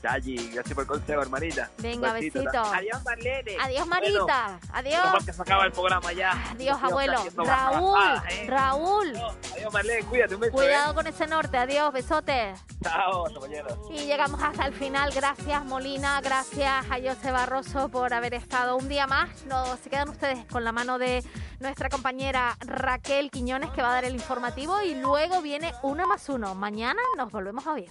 Chachi, 0.00 0.36
gracias 0.48 0.74
por 0.74 0.82
el 0.82 0.88
consejo, 0.88 1.20
hermanita. 1.20 1.70
Venga, 1.78 2.12
besito. 2.14 2.40
Adiós, 2.40 3.04
Marlene. 3.04 3.56
Adiós, 3.60 3.86
Marita. 3.86 4.58
Bueno, 4.58 4.60
Adiós. 4.72 5.08
porque 5.12 5.32
se 5.32 5.42
acaba 5.42 5.66
el 5.66 5.72
programa 5.72 6.12
ya. 6.12 6.32
Adiós, 6.50 6.78
abuelo. 6.82 7.22
Raúl, 7.36 7.46
barrabasadas, 7.46 8.32
¿eh? 8.32 8.46
Raúl. 8.48 9.16
Adiós, 9.52 9.72
Marlene. 9.72 10.02
Cuídate, 10.04 10.34
un 10.34 10.40
beso. 10.40 10.52
Cuidado 10.52 10.92
¿eh? 10.92 10.94
con 10.94 11.06
ese 11.06 11.26
norte. 11.26 11.58
Adiós, 11.58 11.92
besote. 11.92 12.54
Chao, 12.82 13.26
mañana. 13.40 13.68
Y 13.90 14.06
llegamos 14.06 14.42
hasta 14.42 14.66
el 14.66 14.72
final. 14.72 15.10
Gracias, 15.14 15.64
Molina. 15.66 16.20
Gracias 16.22 16.86
a 16.90 16.96
José 16.96 17.30
Barroso 17.30 17.90
por 17.90 18.14
haber 18.14 18.32
estado 18.32 18.76
un 18.78 18.88
día 18.88 19.06
más. 19.06 19.44
No, 19.44 19.76
se 19.76 19.90
quedan 19.90 20.08
ustedes 20.08 20.46
con 20.46 20.64
la 20.64 20.72
mano 20.72 20.98
de 20.98 21.22
nuestra 21.58 21.90
compañera 21.90 22.56
Raquel 22.60 23.30
Quiñones, 23.30 23.70
que 23.72 23.82
va 23.82 23.90
a 23.90 23.94
dar 23.94 24.04
el 24.06 24.14
informativo. 24.14 24.80
Y 24.80 24.94
luego 24.94 25.42
viene 25.42 25.74
uno 25.82 26.06
más 26.06 26.26
uno. 26.30 26.54
Mañana 26.54 27.02
nos 27.18 27.30
volvemos 27.30 27.66
a 27.66 27.72
oír. 27.72 27.90